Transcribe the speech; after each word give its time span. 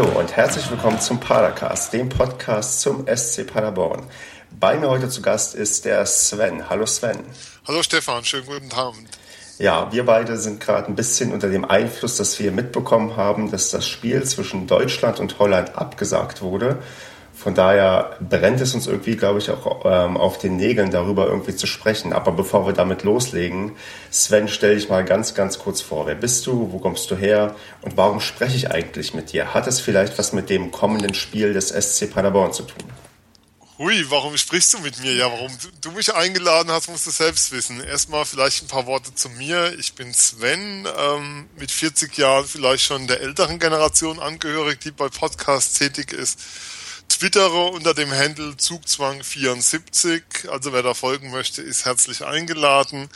Hallo 0.00 0.18
und 0.18 0.34
herzlich 0.34 0.70
willkommen 0.70 0.98
zum 0.98 1.20
Padercast, 1.20 1.92
dem 1.92 2.08
Podcast 2.08 2.80
zum 2.80 3.04
SC 3.06 3.46
Paderborn. 3.46 4.02
Bei 4.58 4.78
mir 4.78 4.88
heute 4.88 5.10
zu 5.10 5.20
Gast 5.20 5.54
ist 5.54 5.84
der 5.84 6.06
Sven. 6.06 6.70
Hallo 6.70 6.86
Sven. 6.86 7.18
Hallo 7.68 7.82
Stefan, 7.82 8.24
schönen 8.24 8.46
guten 8.46 8.72
Abend. 8.72 9.06
Ja, 9.58 9.92
wir 9.92 10.06
beide 10.06 10.38
sind 10.38 10.58
gerade 10.58 10.86
ein 10.86 10.94
bisschen 10.94 11.34
unter 11.34 11.50
dem 11.50 11.66
Einfluss, 11.66 12.16
dass 12.16 12.38
wir 12.38 12.50
mitbekommen 12.50 13.18
haben, 13.18 13.50
dass 13.50 13.68
das 13.68 13.86
Spiel 13.86 14.24
zwischen 14.24 14.66
Deutschland 14.66 15.20
und 15.20 15.38
Holland 15.38 15.76
abgesagt 15.76 16.40
wurde. 16.40 16.78
Von 17.40 17.54
daher 17.54 18.18
brennt 18.20 18.60
es 18.60 18.74
uns 18.74 18.86
irgendwie, 18.86 19.16
glaube 19.16 19.38
ich, 19.38 19.48
auch 19.48 19.86
ähm, 19.86 20.18
auf 20.18 20.36
den 20.36 20.58
Nägeln, 20.58 20.90
darüber 20.90 21.26
irgendwie 21.26 21.56
zu 21.56 21.66
sprechen. 21.66 22.12
Aber 22.12 22.32
bevor 22.32 22.66
wir 22.66 22.74
damit 22.74 23.02
loslegen, 23.02 23.72
Sven, 24.10 24.46
stell 24.46 24.74
dich 24.74 24.90
mal 24.90 25.06
ganz, 25.06 25.32
ganz 25.32 25.58
kurz 25.58 25.80
vor. 25.80 26.06
Wer 26.06 26.16
bist 26.16 26.46
du? 26.46 26.70
Wo 26.70 26.78
kommst 26.78 27.10
du 27.10 27.16
her? 27.16 27.56
Und 27.80 27.96
warum 27.96 28.20
spreche 28.20 28.56
ich 28.56 28.70
eigentlich 28.70 29.14
mit 29.14 29.32
dir? 29.32 29.54
Hat 29.54 29.66
es 29.66 29.80
vielleicht 29.80 30.18
was 30.18 30.34
mit 30.34 30.50
dem 30.50 30.70
kommenden 30.70 31.14
Spiel 31.14 31.54
des 31.54 31.68
SC 31.68 32.12
Paderborn 32.12 32.52
zu 32.52 32.64
tun? 32.64 32.84
Hui, 33.78 34.04
warum 34.10 34.36
sprichst 34.36 34.74
du 34.74 34.78
mit 34.80 35.00
mir? 35.00 35.14
Ja, 35.14 35.32
warum 35.32 35.50
du 35.80 35.92
mich 35.92 36.14
eingeladen 36.14 36.70
hast, 36.70 36.90
musst 36.90 37.06
du 37.06 37.10
selbst 37.10 37.52
wissen. 37.52 37.82
Erstmal 37.82 38.26
vielleicht 38.26 38.64
ein 38.64 38.68
paar 38.68 38.84
Worte 38.84 39.14
zu 39.14 39.30
mir. 39.30 39.72
Ich 39.78 39.94
bin 39.94 40.12
Sven, 40.12 40.86
ähm, 40.98 41.48
mit 41.58 41.70
40 41.70 42.18
Jahren 42.18 42.44
vielleicht 42.44 42.84
schon 42.84 43.06
der 43.06 43.22
älteren 43.22 43.58
Generation 43.58 44.20
angehörig, 44.20 44.80
die 44.80 44.90
bei 44.90 45.08
Podcasts 45.08 45.78
tätig 45.78 46.12
ist 46.12 46.38
twittere 47.10 47.66
unter 47.66 47.92
dem 47.92 48.10
Handle 48.10 48.52
Zugzwang74. 48.52 50.48
Also 50.48 50.72
wer 50.72 50.82
da 50.82 50.94
folgen 50.94 51.30
möchte, 51.30 51.60
ist 51.60 51.84
herzlich 51.84 52.24
eingeladen. 52.24 53.10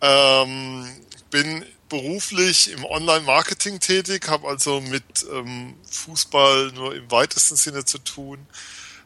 Ähm, 0.00 0.88
bin 1.30 1.66
beruflich 1.88 2.70
im 2.70 2.84
Online-Marketing 2.84 3.80
tätig, 3.80 4.28
habe 4.28 4.46
also 4.48 4.80
mit 4.80 5.26
ähm, 5.30 5.74
Fußball 5.90 6.72
nur 6.72 6.94
im 6.94 7.10
weitesten 7.10 7.56
Sinne 7.56 7.84
zu 7.84 7.98
tun. 7.98 8.46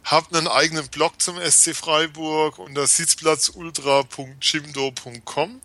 Habe 0.04 0.38
einen 0.38 0.46
eigenen 0.46 0.86
Blog 0.88 1.20
zum 1.20 1.36
SC 1.40 1.74
Freiburg 1.74 2.60
unter 2.60 2.86
sitzplatzultra.chimdo.com. 2.86 5.60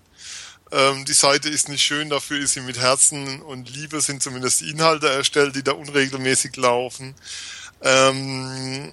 Ähm, 0.71 1.05
die 1.05 1.13
Seite 1.13 1.49
ist 1.49 1.69
nicht 1.69 1.83
schön, 1.83 2.09
dafür 2.09 2.39
ist 2.39 2.53
sie 2.53 2.61
mit 2.61 2.79
Herzen 2.79 3.41
und 3.41 3.69
Liebe 3.69 4.01
sind 4.01 4.23
zumindest 4.23 4.61
die 4.61 4.71
Inhalte 4.71 5.09
erstellt, 5.09 5.55
die 5.55 5.63
da 5.63 5.73
unregelmäßig 5.73 6.55
laufen. 6.55 7.13
Ähm, 7.81 8.91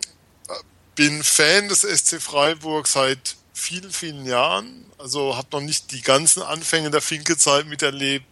bin 0.95 1.23
Fan 1.23 1.69
des 1.69 1.83
SC 1.83 2.21
Freiburg 2.21 2.89
seit 2.89 3.37
vielen, 3.53 3.93
vielen 3.93 4.27
Jahren. 4.27 4.87
Also 4.99 5.37
habe 5.37 5.49
noch 5.53 5.61
nicht 5.61 5.93
die 5.93 6.03
ganzen 6.03 6.43
Anfänge 6.43 6.91
der 6.91 7.01
Finke-Zeit 7.01 7.67
miterlebt. 7.67 8.27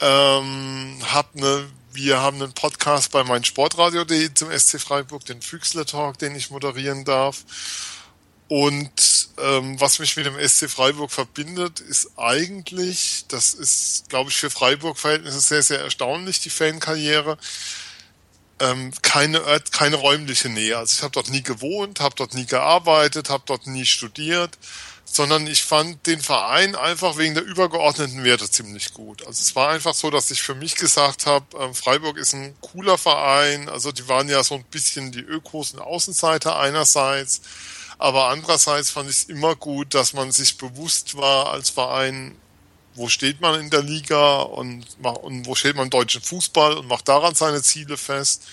Ähm, 0.00 0.98
hab 1.12 1.34
ne, 1.34 1.68
wir 1.92 2.20
haben 2.20 2.42
einen 2.42 2.52
Podcast 2.52 3.10
bei 3.12 3.22
meinsportradio.de 3.22 4.32
zum 4.34 4.50
SC 4.50 4.80
Freiburg, 4.80 5.24
den 5.26 5.42
Füchsler 5.42 5.86
Talk, 5.86 6.18
den 6.18 6.34
ich 6.34 6.50
moderieren 6.50 7.04
darf. 7.04 7.44
Und 8.48 9.28
ähm, 9.38 9.80
was 9.80 9.98
mich 9.98 10.16
mit 10.16 10.26
dem 10.26 10.36
SC 10.38 10.68
Freiburg 10.68 11.10
verbindet, 11.10 11.80
ist 11.80 12.10
eigentlich, 12.16 13.24
das 13.28 13.54
ist, 13.54 14.08
glaube 14.08 14.30
ich, 14.30 14.36
für 14.36 14.50
Freiburg-Verhältnisse 14.50 15.40
sehr, 15.40 15.62
sehr 15.62 15.80
erstaunlich, 15.80 16.40
die 16.40 16.50
Fankarriere 16.50 17.38
ähm, 18.60 18.92
keine, 19.02 19.40
keine 19.70 19.96
räumliche 19.96 20.48
Nähe. 20.48 20.78
Also 20.78 20.94
ich 20.96 21.02
habe 21.02 21.12
dort 21.12 21.30
nie 21.30 21.42
gewohnt, 21.42 22.00
habe 22.00 22.14
dort 22.16 22.34
nie 22.34 22.46
gearbeitet, 22.46 23.30
habe 23.30 23.44
dort 23.46 23.66
nie 23.66 23.84
studiert, 23.84 24.58
sondern 25.04 25.46
ich 25.46 25.64
fand 25.64 26.06
den 26.06 26.20
Verein 26.20 26.74
einfach 26.74 27.16
wegen 27.18 27.34
der 27.34 27.44
übergeordneten 27.44 28.24
Werte 28.24 28.50
ziemlich 28.50 28.94
gut. 28.94 29.26
Also 29.26 29.40
es 29.40 29.54
war 29.54 29.70
einfach 29.70 29.94
so, 29.94 30.10
dass 30.10 30.30
ich 30.30 30.42
für 30.42 30.54
mich 30.54 30.76
gesagt 30.76 31.26
habe, 31.26 31.46
ähm, 31.58 31.74
Freiburg 31.74 32.16
ist 32.16 32.34
ein 32.34 32.56
cooler 32.60 32.98
Verein. 32.98 33.68
Also 33.68 33.92
die 33.92 34.08
waren 34.08 34.28
ja 34.28 34.42
so 34.42 34.54
ein 34.54 34.64
bisschen 34.64 35.12
die 35.12 35.20
Ökos 35.20 35.72
und 35.72 35.80
Außenseiter 35.80 36.58
einerseits. 36.58 37.42
Aber 37.98 38.28
andererseits 38.28 38.90
fand 38.90 39.08
ich 39.08 39.16
es 39.16 39.24
immer 39.24 39.54
gut, 39.54 39.94
dass 39.94 40.12
man 40.12 40.32
sich 40.32 40.58
bewusst 40.58 41.16
war 41.16 41.50
als 41.50 41.70
Verein, 41.70 42.36
wo 42.94 43.08
steht 43.08 43.40
man 43.40 43.60
in 43.60 43.70
der 43.70 43.82
Liga 43.82 44.40
und, 44.42 44.86
und 45.02 45.46
wo 45.46 45.54
steht 45.54 45.76
man 45.76 45.86
im 45.86 45.90
deutschen 45.90 46.22
Fußball 46.22 46.76
und 46.76 46.86
macht 46.86 47.08
daran 47.08 47.34
seine 47.34 47.62
Ziele 47.62 47.96
fest 47.96 48.44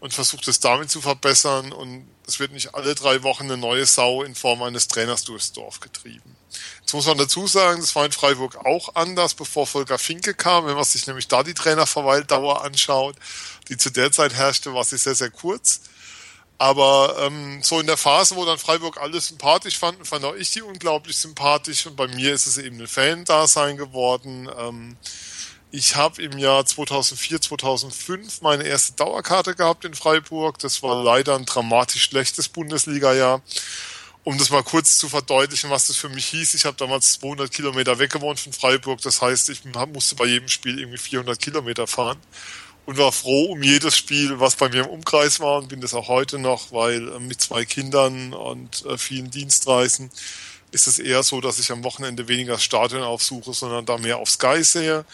und 0.00 0.12
versucht 0.12 0.48
es 0.48 0.60
damit 0.60 0.90
zu 0.90 1.00
verbessern 1.00 1.72
und 1.72 2.06
es 2.26 2.40
wird 2.40 2.52
nicht 2.52 2.74
alle 2.74 2.94
drei 2.94 3.22
Wochen 3.22 3.44
eine 3.44 3.56
neue 3.56 3.86
Sau 3.86 4.22
in 4.22 4.34
Form 4.34 4.62
eines 4.62 4.88
Trainers 4.88 5.24
durchs 5.24 5.52
Dorf 5.52 5.80
getrieben. 5.80 6.36
Jetzt 6.80 6.92
muss 6.92 7.06
man 7.06 7.18
dazu 7.18 7.46
sagen, 7.46 7.80
das 7.80 7.94
war 7.94 8.04
in 8.04 8.12
Freiburg 8.12 8.56
auch 8.64 8.94
anders, 8.94 9.34
bevor 9.34 9.66
Volker 9.66 9.98
Finke 9.98 10.34
kam. 10.34 10.66
Wenn 10.66 10.74
man 10.74 10.84
sich 10.84 11.06
nämlich 11.06 11.28
da 11.28 11.42
die 11.42 11.54
Trainerverweildauer 11.54 12.64
anschaut, 12.64 13.16
die 13.68 13.76
zu 13.76 13.90
der 13.90 14.12
Zeit 14.12 14.34
herrschte, 14.34 14.74
war 14.74 14.84
sie 14.84 14.98
sehr, 14.98 15.14
sehr 15.14 15.30
kurz. 15.30 15.80
Aber 16.58 17.16
ähm, 17.18 17.60
so 17.62 17.80
in 17.80 17.86
der 17.86 17.96
Phase, 17.96 18.36
wo 18.36 18.44
dann 18.44 18.58
Freiburg 18.58 19.00
alles 19.00 19.28
sympathisch 19.28 19.78
fanden, 19.78 20.04
fand 20.04 20.24
auch 20.24 20.34
ich 20.34 20.52
die 20.52 20.62
unglaublich 20.62 21.16
sympathisch. 21.16 21.86
Und 21.86 21.96
bei 21.96 22.06
mir 22.06 22.32
ist 22.32 22.46
es 22.46 22.58
eben 22.58 22.80
ein 22.80 22.86
Fan-Dasein 22.86 23.76
geworden. 23.76 24.48
Ähm, 24.56 24.96
ich 25.72 25.96
habe 25.96 26.22
im 26.22 26.38
Jahr 26.38 26.64
2004, 26.64 27.40
2005 27.40 28.42
meine 28.42 28.64
erste 28.64 28.92
Dauerkarte 28.92 29.54
gehabt 29.54 29.84
in 29.84 29.94
Freiburg. 29.94 30.58
Das 30.58 30.82
war 30.82 31.02
leider 31.02 31.34
ein 31.34 31.46
dramatisch 31.46 32.04
schlechtes 32.04 32.48
Bundesliga-Jahr. 32.48 33.42
Um 34.24 34.38
das 34.38 34.50
mal 34.50 34.62
kurz 34.62 34.98
zu 34.98 35.08
verdeutlichen, 35.08 35.70
was 35.70 35.88
das 35.88 35.96
für 35.96 36.10
mich 36.10 36.26
hieß. 36.26 36.54
Ich 36.54 36.64
habe 36.64 36.76
damals 36.76 37.14
200 37.14 37.50
Kilometer 37.50 37.98
weggewohnt 37.98 38.38
von 38.38 38.52
Freiburg. 38.52 39.00
Das 39.00 39.20
heißt, 39.20 39.48
ich 39.48 39.64
musste 39.64 40.14
bei 40.14 40.26
jedem 40.26 40.48
Spiel 40.48 40.78
irgendwie 40.78 40.98
400 40.98 41.40
Kilometer 41.40 41.88
fahren 41.88 42.18
und 42.86 42.98
war 42.98 43.12
froh 43.12 43.52
um 43.52 43.62
jedes 43.62 43.96
Spiel, 43.96 44.40
was 44.40 44.56
bei 44.56 44.68
mir 44.68 44.84
im 44.84 44.90
Umkreis 44.90 45.40
war 45.40 45.58
und 45.58 45.68
bin 45.68 45.80
das 45.80 45.94
auch 45.94 46.08
heute 46.08 46.38
noch, 46.38 46.72
weil 46.72 47.08
äh, 47.08 47.18
mit 47.20 47.40
zwei 47.40 47.64
Kindern 47.64 48.32
und 48.32 48.84
äh, 48.86 48.98
vielen 48.98 49.30
Dienstreisen 49.30 50.10
ist 50.72 50.86
es 50.86 50.98
eher 50.98 51.22
so, 51.22 51.40
dass 51.40 51.58
ich 51.58 51.70
am 51.70 51.84
Wochenende 51.84 52.28
weniger 52.28 52.54
das 52.54 52.64
Stadion 52.64 53.02
aufsuche, 53.02 53.52
sondern 53.52 53.84
da 53.84 53.98
mehr 53.98 54.18
auf 54.18 54.30
Sky 54.30 54.64
sehe. 54.64 55.04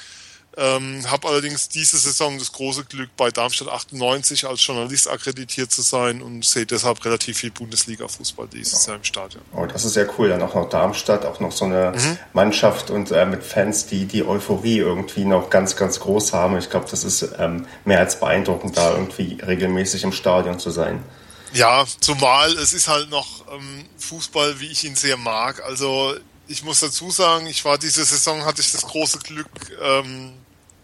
Ähm, 0.61 1.09
habe 1.09 1.29
allerdings 1.29 1.69
diese 1.69 1.97
Saison 1.99 2.37
das 2.37 2.51
große 2.51 2.85
Glück, 2.85 3.11
bei 3.17 3.31
Darmstadt 3.31 3.69
98 3.69 4.45
als 4.49 4.67
Journalist 4.67 5.09
akkreditiert 5.09 5.71
zu 5.71 5.83
sein 5.83 6.21
und 6.21 6.45
sehe 6.45 6.67
deshalb 6.67 7.05
relativ 7.05 7.39
viel 7.39 7.53
Bundesliga-Fußball 7.53 8.49
dieses 8.49 8.85
Jahr 8.87 8.97
im 8.97 9.05
Stadion. 9.05 9.43
Oh, 9.55 9.67
das 9.67 9.85
ist 9.85 9.93
sehr 9.93 10.09
cool. 10.19 10.31
Dann 10.31 10.43
auch 10.43 10.57
noch 10.57 10.69
Darmstadt, 10.69 11.25
auch 11.25 11.39
noch 11.39 11.53
so 11.53 11.65
eine 11.65 11.93
mhm. 11.93 12.19
Mannschaft 12.33 12.91
und 12.91 13.13
äh, 13.13 13.25
mit 13.25 13.45
Fans, 13.45 13.87
die 13.87 14.07
die 14.07 14.25
Euphorie 14.25 14.79
irgendwie 14.79 15.25
noch 15.25 15.49
ganz, 15.49 15.77
ganz 15.77 16.01
groß 16.01 16.33
haben. 16.33 16.59
Ich 16.59 16.71
glaube, 16.71 16.87
das 16.91 17.05
ist 17.05 17.29
ähm, 17.39 17.67
mehr 17.85 18.01
als 18.01 18.19
beeindruckend, 18.19 18.77
da 18.77 18.91
irgendwie 18.93 19.39
regelmäßig 19.41 20.03
im 20.03 20.13
Stadion 20.13 20.59
zu 20.59 20.71
sein. 20.71 21.05
Ja, 21.53 21.85
zumal 22.01 22.53
es 22.55 22.73
ist 22.73 22.89
halt 22.89 23.11
noch 23.11 23.47
ähm, 23.53 23.85
Fußball, 23.99 24.59
wie 24.59 24.67
ich 24.67 24.83
ihn 24.83 24.97
sehr 24.97 25.17
mag. 25.17 25.63
Also 25.65 26.17
ich 26.49 26.65
muss 26.65 26.81
dazu 26.81 27.11
sagen, 27.11 27.47
ich 27.47 27.65
war 27.65 27.79
diese 27.79 28.05
Saison, 28.05 28.45
hatte 28.45 28.61
ich 28.61 28.73
das 28.73 28.83
große 28.83 29.19
Glück, 29.19 29.49
ähm, 29.81 30.33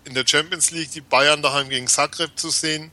in 0.05 0.15
der 0.15 0.27
Champions 0.27 0.71
League 0.71 0.91
die 0.93 1.01
Bayern 1.01 1.43
daheim 1.43 1.69
gegen 1.69 1.87
Zagreb 1.87 2.39
zu 2.39 2.51
sehen. 2.51 2.91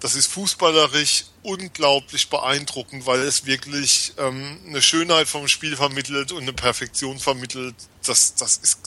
Das 0.00 0.14
ist 0.14 0.26
fußballerisch 0.26 1.24
unglaublich 1.42 2.28
beeindruckend, 2.28 3.06
weil 3.06 3.20
es 3.20 3.46
wirklich 3.46 4.12
ähm, 4.18 4.60
eine 4.66 4.82
Schönheit 4.82 5.28
vom 5.28 5.48
Spiel 5.48 5.76
vermittelt 5.76 6.32
und 6.32 6.42
eine 6.42 6.52
Perfektion 6.52 7.18
vermittelt. 7.18 7.74
Das, 8.04 8.34
das 8.34 8.58
ist, 8.58 8.80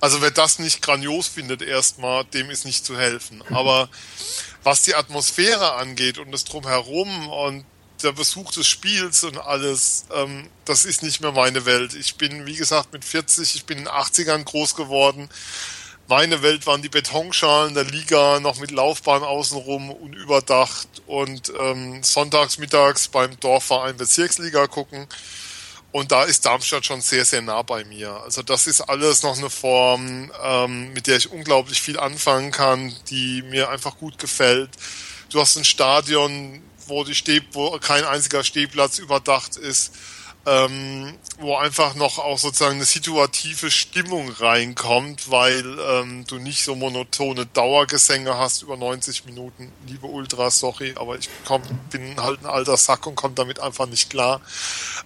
also 0.00 0.20
wer 0.20 0.30
das 0.30 0.58
nicht 0.58 0.82
grandios 0.82 1.26
findet, 1.26 1.62
erstmal, 1.62 2.24
dem 2.24 2.50
ist 2.50 2.66
nicht 2.66 2.84
zu 2.84 2.98
helfen. 2.98 3.42
Aber 3.50 3.88
was 4.62 4.82
die 4.82 4.94
Atmosphäre 4.94 5.74
angeht 5.74 6.18
und 6.18 6.32
das 6.32 6.44
drumherum 6.44 7.28
und 7.28 7.64
der 8.02 8.12
Besuch 8.12 8.52
des 8.52 8.66
Spiels 8.66 9.24
und 9.24 9.38
alles, 9.38 10.04
ähm, 10.14 10.48
das 10.64 10.84
ist 10.84 11.02
nicht 11.02 11.20
mehr 11.20 11.32
meine 11.32 11.64
Welt. 11.64 11.94
Ich 11.94 12.16
bin, 12.16 12.46
wie 12.46 12.56
gesagt, 12.56 12.92
mit 12.92 13.04
40, 13.04 13.54
ich 13.54 13.64
bin 13.64 13.78
in 13.78 13.84
den 13.84 13.92
80ern 13.92 14.44
groß 14.44 14.74
geworden. 14.74 15.28
Meine 16.10 16.40
Welt 16.40 16.66
waren 16.66 16.80
die 16.80 16.88
Betonschalen 16.88 17.74
der 17.74 17.84
Liga, 17.84 18.40
noch 18.40 18.58
mit 18.58 18.70
Laufbahn 18.70 19.22
außenrum, 19.22 19.90
unüberdacht 19.90 20.88
und 21.06 21.52
ähm, 21.60 22.02
sonntags, 22.02 22.56
mittags 22.56 23.08
beim 23.08 23.38
Dorfverein 23.40 23.98
Bezirksliga 23.98 24.68
gucken. 24.68 25.06
Und 25.92 26.10
da 26.10 26.24
ist 26.24 26.46
Darmstadt 26.46 26.86
schon 26.86 27.02
sehr, 27.02 27.26
sehr 27.26 27.42
nah 27.42 27.60
bei 27.60 27.84
mir. 27.84 28.22
Also 28.22 28.42
das 28.42 28.66
ist 28.66 28.80
alles 28.80 29.22
noch 29.22 29.36
eine 29.36 29.50
Form, 29.50 30.32
ähm, 30.42 30.94
mit 30.94 31.08
der 31.08 31.18
ich 31.18 31.30
unglaublich 31.30 31.82
viel 31.82 31.98
anfangen 31.98 32.52
kann, 32.52 32.94
die 33.10 33.42
mir 33.42 33.68
einfach 33.68 33.98
gut 33.98 34.18
gefällt. 34.18 34.70
Du 35.28 35.38
hast 35.42 35.58
ein 35.58 35.64
Stadion, 35.66 36.62
wo 36.86 37.04
die 37.04 37.14
Steh, 37.14 37.42
wo 37.52 37.78
kein 37.80 38.04
einziger 38.04 38.44
Stehplatz 38.44 38.98
überdacht 38.98 39.58
ist 39.58 39.92
ähm, 40.48 41.14
wo 41.38 41.56
einfach 41.56 41.94
noch 41.94 42.18
auch 42.18 42.38
sozusagen 42.38 42.76
eine 42.76 42.84
situative 42.84 43.70
Stimmung 43.70 44.30
reinkommt, 44.30 45.30
weil 45.30 45.64
ähm, 45.78 46.24
du 46.26 46.38
nicht 46.38 46.64
so 46.64 46.74
monotone 46.74 47.46
Dauergesänge 47.46 48.36
hast 48.36 48.62
über 48.62 48.76
90 48.76 49.26
Minuten. 49.26 49.70
Liebe 49.86 50.06
Ultras, 50.06 50.58
sorry, 50.58 50.94
aber 50.96 51.18
ich 51.18 51.28
komm, 51.44 51.62
bin 51.90 52.20
halt 52.20 52.42
ein 52.42 52.46
alter 52.46 52.76
Sack 52.76 53.06
und 53.06 53.14
komme 53.14 53.34
damit 53.34 53.60
einfach 53.60 53.86
nicht 53.86 54.10
klar. 54.10 54.40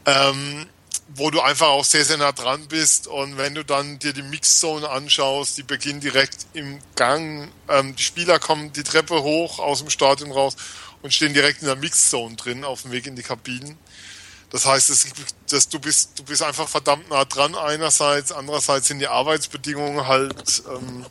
Ähm, 0.06 0.66
wo 1.14 1.30
du 1.30 1.40
einfach 1.40 1.68
auch 1.68 1.84
sehr, 1.84 2.04
sehr 2.04 2.16
nah 2.16 2.32
dran 2.32 2.68
bist. 2.68 3.06
Und 3.06 3.36
wenn 3.36 3.54
du 3.54 3.64
dann 3.64 3.98
dir 3.98 4.12
die 4.12 4.22
Mixzone 4.22 4.88
anschaust, 4.88 5.58
die 5.58 5.62
beginnt 5.62 6.04
direkt 6.04 6.46
im 6.54 6.78
Gang. 6.94 7.50
Ähm, 7.68 7.96
die 7.96 8.02
Spieler 8.02 8.38
kommen 8.38 8.72
die 8.72 8.82
Treppe 8.82 9.22
hoch 9.22 9.58
aus 9.58 9.80
dem 9.80 9.90
Stadion 9.90 10.32
raus 10.32 10.56
und 11.02 11.12
stehen 11.12 11.34
direkt 11.34 11.60
in 11.60 11.66
der 11.66 11.76
Mixzone 11.76 12.36
drin 12.36 12.64
auf 12.64 12.82
dem 12.82 12.92
Weg 12.92 13.06
in 13.06 13.16
die 13.16 13.22
Kabinen. 13.22 13.76
Das 14.52 14.66
heißt, 14.66 14.90
dass, 14.90 15.06
dass 15.48 15.68
du 15.68 15.80
bist, 15.80 16.18
du 16.18 16.24
bist 16.24 16.42
einfach 16.42 16.68
verdammt 16.68 17.08
nah 17.08 17.24
dran 17.24 17.54
einerseits, 17.54 18.32
andererseits 18.32 18.88
sind 18.88 18.98
die 18.98 19.08
Arbeitsbedingungen 19.08 20.06
halt 20.06 20.62
ähm, 20.68 21.06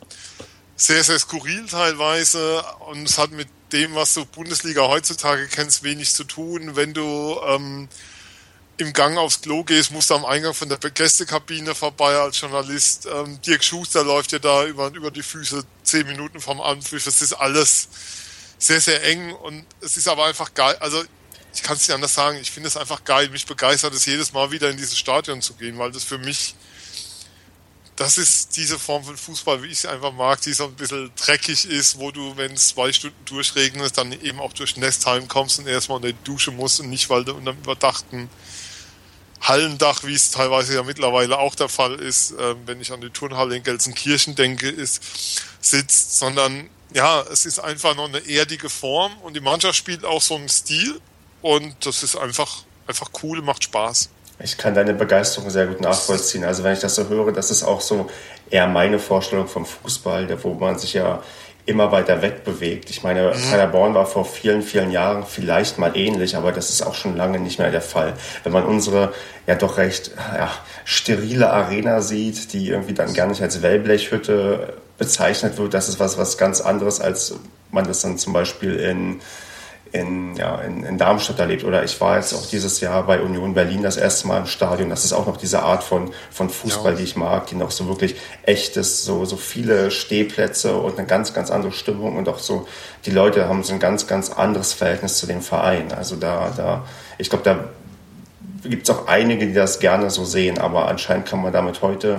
sehr, 0.76 1.02
sehr 1.02 1.18
skurril 1.18 1.66
teilweise 1.66 2.64
und 2.86 3.08
es 3.08 3.18
hat 3.18 3.32
mit 3.32 3.48
dem, 3.72 3.96
was 3.96 4.14
du 4.14 4.24
Bundesliga 4.24 4.82
heutzutage 4.82 5.48
kennst, 5.48 5.82
wenig 5.82 6.14
zu 6.14 6.24
tun. 6.24 6.76
Wenn 6.76 6.94
du 6.94 7.40
ähm, 7.44 7.88
im 8.76 8.92
Gang 8.92 9.18
aufs 9.18 9.40
Klo 9.40 9.64
gehst, 9.64 9.90
musst 9.90 10.10
du 10.10 10.14
am 10.14 10.24
Eingang 10.24 10.54
von 10.54 10.68
der 10.68 10.78
Gästekabine 10.78 11.74
vorbei 11.74 12.16
als 12.16 12.40
Journalist. 12.40 13.06
Ähm, 13.06 13.40
Dirk 13.42 13.64
Schuster 13.64 14.04
läuft 14.04 14.32
dir 14.32 14.40
da 14.40 14.66
über, 14.66 14.88
über 14.88 15.10
die 15.10 15.22
Füße 15.22 15.64
zehn 15.82 16.06
Minuten 16.06 16.40
vom 16.40 16.60
Anpfiff. 16.60 17.06
Es 17.06 17.22
ist 17.22 17.32
alles 17.32 17.88
sehr, 18.58 18.80
sehr 18.80 19.02
eng 19.04 19.32
und 19.32 19.66
es 19.80 19.96
ist 19.96 20.06
aber 20.06 20.26
einfach 20.26 20.54
geil. 20.54 20.76
Also 20.78 21.02
ich 21.54 21.62
kann 21.62 21.76
es 21.76 21.86
nicht 21.86 21.94
anders 21.94 22.14
sagen, 22.14 22.38
ich 22.38 22.50
finde 22.50 22.68
es 22.68 22.76
einfach 22.76 23.04
geil. 23.04 23.28
Mich 23.28 23.46
begeistert 23.46 23.94
es 23.94 24.06
jedes 24.06 24.32
Mal 24.32 24.50
wieder 24.50 24.70
in 24.70 24.76
dieses 24.76 24.98
Stadion 24.98 25.42
zu 25.42 25.54
gehen, 25.54 25.78
weil 25.78 25.92
das 25.92 26.04
für 26.04 26.18
mich, 26.18 26.54
das 27.96 28.16
ist 28.16 28.56
diese 28.56 28.78
Form 28.78 29.04
von 29.04 29.16
Fußball, 29.16 29.62
wie 29.62 29.66
ich 29.66 29.78
es 29.78 29.86
einfach 29.86 30.12
mag, 30.12 30.40
die 30.40 30.54
so 30.54 30.64
ein 30.64 30.74
bisschen 30.74 31.10
dreckig 31.14 31.66
ist, 31.66 31.98
wo 31.98 32.10
du, 32.10 32.36
wenn 32.36 32.52
es 32.52 32.68
zwei 32.68 32.92
Stunden 32.92 33.24
durchregnet, 33.26 33.96
dann 33.98 34.12
eben 34.12 34.40
auch 34.40 34.54
durch 34.54 34.76
Nestheim 34.76 35.28
kommst 35.28 35.58
und 35.58 35.66
erstmal 35.66 35.96
unter 35.96 36.12
die 36.12 36.24
Dusche 36.24 36.52
musst 36.52 36.80
und 36.80 36.88
nicht, 36.88 37.10
weil 37.10 37.24
du 37.24 37.34
unter 37.34 37.50
einem 37.50 37.60
überdachten 37.60 38.30
Hallendach, 39.42 40.04
wie 40.04 40.14
es 40.14 40.30
teilweise 40.30 40.74
ja 40.74 40.82
mittlerweile 40.84 41.38
auch 41.38 41.54
der 41.54 41.68
Fall 41.68 41.96
ist, 41.96 42.32
äh, 42.32 42.54
wenn 42.64 42.80
ich 42.80 42.92
an 42.92 43.00
die 43.00 43.10
Turnhalle 43.10 43.56
in 43.56 43.62
Gelsenkirchen 43.62 44.36
denke, 44.36 44.68
ist, 44.68 45.02
sitzt, 45.60 46.18
sondern 46.18 46.70
ja, 46.94 47.22
es 47.22 47.44
ist 47.44 47.58
einfach 47.58 47.94
noch 47.96 48.08
eine 48.08 48.26
erdige 48.26 48.70
Form 48.70 49.16
und 49.18 49.34
die 49.34 49.40
Mannschaft 49.40 49.76
spielt 49.76 50.04
auch 50.04 50.22
so 50.22 50.36
einen 50.36 50.48
Stil 50.48 51.00
und 51.42 51.74
das 51.84 52.02
ist 52.02 52.16
einfach, 52.16 52.62
einfach 52.86 53.10
cool, 53.22 53.42
macht 53.42 53.64
Spaß. 53.64 54.08
Ich 54.38 54.56
kann 54.56 54.74
deine 54.74 54.94
Begeisterung 54.94 55.50
sehr 55.50 55.66
gut 55.66 55.80
nachvollziehen. 55.80 56.44
Also 56.44 56.64
wenn 56.64 56.72
ich 56.72 56.80
das 56.80 56.94
so 56.94 57.08
höre, 57.08 57.32
das 57.32 57.50
ist 57.50 57.62
auch 57.62 57.80
so 57.80 58.08
eher 58.50 58.66
meine 58.66 58.98
Vorstellung 58.98 59.46
vom 59.46 59.66
Fußball, 59.66 60.42
wo 60.42 60.54
man 60.54 60.78
sich 60.78 60.94
ja 60.94 61.22
immer 61.64 61.92
weiter 61.92 62.22
wegbewegt. 62.22 62.90
Ich 62.90 63.04
meine, 63.04 63.32
mhm. 63.34 63.50
Paderborn 63.50 63.94
war 63.94 64.06
vor 64.06 64.24
vielen, 64.24 64.62
vielen 64.62 64.90
Jahren 64.90 65.24
vielleicht 65.24 65.78
mal 65.78 65.96
ähnlich, 65.96 66.36
aber 66.36 66.50
das 66.50 66.70
ist 66.70 66.82
auch 66.82 66.94
schon 66.94 67.16
lange 67.16 67.38
nicht 67.38 67.58
mehr 67.60 67.70
der 67.70 67.82
Fall. 67.82 68.14
Wenn 68.42 68.52
man 68.52 68.64
unsere 68.64 69.14
ja 69.46 69.54
doch 69.54 69.76
recht 69.76 70.10
ja, 70.16 70.50
sterile 70.84 71.50
Arena 71.50 72.00
sieht, 72.00 72.52
die 72.52 72.68
irgendwie 72.68 72.94
dann 72.94 73.14
gar 73.14 73.26
nicht 73.28 73.42
als 73.42 73.62
Wellblechhütte 73.62 74.74
bezeichnet 74.98 75.56
wird, 75.56 75.74
das 75.74 75.88
ist 75.88 76.00
was, 76.00 76.18
was 76.18 76.36
ganz 76.36 76.60
anderes, 76.60 77.00
als 77.00 77.34
man 77.70 77.86
das 77.86 78.00
dann 78.00 78.18
zum 78.18 78.32
Beispiel 78.32 78.76
in 78.76 79.20
in, 79.92 80.34
ja, 80.36 80.56
in, 80.56 80.84
in 80.84 80.96
Darmstadt 80.96 81.38
erlebt. 81.38 81.64
Oder 81.64 81.84
ich 81.84 82.00
war 82.00 82.16
jetzt 82.16 82.32
auch 82.32 82.46
dieses 82.46 82.80
Jahr 82.80 83.04
bei 83.04 83.20
Union 83.20 83.52
Berlin 83.52 83.82
das 83.82 83.96
erste 83.96 84.26
Mal 84.26 84.38
im 84.38 84.46
Stadion. 84.46 84.88
Das 84.88 85.04
ist 85.04 85.12
auch 85.12 85.26
noch 85.26 85.36
diese 85.36 85.62
Art 85.62 85.84
von, 85.84 86.10
von 86.30 86.48
Fußball, 86.48 86.92
ja. 86.92 86.98
die 86.98 87.04
ich 87.04 87.16
mag, 87.16 87.46
die 87.48 87.54
noch 87.54 87.70
so 87.70 87.86
wirklich 87.88 88.16
echtes, 88.44 89.04
so, 89.04 89.24
so 89.26 89.36
viele 89.36 89.90
Stehplätze 89.90 90.76
und 90.76 90.98
eine 90.98 91.06
ganz, 91.06 91.34
ganz 91.34 91.50
andere 91.50 91.72
Stimmung 91.72 92.16
und 92.16 92.28
auch 92.28 92.38
so, 92.38 92.66
die 93.04 93.10
Leute 93.10 93.48
haben 93.48 93.62
so 93.62 93.74
ein 93.74 93.80
ganz, 93.80 94.06
ganz 94.06 94.30
anderes 94.30 94.72
Verhältnis 94.72 95.18
zu 95.18 95.26
dem 95.26 95.42
Verein. 95.42 95.92
Also 95.92 96.16
da, 96.16 96.52
da, 96.56 96.84
ich 97.18 97.28
glaube, 97.28 97.44
da 97.44 97.64
gibt 98.68 98.88
es 98.88 98.94
auch 98.94 99.08
einige, 99.08 99.46
die 99.46 99.54
das 99.54 99.78
gerne 99.78 100.08
so 100.08 100.24
sehen, 100.24 100.58
aber 100.58 100.88
anscheinend 100.88 101.26
kann 101.26 101.42
man 101.42 101.52
damit 101.52 101.82
heute 101.82 102.16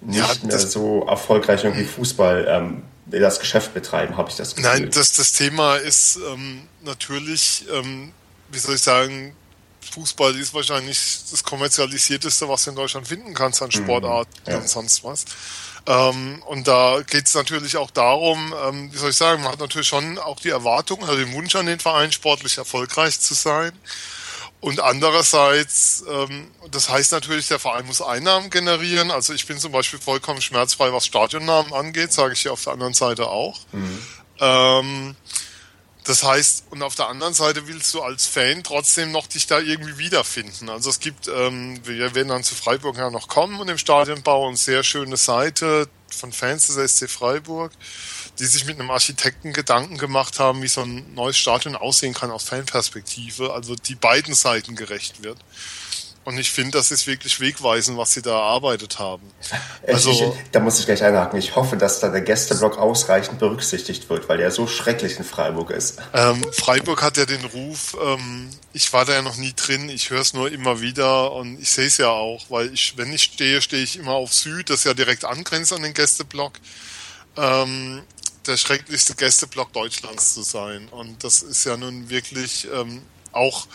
nicht 0.00 0.42
ja, 0.42 0.46
mehr 0.46 0.58
so 0.58 1.04
erfolgreich 1.06 1.64
irgendwie 1.64 1.84
Fußball 1.84 2.46
ähm, 2.48 2.82
das 3.18 3.40
Geschäft 3.40 3.74
betreiben, 3.74 4.16
habe 4.16 4.30
ich 4.30 4.36
das 4.36 4.54
Gefühl. 4.54 4.70
Nein, 4.70 4.90
das, 4.90 5.14
das 5.14 5.32
Thema 5.32 5.76
ist 5.76 6.16
ähm, 6.16 6.68
natürlich, 6.82 7.64
ähm, 7.72 8.12
wie 8.50 8.58
soll 8.58 8.76
ich 8.76 8.82
sagen, 8.82 9.34
Fußball 9.92 10.36
ist 10.36 10.54
wahrscheinlich 10.54 10.98
das 11.30 11.42
kommerzialisierteste, 11.42 12.48
was 12.48 12.64
du 12.64 12.70
in 12.70 12.76
Deutschland 12.76 13.08
finden 13.08 13.34
kannst 13.34 13.62
an 13.62 13.70
Sportart 13.70 14.28
mhm, 14.46 14.52
ja. 14.52 14.58
und 14.58 14.68
sonst 14.68 15.02
was. 15.02 15.24
Ähm, 15.86 16.42
und 16.46 16.68
da 16.68 17.00
geht 17.06 17.26
es 17.26 17.34
natürlich 17.34 17.76
auch 17.76 17.90
darum, 17.90 18.54
ähm, 18.64 18.92
wie 18.92 18.96
soll 18.98 19.10
ich 19.10 19.16
sagen, 19.16 19.42
man 19.42 19.52
hat 19.52 19.60
natürlich 19.60 19.88
schon 19.88 20.18
auch 20.18 20.38
die 20.38 20.50
Erwartung, 20.50 21.02
also 21.02 21.16
den 21.16 21.32
Wunsch 21.32 21.56
an 21.56 21.66
den 21.66 21.80
Verein, 21.80 22.12
sportlich 22.12 22.58
erfolgreich 22.58 23.18
zu 23.18 23.34
sein. 23.34 23.72
Und 24.60 24.80
andererseits, 24.80 26.04
ähm, 26.06 26.50
das 26.70 26.90
heißt 26.90 27.12
natürlich, 27.12 27.48
der 27.48 27.58
Verein 27.58 27.86
muss 27.86 28.02
Einnahmen 28.02 28.50
generieren. 28.50 29.10
Also 29.10 29.32
ich 29.32 29.46
bin 29.46 29.58
zum 29.58 29.72
Beispiel 29.72 29.98
vollkommen 29.98 30.42
schmerzfrei, 30.42 30.92
was 30.92 31.06
Stadionnamen 31.06 31.72
angeht, 31.72 32.12
sage 32.12 32.34
ich 32.34 32.42
hier 32.42 32.52
auf 32.52 32.62
der 32.64 32.74
anderen 32.74 32.92
Seite 32.92 33.28
auch. 33.28 33.58
Mhm. 33.72 34.02
Ähm, 34.38 35.16
das 36.04 36.24
heißt, 36.24 36.64
und 36.70 36.82
auf 36.82 36.94
der 36.94 37.08
anderen 37.08 37.34
Seite 37.34 37.68
willst 37.68 37.92
du 37.94 38.02
als 38.02 38.26
Fan 38.26 38.62
trotzdem 38.62 39.12
noch 39.12 39.26
dich 39.26 39.46
da 39.46 39.60
irgendwie 39.60 39.96
wiederfinden. 39.98 40.68
Also 40.68 40.90
es 40.90 41.00
gibt, 41.00 41.28
ähm, 41.28 41.80
wir 41.84 42.14
werden 42.14 42.28
dann 42.28 42.42
zu 42.42 42.54
Freiburg 42.54 42.96
ja 42.96 43.10
noch 43.10 43.28
kommen 43.28 43.60
und 43.60 43.68
im 43.68 43.78
Stadionbau 43.78 44.48
eine 44.48 44.56
sehr 44.56 44.82
schöne 44.82 45.16
Seite 45.16 45.88
von 46.08 46.32
Fans 46.32 46.66
des 46.66 46.96
SC 46.96 47.08
Freiburg 47.08 47.72
die 48.40 48.46
sich 48.46 48.64
mit 48.64 48.80
einem 48.80 48.90
Architekten 48.90 49.52
Gedanken 49.52 49.98
gemacht 49.98 50.40
haben, 50.40 50.62
wie 50.62 50.68
so 50.68 50.80
ein 50.80 51.14
neues 51.14 51.36
Stadion 51.36 51.76
aussehen 51.76 52.14
kann 52.14 52.30
aus 52.30 52.44
Fanperspektive, 52.44 53.52
also 53.52 53.74
die 53.74 53.94
beiden 53.94 54.34
Seiten 54.34 54.74
gerecht 54.74 55.22
wird. 55.22 55.38
Und 56.24 56.38
ich 56.38 56.50
finde, 56.50 56.72
das 56.72 56.90
ist 56.90 57.06
wirklich 57.06 57.40
wegweisend, 57.40 57.96
was 57.96 58.12
sie 58.12 58.20
da 58.20 58.30
erarbeitet 58.30 58.98
haben. 58.98 59.22
Also, 59.86 60.10
ich, 60.10 60.22
da 60.52 60.60
muss 60.60 60.78
ich 60.78 60.84
gleich 60.84 61.02
einhaken. 61.02 61.38
Ich 61.38 61.56
hoffe, 61.56 61.76
dass 61.76 62.00
da 62.00 62.08
der 62.08 62.20
Gästeblock 62.20 62.78
ausreichend 62.78 63.38
berücksichtigt 63.38 64.08
wird, 64.10 64.28
weil 64.28 64.36
der 64.36 64.50
so 64.50 64.66
schrecklich 64.66 65.16
in 65.18 65.24
Freiburg 65.24 65.70
ist. 65.70 65.98
Ähm, 66.12 66.44
Freiburg 66.52 67.02
hat 67.02 67.16
ja 67.16 67.24
den 67.24 67.44
Ruf, 67.46 67.96
ähm, 68.02 68.50
ich 68.74 68.92
war 68.92 69.06
da 69.06 69.14
ja 69.14 69.22
noch 69.22 69.36
nie 69.36 69.54
drin, 69.54 69.88
ich 69.88 70.10
höre 70.10 70.20
es 70.20 70.34
nur 70.34 70.50
immer 70.52 70.80
wieder 70.82 71.32
und 71.32 71.58
ich 71.58 71.70
sehe 71.70 71.86
es 71.86 71.96
ja 71.96 72.10
auch, 72.10 72.44
weil 72.50 72.72
ich, 72.72 72.98
wenn 72.98 73.12
ich 73.12 73.22
stehe, 73.22 73.62
stehe 73.62 73.82
ich 73.82 73.98
immer 73.98 74.12
auf 74.12 74.34
Süd, 74.34 74.68
das 74.68 74.84
ja 74.84 74.92
direkt 74.92 75.24
angrenzt 75.24 75.72
an 75.72 75.82
den 75.82 75.94
Gästeblock. 75.94 76.52
Ähm, 77.38 78.02
der 78.50 78.56
schrecklichste 78.56 79.14
Gästeblock 79.14 79.72
Deutschlands 79.72 80.34
zu 80.34 80.42
sein. 80.42 80.88
Und 80.88 81.22
das 81.24 81.42
ist 81.42 81.64
ja 81.64 81.76
nun 81.76 82.10
wirklich 82.10 82.66
ähm, 82.74 83.02
auch, 83.32 83.66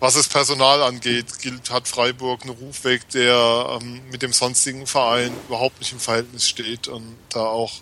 was 0.00 0.14
das 0.14 0.28
Personal 0.28 0.82
angeht, 0.82 1.38
gilt, 1.40 1.70
hat 1.70 1.88
Freiburg 1.88 2.42
einen 2.42 2.50
Rufweg, 2.50 3.08
der 3.10 3.78
ähm, 3.80 4.02
mit 4.10 4.22
dem 4.22 4.32
sonstigen 4.32 4.86
Verein 4.86 5.32
überhaupt 5.46 5.78
nicht 5.78 5.92
im 5.92 6.00
Verhältnis 6.00 6.48
steht 6.48 6.88
und 6.88 7.16
da 7.30 7.40
auch, 7.40 7.72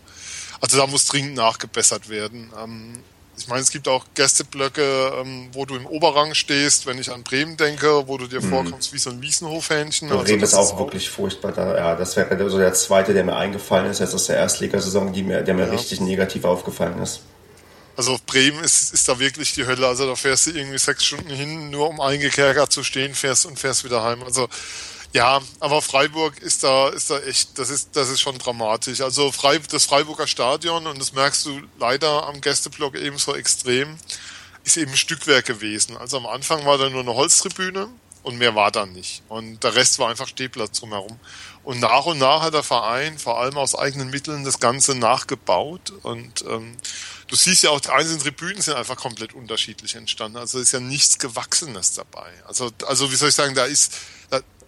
also 0.61 0.77
da 0.77 0.87
muss 0.87 1.07
dringend 1.07 1.35
nachgebessert 1.35 2.09
werden. 2.09 2.53
Ähm, 2.63 3.03
ich 3.37 3.49
meine, 3.49 3.63
es 3.63 3.71
gibt 3.71 3.89
auch 3.89 4.05
Gästeblöcke, 4.15 5.13
ähm, 5.21 5.49
wo 5.53 5.65
du 5.65 5.75
im 5.77 5.87
Oberrang 5.87 6.35
stehst, 6.35 6.87
wenn 6.87 6.99
ich 6.99 7.11
an 7.11 7.25
Bremen 7.25 7.57
denke, 7.57 8.07
wo 8.07 8.17
du 8.17 8.27
dir 8.27 8.41
mhm. 8.41 8.51
vorkommst 8.51 8.93
wie 8.93 8.99
so 8.99 9.11
ein 9.11 9.21
Wiesenhofhähnchen. 9.23 10.11
Also 10.11 10.23
Bremen 10.23 10.43
ist 10.43 10.55
auch 10.55 10.79
wirklich 10.79 11.11
furchtbar. 11.11 11.53
Da, 11.53 11.77
ja, 11.77 11.97
das 11.97 12.17
wäre 12.17 12.49
so 12.49 12.59
der 12.59 12.73
zweite, 12.75 13.13
der 13.13 13.25
mir 13.25 13.37
eingefallen 13.37 13.91
ist, 13.91 14.01
jetzt 14.01 14.15
aus 14.15 14.27
der 14.27 14.37
Erstligasaison, 14.37 15.13
die 15.13 15.23
mir, 15.23 15.43
der 15.43 15.55
mir 15.55 15.67
ja. 15.67 15.73
richtig 15.73 16.01
negativ 16.01 16.45
aufgefallen 16.45 17.03
ist. 17.03 17.21
Also 17.97 18.19
Bremen 18.27 18.63
ist, 18.63 18.93
ist 18.93 19.09
da 19.09 19.19
wirklich 19.19 19.53
die 19.55 19.67
Hölle. 19.67 19.87
Also 19.87 20.07
da 20.07 20.17
fährst 20.17 20.47
du 20.47 20.51
irgendwie 20.51 20.79
sechs 20.79 21.05
Stunden 21.05 21.31
hin, 21.31 21.71
nur 21.71 21.89
um 21.89 22.01
eingekerkert 22.01 22.73
zu 22.73 22.83
stehen, 22.83 23.15
fährst 23.15 23.47
und 23.47 23.59
fährst 23.59 23.85
wieder 23.85 24.03
heim. 24.03 24.23
Also 24.23 24.49
ja, 25.15 25.41
aber 25.61 25.81
Freiburg 25.81 26.41
ist 26.41 26.65
da, 26.65 26.89
ist 26.89 27.09
da 27.09 27.21
echt, 27.21 27.57
das 27.57 27.71
ist, 27.71 27.91
das 27.95 28.09
ist 28.09 28.21
schon 28.21 28.37
dramatisch. 28.37 29.01
Also 29.01 29.31
Frei, 29.31 29.59
das 29.59 29.85
Freiburger 29.85 30.27
Stadion, 30.27 30.89
und 30.89 30.99
das 30.99 31.13
merkst 31.13 31.47
du 31.47 31.63
leider 31.79 32.27
am 32.27 32.41
Gästeblock 32.41 32.97
ebenso 32.97 33.33
extrem, 33.37 33.97
ist 34.65 34.77
eben 34.77 34.97
Stückwerk 34.97 35.47
gewesen. 35.47 35.97
Also 35.97 36.17
am 36.17 36.27
Anfang 36.27 36.67
war 36.67 36.79
da 36.79 36.91
nur 36.91 37.03
eine 37.03 37.15
Holztribüne 37.15 37.89
und 38.25 38.39
mehr 38.39 38.57
war 38.57 38.73
da 38.73 38.87
nicht. 38.87 39.23
Und 39.29 39.63
der 39.63 39.77
Rest 39.77 40.01
war 40.01 40.09
einfach 40.09 40.27
Stehplatz 40.27 40.81
drumherum. 40.81 41.21
Und 41.63 41.79
nach 41.79 42.07
und 42.07 42.19
nach 42.19 42.43
hat 42.43 42.55
der 42.55 42.65
Verein, 42.65 43.17
vor 43.17 43.39
allem 43.39 43.57
aus 43.57 43.77
eigenen 43.77 44.11
Mitteln, 44.11 44.45
das 44.45 44.59
Ganze 44.59 44.97
nachgebaut. 44.97 45.93
Und 46.03 46.45
ähm, 46.49 46.77
du 47.29 47.37
siehst 47.37 47.63
ja 47.63 47.71
auch, 47.71 47.81
die 47.81 47.91
einzelnen 47.91 48.21
Tribünen 48.21 48.61
sind 48.61 48.75
einfach 48.75 48.97
komplett 48.97 49.33
unterschiedlich 49.33 49.95
entstanden. 49.95 50.39
Also 50.39 50.59
ist 50.59 50.73
ja 50.73 50.81
nichts 50.81 51.21
Gewachsenes 51.21 51.93
dabei. 51.93 52.33
Also, 52.49 52.73
also 52.87 53.13
wie 53.13 53.17
soll 53.17 53.29
ich 53.29 53.35
sagen, 53.37 53.55
da 53.55 53.65
ist, 53.65 53.93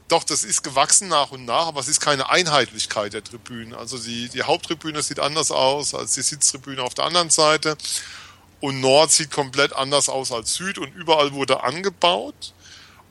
doch, 0.08 0.24
das 0.24 0.44
ist 0.44 0.62
gewachsen 0.62 1.08
nach 1.08 1.32
und 1.32 1.44
nach, 1.44 1.66
aber 1.66 1.80
es 1.80 1.88
ist 1.88 2.00
keine 2.00 2.30
Einheitlichkeit 2.30 3.12
der 3.12 3.24
Tribünen. 3.24 3.74
Also 3.74 3.98
die, 3.98 4.28
die 4.28 4.42
Haupttribüne 4.42 5.02
sieht 5.02 5.18
anders 5.18 5.50
aus 5.50 5.94
als 5.94 6.12
die 6.12 6.22
Sitztribüne 6.22 6.82
auf 6.82 6.94
der 6.94 7.04
anderen 7.04 7.30
Seite. 7.30 7.76
Und 8.60 8.80
Nord 8.80 9.10
sieht 9.10 9.30
komplett 9.30 9.72
anders 9.72 10.08
aus 10.08 10.32
als 10.32 10.54
Süd 10.54 10.78
und 10.78 10.94
überall 10.94 11.32
wurde 11.32 11.62
angebaut. 11.62 12.54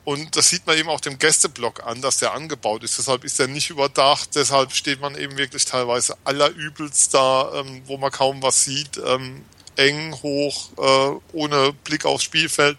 Und 0.04 0.36
das 0.36 0.48
sieht 0.50 0.66
man 0.66 0.78
eben 0.78 0.88
auch 0.88 1.00
dem 1.00 1.18
Gästeblock 1.18 1.84
an, 1.84 2.00
dass 2.00 2.18
der 2.18 2.32
angebaut 2.32 2.84
ist. 2.84 2.96
Deshalb 2.96 3.24
ist 3.24 3.40
er 3.40 3.48
nicht 3.48 3.70
überdacht. 3.70 4.30
Deshalb 4.34 4.72
steht 4.72 5.00
man 5.00 5.16
eben 5.16 5.36
wirklich 5.36 5.64
teilweise 5.64 6.16
allerübelst 6.24 7.12
da, 7.12 7.52
ähm, 7.54 7.82
wo 7.86 7.98
man 7.98 8.12
kaum 8.12 8.40
was 8.40 8.64
sieht. 8.64 8.98
Ähm, 9.04 9.44
eng, 9.74 10.14
hoch, 10.22 10.70
äh, 10.78 11.20
ohne 11.32 11.72
Blick 11.84 12.04
aufs 12.04 12.24
Spielfeld. 12.24 12.78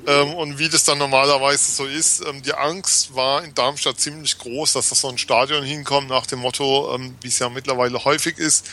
Ähm, 0.07 0.35
und 0.35 0.59
wie 0.59 0.69
das 0.69 0.85
dann 0.85 0.99
normalerweise 0.99 1.73
so 1.73 1.87
ist, 1.87 2.25
ähm, 2.27 2.43
die 2.43 2.55
Angst 2.55 3.15
war 3.15 3.43
in 3.43 3.55
Darmstadt 3.55 4.01
ziemlich 4.01 4.39
groß, 4.39 4.73
dass 4.73 4.89
das 4.91 5.01
so 5.01 5.09
ein 5.09 5.19
Stadion 5.19 5.65
hinkommt 5.65 6.09
nach 6.09 6.27
dem 6.27 6.41
Motto, 6.41 6.95
ähm, 6.95 7.17
wie 7.21 7.29
es 7.29 7.39
ja 7.39 7.49
mittlerweile 7.49 8.05
häufig 8.05 8.39
ist, 8.39 8.67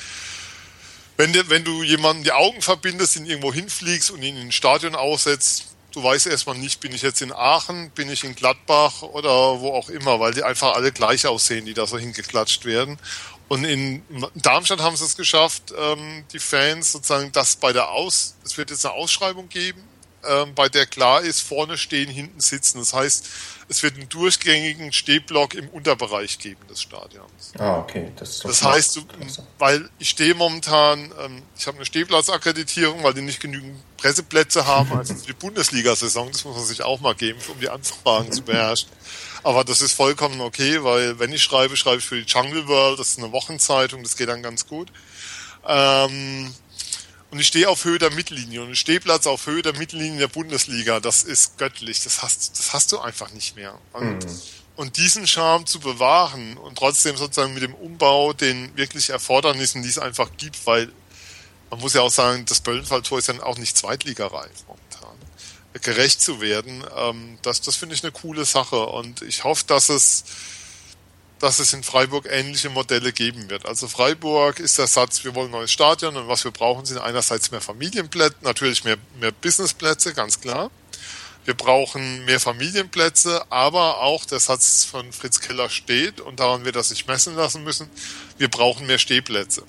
wenn, 1.18 1.34
de, 1.34 1.50
wenn 1.50 1.64
du 1.64 1.84
jemanden 1.84 2.24
die 2.24 2.32
Augen 2.32 2.62
verbindest, 2.62 3.16
ihn 3.16 3.26
irgendwo 3.26 3.52
hinfliegst 3.52 4.12
und 4.12 4.22
ihn 4.22 4.38
in 4.38 4.48
ein 4.48 4.52
Stadion 4.52 4.96
aussetzt, 4.96 5.66
du 5.92 6.04
weißt 6.04 6.28
erstmal 6.28 6.58
nicht, 6.58 6.80
bin 6.80 6.94
ich 6.94 7.02
jetzt 7.02 7.24
in 7.24 7.34
Aachen, 7.34 7.90
bin 7.92 8.10
ich 8.12 8.24
in 8.24 8.36
Gladbach 8.36 9.02
oder 9.02 9.60
wo 9.60 9.74
auch 9.74 9.90
immer, 9.90 10.20
weil 10.20 10.34
die 10.34 10.44
einfach 10.44 10.76
alle 10.76 10.92
gleich 10.92 11.26
aussehen, 11.26 11.66
die 11.66 11.74
da 11.74 11.88
so 11.88 11.98
hingeklatscht 11.98 12.66
werden. 12.66 13.00
Und 13.48 13.64
in 13.64 14.04
Darmstadt 14.36 14.82
haben 14.82 14.96
sie 14.96 15.06
es 15.06 15.18
geschafft, 15.18 15.74
ähm, 15.76 16.26
die 16.34 16.40
Fans 16.40 16.92
sozusagen, 16.92 17.32
dass 17.32 17.56
bei 17.56 17.74
der 17.74 17.90
Aus, 17.90 18.36
es 18.46 18.58
wird 18.58 18.70
jetzt 18.70 18.86
eine 18.86 18.94
Ausschreibung 18.94 19.50
geben, 19.50 19.82
ähm, 20.28 20.54
bei 20.56 20.70
der 20.70 20.86
klar 20.86 21.22
ist, 21.22 21.42
vorne 21.42 21.78
stehen, 21.78 22.10
hinten 22.10 22.40
sitzen. 22.40 22.80
Das 22.80 22.94
heißt, 22.94 23.28
es 23.70 23.84
wird 23.84 23.96
einen 23.96 24.08
durchgängigen 24.10 24.94
Stehblock 24.94 25.54
im 25.54 25.68
Unterbereich 25.70 26.40
geben 26.40 26.66
des 26.70 26.82
Stadions. 26.82 27.54
Ah, 27.58 27.80
okay. 27.80 28.12
Das, 28.16 28.40
das 28.40 28.64
heißt, 28.64 28.96
du, 28.96 29.02
weil 29.58 29.90
ich 30.00 30.10
stehe 30.10 30.36
momentan, 30.36 31.12
ähm, 31.20 31.44
ich 31.58 31.68
habe 31.68 31.78
eine 31.78 31.86
Stehplatzakkreditierung, 31.86 33.04
weil 33.04 33.14
die 33.14 33.22
nicht 33.22 33.40
genügend 33.40 33.76
Presseplätze 33.98 34.66
haben, 34.66 34.94
also 34.94 35.14
die 35.14 35.34
Bundesliga-Saison, 35.34 36.32
das 36.32 36.46
muss 36.46 36.56
man 36.56 36.66
sich 36.66 36.84
auch 36.84 37.02
mal 37.02 37.16
geben, 37.16 37.40
um 37.50 37.60
die 37.60 37.70
Anfragen 37.70 38.32
zu 38.32 38.44
beherrschen. 38.44 38.90
Aber 39.44 39.64
das 39.64 39.82
ist 39.82 39.94
vollkommen 39.94 40.42
okay, 40.42 40.84
weil 40.84 41.20
wenn 41.20 41.34
ich 41.34 41.44
schreibe, 41.44 41.76
schreibe 41.78 41.98
ich 41.98 42.06
für 42.06 42.22
die 42.22 42.30
Jungle 42.30 42.68
World, 42.68 43.00
das 43.00 43.10
ist 43.10 43.20
eine 43.20 43.32
Wochenzeitung, 43.32 44.04
das 44.04 44.16
geht 44.16 44.30
dann 44.30 44.44
ganz 44.44 44.68
gut. 44.68 44.92
Ähm, 45.68 46.54
und 47.30 47.40
ich 47.40 47.48
stehe 47.48 47.70
auf 47.70 47.84
Höhe 47.84 48.00
der 48.00 48.12
Mittellinie 48.12 48.62
und 48.62 48.70
ein 48.70 48.76
Stehplatz 48.76 49.28
auf 49.28 49.48
Höhe 49.48 49.62
der 49.62 49.76
Mittellinie 49.76 50.20
der 50.20 50.28
Bundesliga, 50.28 51.00
das 51.00 51.24
ist 51.24 51.58
göttlich. 51.58 52.02
Das 52.04 52.22
hast, 52.22 52.58
das 52.58 52.74
hast 52.74 52.92
du 52.92 53.00
einfach 53.00 53.32
nicht 53.32 53.56
mehr. 53.56 53.78
Und, 53.92 54.26
mhm. 54.26 54.42
und 54.78 54.98
diesen 54.98 55.28
Charme 55.28 55.66
zu 55.66 55.80
bewahren 55.80 56.58
und 56.58 56.78
trotzdem 56.78 57.18
sozusagen 57.18 57.54
mit 57.54 57.64
dem 57.64 57.74
Umbau 57.74 58.32
den 58.32 58.76
wirklich 58.78 59.10
Erfordernissen, 59.10 59.84
die 59.84 59.90
es 59.90 60.00
einfach 60.00 60.30
gibt, 60.38 60.66
weil 60.66 60.90
man 61.70 61.82
muss 61.82 61.94
ja 61.94 62.02
auch 62.02 62.12
sagen, 62.12 62.46
das 62.46 62.62
Böllenfalltor 62.62 63.20
ist 63.20 63.28
ja 63.28 63.44
auch 63.44 63.58
nicht 63.58 63.78
zweitligareif 63.78 64.64
momentan. 64.66 64.88
Gerecht 65.82 66.22
zu 66.22 66.42
werden, 66.42 66.84
ähm, 66.98 67.38
das, 67.42 67.62
das 67.62 67.76
finde 67.76 67.94
ich 67.94 68.04
eine 68.04 68.12
coole 68.12 68.46
Sache 68.46 68.88
und 68.88 69.22
ich 69.22 69.44
hoffe, 69.44 69.66
dass 69.68 69.90
es 69.90 70.24
dass 71.40 71.60
es 71.60 71.74
in 71.74 71.84
Freiburg 71.84 72.28
ähnliche 72.30 72.70
Modelle 72.70 73.14
geben 73.14 73.50
wird. 73.50 73.66
Also 73.66 73.88
Freiburg 73.88 74.60
ist 74.60 74.78
der 74.78 74.88
Satz, 74.88 75.24
wir 75.24 75.36
wollen 75.36 75.52
neues 75.52 75.72
Stadion 75.72 76.16
und 76.16 76.28
was 76.28 76.44
wir 76.44 76.52
brauchen, 76.52 76.86
sind 76.86 76.98
einerseits 76.98 77.52
mehr 77.52 77.62
Familienplätze, 77.62 78.38
natürlich 78.42 78.84
mehr, 78.84 78.98
mehr 79.20 79.32
Businessplätze, 79.32 80.14
ganz 80.14 80.42
klar. 80.42 80.72
Wir 81.46 81.54
brauchen 81.54 82.26
mehr 82.26 82.40
Familienplätze, 82.40 83.50
aber 83.50 84.02
auch 84.02 84.26
der 84.26 84.40
Satz 84.40 84.84
von 84.84 85.14
Fritz 85.14 85.40
Keller 85.40 85.70
steht 85.70 86.20
und 86.20 86.40
daran 86.40 86.66
wird 86.66 86.76
er 86.76 86.84
sich 86.84 87.08
messen 87.08 87.36
lassen 87.36 87.64
müssen, 87.64 87.90
wir 88.38 88.50
brauchen 88.50 88.86
mehr 88.86 89.00
Stehplätze. 89.00 89.64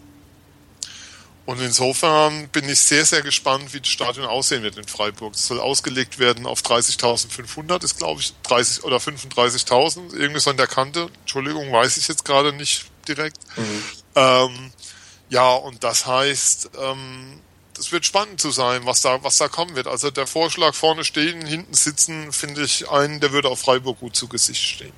Und 1.49 1.63
insofern 1.63 2.47
bin 2.49 2.69
ich 2.69 2.79
sehr, 2.79 3.07
sehr 3.07 3.23
gespannt, 3.23 3.73
wie 3.73 3.81
das 3.81 3.89
Stadion 3.89 4.27
aussehen 4.27 4.63
wird 4.63 4.77
in 4.77 4.87
Freiburg. 4.87 5.33
Es 5.33 5.47
soll 5.47 5.61
ausgelegt 5.61 6.19
werden 6.19 6.45
auf 6.45 6.61
30.500, 6.61 7.85
ist 7.85 7.97
glaube 7.97 8.21
ich 8.21 8.35
30 8.43 8.85
oder 8.85 8.99
35.000, 8.99 10.15
irgendwie 10.15 10.41
so 10.41 10.51
an 10.51 10.59
der 10.59 10.67
Kante. 10.67 11.09
Entschuldigung, 11.21 11.73
weiß 11.73 11.97
ich 11.97 12.07
jetzt 12.07 12.27
gerade 12.27 12.53
nicht 12.53 12.85
direkt. 13.09 13.39
Mhm. 13.57 13.83
Ähm, 14.15 14.73
ja, 15.31 15.55
und 15.55 15.83
das 15.85 16.05
heißt, 16.05 16.69
ähm, 16.83 17.41
es 17.79 17.93
wird 17.93 18.05
spannend 18.05 18.43
zu 18.43 18.51
sein, 18.51 18.85
was 18.85 19.01
da, 19.01 19.25
was 19.25 19.39
da 19.39 19.49
kommen 19.49 19.75
wird. 19.75 19.87
Also 19.87 20.11
der 20.11 20.27
Vorschlag 20.27 20.75
vorne 20.75 21.03
stehen, 21.03 21.47
hinten 21.47 21.73
sitzen, 21.73 22.31
finde 22.31 22.63
ich 22.63 22.91
einen, 22.91 23.21
der 23.21 23.33
würde 23.33 23.49
auf 23.49 23.61
Freiburg 23.61 24.01
gut 24.01 24.15
zu 24.15 24.29
Gesicht 24.29 24.63
stehen. 24.63 24.93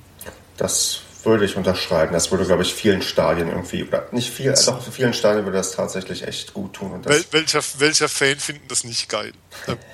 Das 0.57 0.99
würde 1.25 1.45
ich 1.45 1.55
unterschreiben. 1.55 2.13
Das 2.13 2.31
würde, 2.31 2.45
glaube 2.45 2.63
ich, 2.63 2.73
vielen 2.73 3.01
Stadien 3.01 3.47
irgendwie, 3.47 3.83
oder 3.83 4.07
nicht 4.11 4.29
viel, 4.29 4.53
doch 4.53 4.81
für 4.81 4.91
vielen 4.91 5.13
Stadien 5.13 5.45
würde 5.45 5.57
das 5.57 5.71
tatsächlich 5.71 6.27
echt 6.27 6.53
gut 6.53 6.73
tun. 6.73 6.91
Und 6.91 7.05
Wel 7.05 7.23
welcher, 7.31 7.61
welcher 7.77 8.09
Fan 8.09 8.37
findet 8.37 8.69
das 8.71 8.83
nicht 8.83 9.09
geil? 9.09 9.31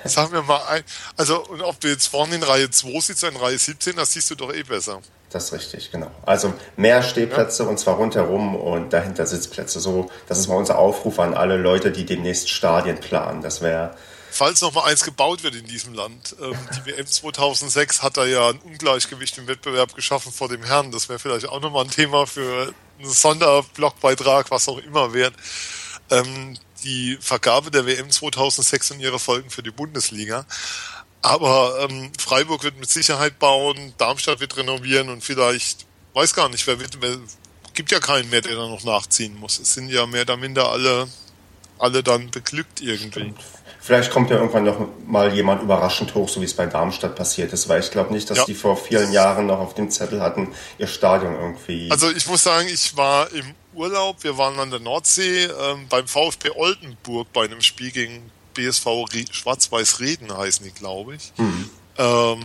Sagen 0.04 0.32
wir 0.34 0.44
mal 0.44 0.62
ein, 0.70 0.84
also, 1.16 1.44
und 1.46 1.62
ob 1.62 1.80
du 1.80 1.88
jetzt 1.88 2.08
vorne 2.08 2.36
in 2.36 2.44
Reihe 2.44 2.70
2 2.70 3.00
sitzt 3.00 3.24
oder 3.24 3.34
in 3.34 3.40
Reihe 3.40 3.58
17, 3.58 3.96
das 3.96 4.14
siehst 4.14 4.30
du 4.32 4.36
doch 4.36 4.54
eh 4.54 4.64
besser. 4.64 5.02
Das 5.30 5.46
ist 5.46 5.54
richtig, 5.54 5.92
genau. 5.92 6.10
Also 6.26 6.54
mehr 6.78 7.04
Stehplätze 7.04 7.64
ja. 7.64 7.70
und 7.70 7.78
zwar 7.78 7.96
rundherum 7.96 8.56
und 8.56 8.94
dahinter 8.94 9.26
Sitzplätze. 9.26 9.80
So, 9.82 10.10
das 10.28 10.40
ist 10.40 10.48
mal 10.48 10.56
unser 10.56 10.80
Aufruf 10.80 11.20
an 11.20 11.34
alle 11.34 11.58
Leute, 11.58 11.92
die 11.92 12.06
demnächst 12.06 12.50
Stadien 12.50 13.00
planen. 13.00 13.42
Das 13.42 13.62
wäre 13.62 13.96
falls 14.38 14.62
noch 14.62 14.74
mal 14.74 14.84
eins 14.84 15.04
gebaut 15.04 15.44
wird 15.44 15.56
in 15.56 15.66
diesem 15.66 15.94
Land. 15.94 16.36
Ähm, 16.40 16.56
die 16.76 16.92
WM 16.92 17.08
2006 17.08 18.04
hat 18.04 18.18
da 18.18 18.26
ja 18.26 18.50
ein 18.50 18.60
Ungleichgewicht 18.60 19.38
im 19.40 19.48
Wettbewerb 19.48 19.96
geschaffen 19.96 20.32
vor 20.32 20.48
dem 20.48 20.64
Herrn. 20.64 20.92
Das 20.92 21.10
wäre 21.10 21.18
vielleicht 21.18 21.48
auch 21.48 21.60
noch 21.60 21.72
mal 21.72 21.84
ein 21.84 21.92
Thema 21.92 22.28
für 22.28 22.74
einen 23.00 23.10
Sonderblogbeitrag, 23.10 24.52
was 24.52 24.68
auch 24.68 24.78
immer 24.78 25.14
wert. 25.14 25.34
Ähm, 26.12 26.58
die 26.84 27.18
Vergabe 27.20 27.72
der 27.72 27.88
WM 27.88 28.12
2006 28.12 28.92
und 28.92 29.00
ihre 29.00 29.18
Folgen 29.18 29.50
für 29.50 29.64
die 29.64 29.72
Bundesliga. 29.72 30.46
Aber 31.24 31.80
ähm, 31.82 32.12
Freiburg 32.20 32.64
wird 32.64 32.80
mit 32.80 32.90
Sicherheit 32.90 33.40
bauen, 33.40 33.94
Darmstadt 33.98 34.40
wird 34.40 34.56
renovieren 34.56 35.10
und 35.10 35.24
vielleicht, 35.24 35.88
weiß 36.14 36.36
gar 36.36 36.48
nicht, 36.48 36.68
wer 36.68 36.80
wird, 36.80 37.02
wer, 37.02 37.18
gibt 37.74 37.92
ja 37.92 38.00
keinen 38.00 38.30
mehr, 38.30 38.42
der 38.42 38.56
da 38.56 38.68
noch 38.68 38.84
nachziehen 38.84 39.36
muss. 39.40 39.58
Es 39.58 39.74
sind 39.74 39.90
ja 39.90 40.06
mehr 40.06 40.22
oder 40.22 40.38
minder 40.38 40.70
alle, 40.70 41.10
alle 41.80 42.04
dann 42.04 42.30
beglückt 42.30 42.82
irgendwie. 42.82 43.34
Stimmt. 43.34 43.40
Vielleicht 43.80 44.12
kommt 44.12 44.30
ja 44.30 44.38
irgendwann 44.38 44.64
noch 44.64 44.80
mal 45.06 45.34
jemand 45.34 45.62
überraschend 45.62 46.14
hoch, 46.16 46.28
so 46.28 46.42
wie 46.42 46.46
es 46.46 46.54
bei 46.54 46.66
Darmstadt 46.66 47.16
passiert 47.16 47.54
ist, 47.54 47.70
weil 47.70 47.80
ich 47.80 47.92
glaube 47.92 48.14
nicht, 48.14 48.30
dass 48.30 48.40
ja. 48.40 48.46
die 48.46 48.54
vor 48.54 48.76
vielen 48.76 49.12
Jahren 49.12 49.46
noch 49.46 49.60
auf 49.60 49.76
dem 49.76 49.90
Zettel 49.90 50.22
hatten, 50.22 50.50
ihr 50.78 50.88
Stadion 50.88 51.36
irgendwie. 51.36 51.90
Also 51.92 52.10
ich 52.10 52.28
muss 52.28 52.44
sagen, 52.44 52.68
ich 52.68 52.98
war 52.98 53.32
im 53.32 53.54
Urlaub, 53.74 54.24
wir 54.24 54.38
waren 54.38 54.60
an 54.60 54.72
der 54.72 54.80
Nordsee 54.80 55.46
ähm, 55.46 55.88
beim 55.90 56.08
VfB 56.08 56.52
Oldenburg 56.56 57.32
bei 57.32 57.46
einem 57.46 57.62
Spiel 57.62 57.92
gegen 57.92 58.32
BSV 58.54 58.88
Schwarz-Weiß 59.32 60.00
Reden 60.00 60.36
heißen 60.36 60.66
die, 60.66 60.72
glaube 60.72 61.16
ich. 61.16 61.32
Mhm. 61.38 61.70
Ähm, 61.98 62.44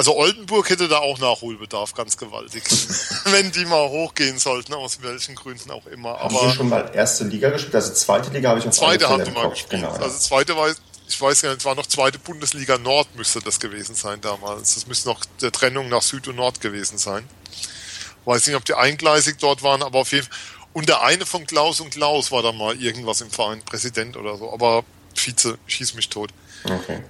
also 0.00 0.16
Oldenburg 0.16 0.70
hätte 0.70 0.88
da 0.88 1.00
auch 1.00 1.18
Nachholbedarf, 1.18 1.92
ganz 1.92 2.16
gewaltig. 2.16 2.64
Wenn 3.26 3.52
die 3.52 3.66
mal 3.66 3.86
hochgehen 3.86 4.38
sollten, 4.38 4.72
aus 4.72 5.02
welchen 5.02 5.34
Gründen 5.34 5.70
auch 5.70 5.84
immer. 5.84 6.18
Haben 6.18 6.34
Aber 6.38 6.54
schon 6.54 6.70
mal 6.70 6.90
erste 6.94 7.24
Liga 7.24 7.50
gespielt? 7.50 7.74
Also 7.74 7.92
zweite 7.92 8.30
Liga 8.30 8.48
habe 8.48 8.60
ich 8.60 8.66
auf 8.66 8.72
Zweite 8.72 9.10
haben 9.10 9.22
Sie 9.22 9.30
mal 9.30 9.50
gespielt. 9.50 9.82
Genau, 9.82 9.94
ja. 9.94 10.00
Also 10.00 10.16
zweite 10.16 10.56
war, 10.56 10.70
ich 11.06 11.20
weiß 11.20 11.42
gar 11.42 11.52
nicht, 11.52 11.66
war 11.66 11.74
noch 11.74 11.84
zweite 11.84 12.18
Bundesliga 12.18 12.78
Nord 12.78 13.14
müsste 13.14 13.40
das 13.40 13.60
gewesen 13.60 13.94
sein 13.94 14.22
damals. 14.22 14.72
Das 14.72 14.86
müsste 14.86 15.10
noch 15.10 15.22
der 15.42 15.52
Trennung 15.52 15.90
nach 15.90 16.00
Süd 16.00 16.26
und 16.28 16.36
Nord 16.36 16.62
gewesen 16.62 16.96
sein. 16.96 17.28
Weiß 18.24 18.46
nicht, 18.46 18.56
ob 18.56 18.64
die 18.64 18.72
eingleisig 18.72 19.36
dort 19.38 19.62
waren, 19.62 19.82
aber 19.82 19.98
auf 19.98 20.12
jeden 20.12 20.26
Fall. 20.26 20.34
Und 20.72 20.88
der 20.88 21.02
eine 21.02 21.26
von 21.26 21.46
Klaus 21.46 21.80
und 21.80 21.90
Klaus 21.90 22.32
war 22.32 22.42
da 22.42 22.52
mal 22.52 22.74
irgendwas 22.80 23.20
im 23.20 23.30
Verein, 23.30 23.60
Präsident 23.66 24.16
oder 24.16 24.38
so. 24.38 24.50
Aber 24.50 24.82
Vize, 25.14 25.58
schieß 25.66 25.92
mich 25.92 26.08
tot. 26.08 26.30
Okay. 26.64 27.02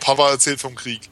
Papa 0.00 0.30
erzählt 0.30 0.60
vom 0.60 0.74
Krieg. 0.74 1.08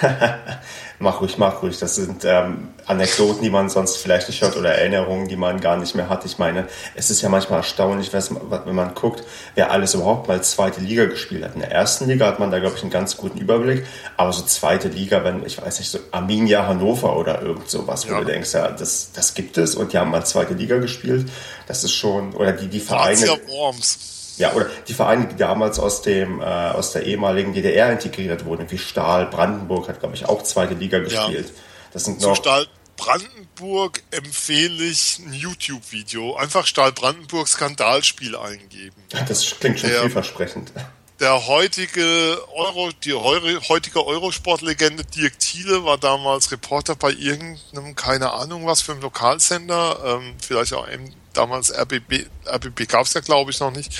mach 0.98 1.20
ruhig, 1.20 1.38
mach 1.38 1.62
ruhig. 1.62 1.78
Das 1.78 1.96
sind 1.96 2.24
ähm, 2.24 2.68
Anekdoten, 2.86 3.42
die 3.42 3.50
man 3.50 3.68
sonst 3.68 3.96
vielleicht 3.96 4.28
nicht 4.28 4.40
hört 4.42 4.56
oder 4.56 4.74
Erinnerungen, 4.74 5.28
die 5.28 5.36
man 5.36 5.60
gar 5.60 5.76
nicht 5.76 5.94
mehr 5.94 6.08
hat. 6.08 6.24
Ich 6.24 6.38
meine, 6.38 6.66
es 6.94 7.10
ist 7.10 7.22
ja 7.22 7.28
manchmal 7.28 7.60
erstaunlich, 7.60 8.12
wenn 8.12 8.74
man 8.74 8.94
guckt, 8.94 9.24
wer 9.54 9.70
alles 9.70 9.94
überhaupt 9.94 10.28
mal 10.28 10.42
zweite 10.42 10.80
Liga 10.80 11.06
gespielt 11.06 11.44
hat. 11.44 11.54
In 11.54 11.60
der 11.60 11.72
ersten 11.72 12.06
Liga 12.06 12.26
hat 12.26 12.38
man 12.38 12.50
da, 12.50 12.58
glaube 12.58 12.76
ich, 12.76 12.82
einen 12.82 12.90
ganz 12.90 13.16
guten 13.16 13.38
Überblick. 13.38 13.84
Aber 14.16 14.32
so 14.32 14.42
zweite 14.42 14.88
Liga, 14.88 15.24
wenn, 15.24 15.44
ich 15.44 15.60
weiß 15.60 15.78
nicht, 15.78 15.90
so 15.90 15.98
Arminia 16.10 16.66
Hannover 16.66 17.16
oder 17.16 17.42
irgend 17.42 17.68
sowas, 17.68 18.08
wo 18.08 18.12
ja. 18.12 18.20
du 18.20 18.26
denkst, 18.26 18.54
ja, 18.54 18.70
das, 18.70 19.10
das 19.12 19.34
gibt 19.34 19.58
es 19.58 19.74
und 19.74 19.92
die 19.92 19.98
haben 19.98 20.10
mal 20.10 20.24
zweite 20.24 20.54
Liga 20.54 20.78
gespielt. 20.78 21.30
Das 21.66 21.84
ist 21.84 21.92
schon, 21.92 22.34
oder 22.34 22.52
die, 22.52 22.68
die 22.68 22.80
Vereine. 22.80 23.26
Worms 23.48 24.15
Ja, 24.38 24.52
oder 24.52 24.66
die 24.86 24.94
Vereine, 24.94 25.26
die 25.26 25.36
damals 25.36 25.78
aus 25.78 26.02
dem 26.02 26.40
äh, 26.40 26.44
aus 26.44 26.92
der 26.92 27.04
ehemaligen 27.04 27.54
DDR 27.54 27.92
integriert 27.92 28.44
wurden, 28.44 28.70
wie 28.70 28.78
Stahl, 28.78 29.26
Brandenburg 29.26 29.88
hat, 29.88 30.00
glaube 30.00 30.14
ich, 30.14 30.26
auch 30.26 30.42
zweite 30.42 30.74
Liga 30.74 30.98
gespielt. 30.98 31.48
Ja. 31.48 31.54
Das 31.92 32.04
sind 32.04 32.20
noch. 32.20 32.34
Zu 32.34 32.42
Stahl 32.42 32.66
Brandenburg 32.96 34.02
empfehle 34.10 34.84
ich 34.84 35.18
ein 35.18 35.32
YouTube-Video. 35.32 36.36
Einfach 36.36 36.66
Stahl 36.66 36.92
Brandenburg 36.92 37.46
Skandalspiel 37.46 38.36
eingeben. 38.36 38.96
Das 39.28 39.58
klingt 39.60 39.80
schon 39.80 39.90
der, 39.90 40.00
vielversprechend. 40.02 40.72
Der 41.20 41.46
heutige 41.46 42.38
Euro, 42.54 42.90
die 43.04 43.14
heutige 43.14 44.06
Eurosport-Legende 44.06 45.04
Dirk 45.04 45.38
Thiele 45.38 45.84
war 45.84 45.98
damals 45.98 46.50
Reporter 46.52 46.94
bei 46.94 47.10
irgendeinem, 47.10 47.94
keine 47.96 48.32
Ahnung 48.32 48.66
was 48.66 48.82
für 48.82 48.92
einem 48.92 49.02
Lokalsender, 49.02 49.98
ähm, 50.04 50.34
vielleicht 50.38 50.74
auch 50.74 50.88
eben 50.88 51.14
damals 51.36 51.72
RBB, 51.72 52.26
RBB 52.46 52.88
gab 52.88 53.06
es 53.06 53.14
ja 53.14 53.20
glaube 53.20 53.50
ich 53.50 53.60
noch 53.60 53.70
nicht. 53.70 53.92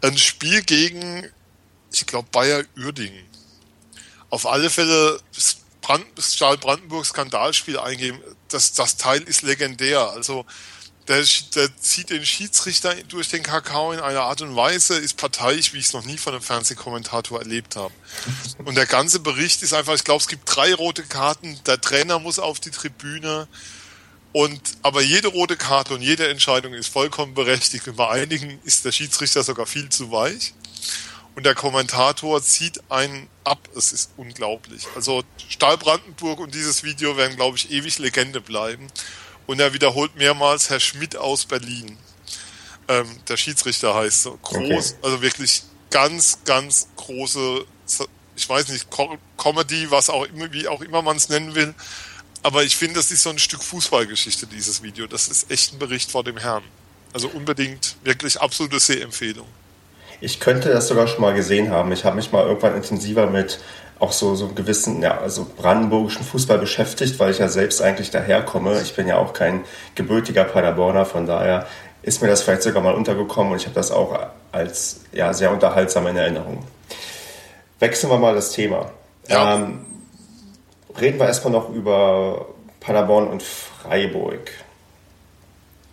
Ein 0.00 0.18
Spiel 0.18 0.62
gegen, 0.62 1.28
ich 1.92 2.06
glaube 2.06 2.28
Bayer 2.32 2.64
Uerdingen. 2.76 3.24
Auf 4.30 4.46
alle 4.46 4.70
Fälle 4.70 5.20
Brand, 5.82 6.06
Stahl 6.18 6.56
Brandenburg 6.56 7.04
Skandalspiel 7.04 7.78
eingeben. 7.78 8.20
Das, 8.48 8.72
das 8.72 8.96
Teil 8.96 9.22
ist 9.22 9.42
legendär. 9.42 10.10
Also 10.10 10.46
der, 11.08 11.24
der 11.54 11.76
zieht 11.76 12.10
den 12.10 12.24
Schiedsrichter 12.24 12.94
durch 13.08 13.28
den 13.28 13.42
Kakao 13.42 13.92
in 13.92 14.00
einer 14.00 14.22
Art 14.22 14.40
und 14.40 14.54
Weise, 14.54 14.94
ist 14.94 15.16
parteiisch, 15.16 15.72
wie 15.72 15.78
ich 15.78 15.86
es 15.86 15.92
noch 15.92 16.04
nie 16.04 16.16
von 16.16 16.32
einem 16.32 16.42
Fernsehkommentator 16.42 17.40
erlebt 17.40 17.76
habe. 17.76 17.92
Und 18.64 18.76
der 18.76 18.86
ganze 18.86 19.18
Bericht 19.20 19.62
ist 19.62 19.74
einfach, 19.74 19.94
ich 19.94 20.04
glaube, 20.04 20.20
es 20.20 20.28
gibt 20.28 20.42
drei 20.46 20.72
rote 20.74 21.02
Karten, 21.02 21.58
der 21.66 21.80
Trainer 21.80 22.18
muss 22.20 22.38
auf 22.38 22.60
die 22.60 22.70
Tribüne. 22.70 23.48
Und 24.32 24.60
aber 24.82 25.02
jede 25.02 25.28
rote 25.28 25.56
Karte 25.56 25.94
und 25.94 26.02
jede 26.02 26.28
Entscheidung 26.28 26.72
ist 26.72 26.88
vollkommen 26.88 27.34
berechtigt. 27.34 27.86
Und 27.88 27.96
bei 27.96 28.08
einigen 28.08 28.58
ist 28.64 28.84
der 28.84 28.92
Schiedsrichter 28.92 29.42
sogar 29.42 29.66
viel 29.66 29.88
zu 29.90 30.10
weich 30.10 30.54
und 31.34 31.46
der 31.46 31.54
Kommentator 31.54 32.42
zieht 32.42 32.80
einen 32.90 33.28
ab. 33.44 33.68
Es 33.76 33.92
ist 33.92 34.10
unglaublich. 34.16 34.86
Also 34.94 35.22
Stahl 35.48 35.78
Brandenburg 35.78 36.40
und 36.40 36.54
dieses 36.54 36.82
Video 36.82 37.16
werden, 37.16 37.36
glaube 37.36 37.56
ich, 37.56 37.70
ewig 37.70 37.98
Legende 37.98 38.40
bleiben. 38.40 38.88
Und 39.46 39.60
er 39.60 39.72
wiederholt 39.72 40.14
mehrmals 40.16 40.70
Herr 40.70 40.80
Schmidt 40.80 41.16
aus 41.16 41.46
Berlin. 41.46 41.96
Ähm, 42.88 43.08
der 43.28 43.36
Schiedsrichter 43.36 43.94
heißt 43.94 44.22
so. 44.22 44.38
Groß, 44.42 44.92
okay. 44.92 44.98
also 45.02 45.22
wirklich 45.22 45.62
ganz, 45.90 46.38
ganz 46.44 46.88
große, 46.96 47.64
ich 48.36 48.48
weiß 48.48 48.68
nicht, 48.68 48.88
Comedy, 49.36 49.90
was 49.90 50.10
auch 50.10 50.24
immer, 50.24 50.52
wie 50.52 50.68
auch 50.68 50.80
immer 50.82 51.02
man 51.02 51.16
es 51.16 51.28
nennen 51.28 51.54
will. 51.54 51.74
Aber 52.42 52.64
ich 52.64 52.76
finde, 52.76 52.94
das 52.94 53.10
ist 53.10 53.22
so 53.22 53.30
ein 53.30 53.38
Stück 53.38 53.62
Fußballgeschichte, 53.62 54.46
dieses 54.46 54.82
Video. 54.82 55.06
Das 55.06 55.28
ist 55.28 55.50
echt 55.50 55.74
ein 55.74 55.78
Bericht 55.78 56.10
vor 56.10 56.24
dem 56.24 56.36
Herrn. 56.36 56.64
Also 57.12 57.28
unbedingt 57.28 57.96
wirklich 58.04 58.40
absolute 58.40 58.80
Sehempfehlung. 58.80 59.46
Ich 60.20 60.40
könnte 60.40 60.70
das 60.70 60.88
sogar 60.88 61.06
schon 61.08 61.20
mal 61.20 61.34
gesehen 61.34 61.70
haben. 61.70 61.92
Ich 61.92 62.04
habe 62.04 62.16
mich 62.16 62.32
mal 62.32 62.46
irgendwann 62.46 62.76
intensiver 62.76 63.26
mit 63.26 63.60
auch 63.98 64.12
so, 64.12 64.34
so 64.34 64.46
einem 64.46 64.54
gewissen, 64.56 65.00
ja, 65.02 65.18
also 65.18 65.46
brandenburgischen 65.56 66.24
Fußball 66.24 66.58
beschäftigt, 66.58 67.20
weil 67.20 67.30
ich 67.30 67.38
ja 67.38 67.48
selbst 67.48 67.80
eigentlich 67.80 68.10
daherkomme. 68.10 68.80
Ich 68.82 68.96
bin 68.96 69.06
ja 69.06 69.16
auch 69.16 69.32
kein 69.32 69.64
gebürtiger 69.94 70.44
Paderborner, 70.44 71.04
von 71.06 71.26
daher 71.26 71.68
ist 72.02 72.20
mir 72.20 72.28
das 72.28 72.42
vielleicht 72.42 72.62
sogar 72.62 72.82
mal 72.82 72.94
untergekommen 72.94 73.52
und 73.52 73.58
ich 73.60 73.66
habe 73.66 73.76
das 73.76 73.92
auch 73.92 74.18
als 74.50 75.00
ja, 75.12 75.32
sehr 75.32 75.52
unterhaltsam 75.52 76.08
in 76.08 76.16
Erinnerung. 76.16 76.64
Wechseln 77.78 78.10
wir 78.10 78.18
mal 78.18 78.34
das 78.34 78.50
Thema. 78.50 78.90
Ja. 79.28 79.54
Ähm, 79.54 79.84
reden 81.00 81.18
wir 81.18 81.26
erstmal 81.26 81.52
noch 81.52 81.70
über 81.70 82.46
Paderborn 82.80 83.28
und 83.28 83.42
Freiburg. 83.42 84.50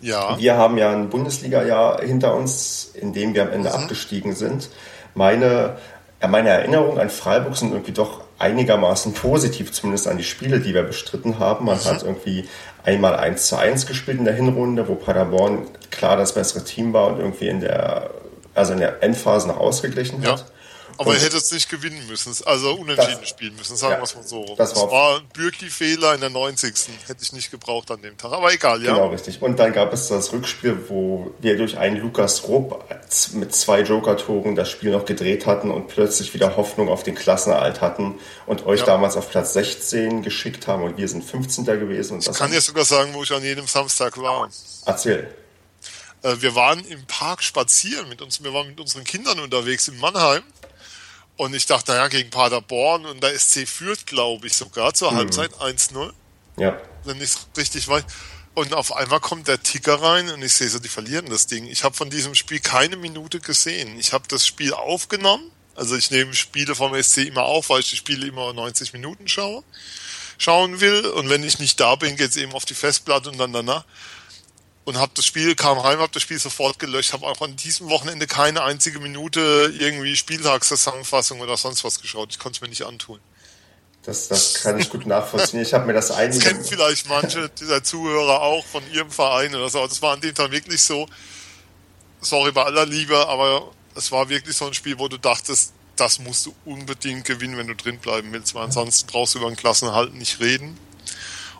Ja. 0.01 0.37
Wir 0.37 0.55
haben 0.55 0.77
ja 0.77 0.91
ein 0.91 1.09
Bundesliga-Jahr 1.09 2.01
hinter 2.01 2.35
uns, 2.35 2.91
in 2.93 3.13
dem 3.13 3.33
wir 3.33 3.43
am 3.43 3.51
Ende 3.51 3.69
mhm. 3.69 3.75
abgestiegen 3.75 4.33
sind. 4.33 4.69
Meine, 5.13 5.77
ja, 6.21 6.27
meine 6.27 6.49
Erinnerungen 6.49 6.99
an 6.99 7.09
Freiburg 7.09 7.57
sind 7.57 7.71
irgendwie 7.71 7.91
doch 7.91 8.21
einigermaßen 8.37 9.13
positiv, 9.13 9.71
zumindest 9.73 10.07
an 10.07 10.17
die 10.17 10.23
Spiele, 10.23 10.61
die 10.61 10.73
wir 10.73 10.83
bestritten 10.83 11.39
haben. 11.39 11.65
Man 11.65 11.77
mhm. 11.77 11.83
hat 11.83 12.03
irgendwie 12.03 12.47
einmal 12.83 13.15
1 13.15 13.47
zu 13.47 13.57
1 13.57 13.85
gespielt 13.85 14.19
in 14.19 14.25
der 14.25 14.33
Hinrunde, 14.33 14.87
wo 14.87 14.95
Paderborn 14.95 15.67
klar 15.91 16.15
das 16.15 16.33
bessere 16.33 16.63
Team 16.63 16.93
war 16.93 17.07
und 17.07 17.19
irgendwie 17.19 17.49
in 17.49 17.59
der, 17.59 18.11
also 18.55 18.73
in 18.73 18.79
der 18.79 19.03
Endphase 19.03 19.47
noch 19.49 19.57
ausgeglichen 19.57 20.25
hat. 20.25 20.45
Aber 20.99 21.13
er 21.13 21.21
hätte 21.21 21.37
es 21.37 21.49
nicht 21.53 21.69
gewinnen 21.69 22.05
müssen, 22.07 22.35
also 22.45 22.73
unentschieden 22.73 23.21
das, 23.21 23.29
spielen 23.29 23.55
müssen, 23.55 23.77
sagen 23.77 23.93
ja, 23.93 23.99
wir 23.99 24.03
es 24.03 24.15
mal 24.15 24.27
so. 24.27 24.53
Das 24.57 24.75
war, 24.75 24.83
das 24.83 24.91
war 24.91 25.17
ein 25.19 25.27
Bürki-Fehler 25.29 26.13
in 26.15 26.19
der 26.19 26.29
90. 26.29 26.73
Hätte 27.07 27.23
ich 27.23 27.31
nicht 27.31 27.51
gebraucht 27.51 27.89
an 27.89 28.01
dem 28.01 28.17
Tag, 28.17 28.33
aber 28.33 28.51
egal, 28.51 28.83
ja. 28.83 28.95
Genau, 28.95 29.07
richtig. 29.07 29.41
Und 29.41 29.57
dann 29.59 29.71
gab 29.71 29.93
es 29.93 30.09
das 30.09 30.33
Rückspiel, 30.33 30.89
wo 30.89 31.33
wir 31.39 31.55
durch 31.55 31.77
einen 31.77 32.01
Lukas 32.01 32.49
Rupp 32.49 32.83
mit 33.31 33.55
zwei 33.55 33.79
Joker-Toren 33.79 34.57
das 34.57 34.69
Spiel 34.69 34.91
noch 34.91 35.05
gedreht 35.05 35.45
hatten 35.45 35.71
und 35.71 35.87
plötzlich 35.87 36.33
wieder 36.33 36.57
Hoffnung 36.57 36.89
auf 36.89 37.03
den 37.03 37.15
Klassenerhalt 37.15 37.79
hatten 37.79 38.19
und 38.45 38.65
euch 38.65 38.81
ja. 38.81 38.87
damals 38.87 39.15
auf 39.15 39.29
Platz 39.29 39.53
16 39.53 40.21
geschickt 40.21 40.67
haben 40.67 40.83
und 40.83 40.97
wir 40.97 41.07
sind 41.07 41.23
15. 41.23 41.63
gewesen. 41.63 42.15
Und 42.15 42.27
ich 42.27 42.33
kann 42.33 42.51
ja 42.51 42.59
sogar 42.59 42.83
sagen, 42.83 43.13
wo 43.13 43.23
ich 43.23 43.31
an 43.31 43.41
jedem 43.41 43.67
Samstag 43.67 44.17
war. 44.17 44.49
Erzähl 44.85 45.33
äh, 46.23 46.35
wir 46.39 46.55
waren 46.55 46.83
im 46.87 47.05
Park 47.05 47.41
spazieren 47.41 48.09
mit 48.09 48.21
uns, 48.21 48.43
wir 48.43 48.53
waren 48.53 48.67
mit 48.67 48.81
unseren 48.81 49.05
Kindern 49.05 49.39
unterwegs 49.39 49.87
in 49.87 49.97
Mannheim 49.97 50.43
und 51.39 51.53
ich 51.53 51.65
dachte, 51.65 51.93
naja, 51.93 52.09
gegen 52.09 52.29
Paderborn 52.31 53.05
und 53.05 53.23
der 53.23 53.39
SC 53.39 53.65
führt, 53.65 54.05
glaube 54.05 54.47
ich, 54.47 54.57
sogar 54.57 54.93
zur 54.93 55.13
mhm. 55.13 55.15
Halbzeit 55.15 55.53
1-0. 55.53 56.11
Ja. 56.57 56.77
Wenn 57.05 57.15
ich 57.15 57.29
es 57.29 57.47
richtig 57.55 57.87
weiß. 57.87 58.03
Und 58.55 58.73
auf 58.73 58.93
einmal 58.93 59.21
kommt 59.21 59.47
der 59.47 59.63
Ticker 59.63 60.01
rein 60.01 60.27
und 60.29 60.41
ich 60.41 60.53
sehe 60.53 60.67
so, 60.67 60.79
die 60.79 60.89
verlieren 60.89 61.29
das 61.29 61.47
Ding. 61.47 61.65
Ich 61.65 61.85
habe 61.85 61.95
von 61.95 62.09
diesem 62.09 62.35
Spiel 62.35 62.59
keine 62.59 62.97
Minute 62.97 63.39
gesehen. 63.39 63.97
Ich 63.97 64.11
habe 64.11 64.25
das 64.27 64.45
Spiel 64.45 64.73
aufgenommen. 64.73 65.49
Also 65.75 65.95
ich 65.95 66.11
nehme 66.11 66.33
Spiele 66.33 66.75
vom 66.75 66.93
SC 67.01 67.19
immer 67.19 67.43
auf, 67.43 67.69
weil 67.69 67.79
ich 67.79 67.89
die 67.89 67.95
Spiele 67.95 68.27
immer 68.27 68.51
90 68.51 68.91
Minuten 68.91 69.29
schaue, 69.29 69.63
schauen 70.37 70.81
will. 70.81 71.05
Und 71.05 71.29
wenn 71.29 71.45
ich 71.45 71.59
nicht 71.59 71.79
da 71.79 71.95
bin, 71.95 72.17
geht 72.17 72.31
es 72.31 72.35
eben 72.35 72.51
auf 72.51 72.65
die 72.65 72.73
Festplatte 72.73 73.29
und 73.29 73.37
dann 73.37 73.53
danach 73.53 73.85
und 74.89 74.97
habe 74.97 75.11
das 75.13 75.23
Spiel, 75.23 75.53
kam 75.53 75.83
heim, 75.83 75.99
habe 75.99 76.11
das 76.11 76.23
Spiel 76.23 76.39
sofort 76.39 76.79
gelöscht, 76.79 77.13
habe 77.13 77.27
auch 77.27 77.39
an 77.41 77.55
diesem 77.55 77.91
Wochenende 77.91 78.25
keine 78.25 78.63
einzige 78.63 78.99
Minute 78.99 79.71
irgendwie 79.77 80.15
Spieltagszusammenfassung 80.15 81.41
oder 81.41 81.57
sonst 81.57 81.83
was 81.83 82.01
geschaut. 82.01 82.29
Ich 82.31 82.39
konnte 82.39 82.57
es 82.57 82.61
mir 82.61 82.69
nicht 82.69 82.81
antun. 82.87 83.19
Das, 84.01 84.29
das 84.29 84.55
kann 84.63 84.79
ich 84.79 84.89
gut 84.89 85.05
nachvollziehen. 85.05 85.61
Ich 85.61 85.75
habe 85.75 85.85
mir 85.85 85.93
das 85.93 86.09
einige... 86.09 86.39
Das 86.39 86.47
kennen 86.47 86.65
vielleicht 86.65 87.07
manche 87.07 87.49
dieser 87.49 87.83
Zuhörer 87.83 88.41
auch 88.41 88.65
von 88.65 88.81
ihrem 88.91 89.11
Verein 89.11 89.53
oder 89.53 89.69
so. 89.69 89.85
Das 89.85 90.01
war 90.01 90.13
an 90.13 90.21
dem 90.21 90.33
Tag 90.33 90.49
wirklich 90.49 90.81
so, 90.81 91.07
sorry 92.19 92.51
bei 92.51 92.63
aller 92.63 92.87
Liebe, 92.87 93.27
aber 93.27 93.71
es 93.93 94.11
war 94.11 94.27
wirklich 94.29 94.57
so 94.57 94.65
ein 94.65 94.73
Spiel, 94.73 94.97
wo 94.97 95.07
du 95.07 95.19
dachtest, 95.19 95.71
das 95.97 96.17
musst 96.17 96.47
du 96.47 96.55
unbedingt 96.65 97.25
gewinnen, 97.25 97.57
wenn 97.57 97.67
du 97.67 97.75
drin 97.75 97.99
bleiben 97.99 98.33
willst, 98.33 98.55
weil 98.55 98.63
ansonsten 98.63 99.05
brauchst 99.05 99.35
du 99.35 99.37
über 99.37 99.49
den 99.49 99.55
Klassenhalt 99.55 100.15
nicht 100.15 100.39
reden. 100.39 100.79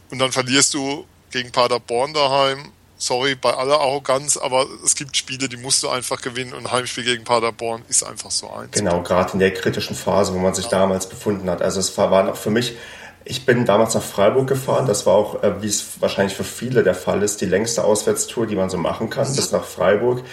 Und 0.10 0.18
dann 0.18 0.32
verlierst 0.32 0.74
du 0.74 1.06
gegen 1.30 1.52
Paderborn 1.52 2.16
daheim 2.16 2.72
sorry, 3.00 3.36
bei 3.36 3.54
aller 3.54 3.80
Arroganz, 3.80 4.38
aber 4.38 4.68
es 4.86 4.94
gibt 4.94 5.18
Spiele, 5.18 5.50
die 5.50 5.58
musst 5.58 5.82
du 5.82 5.90
einfach 5.90 6.22
gewinnen 6.22 6.54
und 6.54 6.72
Heimspiel 6.72 7.06
gegen 7.06 7.24
Paderborn 7.24 7.82
ist 7.88 8.04
einfach 8.04 8.30
so 8.30 8.52
eins. 8.52 8.74
Genau, 8.74 9.02
gerade 9.02 9.34
in 9.34 9.40
der 9.40 9.54
kritischen 9.54 9.96
Phase, 9.96 10.34
wo 10.34 10.38
man 10.38 10.54
sich 10.54 10.66
ja. 10.66 10.72
damals 10.72 11.08
befunden 11.08 11.50
hat. 11.50 11.62
Also 11.62 11.80
es 11.80 11.98
war 11.98 12.24
noch 12.24 12.36
für 12.36 12.52
mich, 12.52 12.78
ich 13.24 13.46
bin 13.46 13.66
damals 13.66 13.96
nach 13.96 14.04
Freiburg 14.04 14.48
gefahren, 14.48 14.86
das 14.86 15.06
war 15.06 15.14
auch, 15.14 15.42
äh, 15.44 15.62
wie 15.62 15.68
es 15.68 16.02
wahrscheinlich 16.02 16.36
für 16.36 16.44
viele 16.44 16.84
der 16.84 16.96
Fall 16.96 17.24
ist, 17.24 17.42
die 17.42 17.46
längste 17.46 17.86
Auswärtstour, 17.86 18.46
die 18.48 18.56
man 18.56 18.70
so 18.70 18.78
machen 18.78 19.10
kann, 19.10 19.34
bis 19.34 19.52
nach 19.52 19.64
Freiburg. 19.64 20.24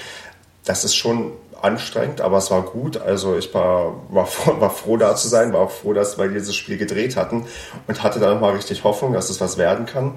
Das 0.65 0.85
ist 0.85 0.97
schon 0.97 1.33
anstrengend, 1.63 2.21
aber 2.21 2.39
es 2.39 2.51
war 2.51 2.63
gut. 2.63 2.97
Also 2.97 3.39
ich 3.39 3.55
war, 3.55 3.95
war, 4.11 4.29
war 4.61 4.71
froh 4.71 4.97
da 4.97 5.15
zu 5.15 5.29
sein, 5.29 5.53
war 5.53 5.61
auch 5.61 5.71
froh, 5.71 5.93
dass 5.93 6.19
wir 6.19 6.29
dieses 6.29 6.57
Spiel 6.57 6.79
gedreht 6.79 7.17
hatten 7.17 7.47
und 7.87 8.03
hatte 8.03 8.19
dann 8.19 8.35
nochmal 8.35 8.57
richtig 8.57 8.83
Hoffnung, 8.83 9.13
dass 9.13 9.31
es 9.31 9.41
was 9.41 9.57
werden 9.57 9.87
kann 9.87 10.15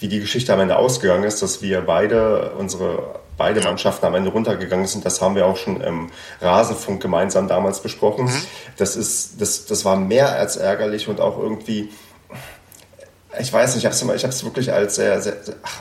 wie 0.00 0.08
die 0.08 0.20
Geschichte 0.20 0.52
am 0.52 0.60
Ende 0.60 0.76
ausgegangen 0.76 1.24
ist, 1.24 1.42
dass 1.42 1.62
wir 1.62 1.80
beide, 1.80 2.52
unsere 2.58 3.20
beide 3.36 3.60
Mannschaften 3.60 4.06
am 4.06 4.14
Ende 4.14 4.30
runtergegangen 4.30 4.86
sind, 4.86 5.04
das 5.04 5.20
haben 5.20 5.34
wir 5.34 5.46
auch 5.46 5.56
schon 5.56 5.80
im 5.80 6.10
Rasenfunk 6.40 7.02
gemeinsam 7.02 7.48
damals 7.48 7.80
besprochen. 7.80 8.26
Mhm. 8.26 8.42
Das 8.76 8.96
ist, 8.96 9.40
das, 9.40 9.66
das 9.66 9.84
war 9.84 9.96
mehr 9.96 10.32
als 10.36 10.56
ärgerlich 10.56 11.08
und 11.08 11.20
auch 11.20 11.38
irgendwie, 11.38 11.90
ich 13.38 13.52
weiß 13.52 13.74
nicht, 13.74 13.84
ich 13.84 13.86
habe 13.86 14.12
es 14.12 14.16
ich 14.16 14.24
hab's 14.24 14.44
wirklich 14.44 14.72
als 14.72 14.96
sehr, 14.96 15.20
sehr, 15.20 15.36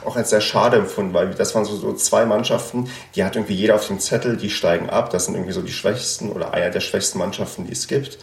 auch 0.06 0.15
als 0.15 0.30
sehr 0.30 0.41
schade 0.41 0.78
empfunden, 0.78 1.13
weil 1.13 1.34
das 1.34 1.56
waren 1.56 1.65
so, 1.65 1.75
so 1.78 1.93
zwei 1.93 2.25
Mannschaften, 2.25 2.89
die 3.15 3.23
hat 3.23 3.36
irgendwie 3.36 3.56
jeder 3.56 3.75
auf 3.75 3.88
dem 3.88 3.99
Zettel, 3.99 4.36
die 4.36 4.49
steigen 4.49 4.89
ab. 4.89 5.10
Das 5.12 5.25
sind 5.25 5.36
irgendwie 5.36 5.54
so 5.54 5.62
die 5.62 5.71
schwächsten 5.71 6.32
oder 6.32 6.54
einer 6.54 6.69
der 6.69 6.82
schwächsten 6.82 7.19
Mannschaften, 7.19 7.65
die 7.65 7.73
es 7.73 7.88
gibt. 7.88 8.17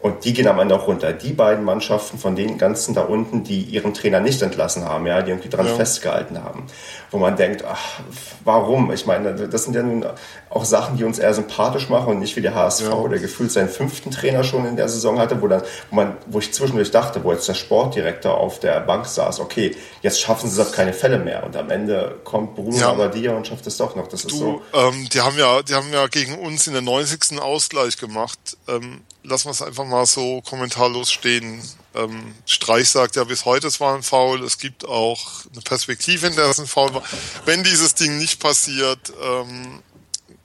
Und 0.00 0.24
die 0.24 0.32
gehen 0.32 0.46
am 0.46 0.60
Ende 0.60 0.76
auch 0.76 0.86
runter. 0.86 1.12
Die 1.12 1.32
beiden 1.32 1.64
Mannschaften 1.64 2.18
von 2.18 2.36
den 2.36 2.56
ganzen 2.56 2.94
da 2.94 3.02
unten, 3.02 3.42
die 3.42 3.62
ihren 3.62 3.94
Trainer 3.94 4.20
nicht 4.20 4.40
entlassen 4.42 4.84
haben, 4.84 5.06
ja, 5.06 5.22
die 5.22 5.32
irgendwie 5.32 5.48
dran 5.48 5.66
ja. 5.66 5.74
festgehalten 5.74 6.44
haben. 6.44 6.66
Wo 7.10 7.18
man 7.18 7.34
denkt, 7.34 7.64
ach, 7.68 8.00
warum? 8.44 8.92
Ich 8.92 9.06
meine, 9.06 9.34
das 9.34 9.64
sind 9.64 9.74
ja 9.74 9.82
nun 9.82 10.06
auch 10.50 10.64
Sachen, 10.64 10.98
die 10.98 11.04
uns 11.04 11.18
eher 11.18 11.34
sympathisch 11.34 11.88
machen 11.88 12.12
und 12.12 12.20
nicht 12.20 12.36
wie 12.36 12.40
der 12.40 12.54
HSV, 12.54 12.82
ja. 12.82 13.08
der 13.08 13.18
gefühlt 13.18 13.50
seinen 13.50 13.68
fünften 13.68 14.12
Trainer 14.12 14.44
schon 14.44 14.66
in 14.66 14.76
der 14.76 14.88
Saison 14.88 15.18
hatte, 15.18 15.42
wo 15.42 15.48
dann, 15.48 15.62
wo 15.90 15.96
man, 15.96 16.16
wo 16.26 16.38
ich 16.38 16.52
zwischendurch 16.52 16.92
dachte, 16.92 17.24
wo 17.24 17.32
jetzt 17.32 17.48
der 17.48 17.54
Sportdirektor 17.54 18.38
auf 18.38 18.60
der 18.60 18.78
Bank 18.80 19.04
saß, 19.06 19.40
okay, 19.40 19.74
jetzt 20.02 20.20
schaffen 20.20 20.48
sie 20.48 20.60
es 20.60 20.64
auf 20.64 20.72
keine 20.72 20.92
Fälle 20.92 21.18
mehr. 21.18 21.44
Und 21.44 21.56
am 21.56 21.70
Ende 21.70 22.14
kommt 22.22 22.54
Bruno 22.54 22.76
ja. 22.76 22.90
Abadia 22.90 23.32
und 23.32 23.48
schafft 23.48 23.66
es 23.66 23.76
doch 23.76 23.96
noch. 23.96 24.06
Das 24.06 24.20
ist 24.20 24.30
du, 24.30 24.36
so. 24.36 24.62
Ähm, 24.74 25.08
die 25.12 25.20
haben 25.20 25.36
ja, 25.36 25.60
die 25.62 25.74
haben 25.74 25.92
ja 25.92 26.06
gegen 26.06 26.36
uns 26.38 26.68
in 26.68 26.72
der 26.72 26.82
90. 26.82 27.40
Ausgleich 27.40 27.96
gemacht. 27.96 28.38
Ähm, 28.68 29.00
lassen 29.28 29.46
wir 29.46 29.52
es 29.52 29.62
einfach 29.62 29.84
mal 29.84 30.06
so 30.06 30.40
kommentarlos 30.42 31.10
stehen. 31.10 31.62
Ähm, 31.94 32.34
Streich 32.46 32.88
sagt 32.90 33.16
ja 33.16 33.24
bis 33.24 33.44
heute, 33.44 33.66
es 33.66 33.80
war 33.80 33.94
ein 33.94 34.02
Foul. 34.02 34.42
Es 34.42 34.58
gibt 34.58 34.84
auch 34.84 35.44
eine 35.52 35.62
Perspektive, 35.62 36.26
in 36.26 36.36
der 36.36 36.46
es 36.46 36.58
ein 36.58 36.66
Foul 36.66 36.94
war. 36.94 37.02
Wenn 37.44 37.62
dieses 37.64 37.94
Ding 37.94 38.18
nicht 38.18 38.40
passiert, 38.40 39.12
ähm, 39.22 39.82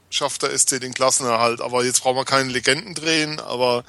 schafft 0.10 0.44
der 0.44 0.58
SC 0.58 0.80
den 0.80 0.94
Klassenerhalt. 0.94 1.62
Aber 1.62 1.84
jetzt 1.84 2.02
brauchen 2.02 2.18
wir 2.18 2.26
keinen 2.26 2.50
Legenden 2.50 2.94
drehen, 2.94 3.40
aber 3.40 3.84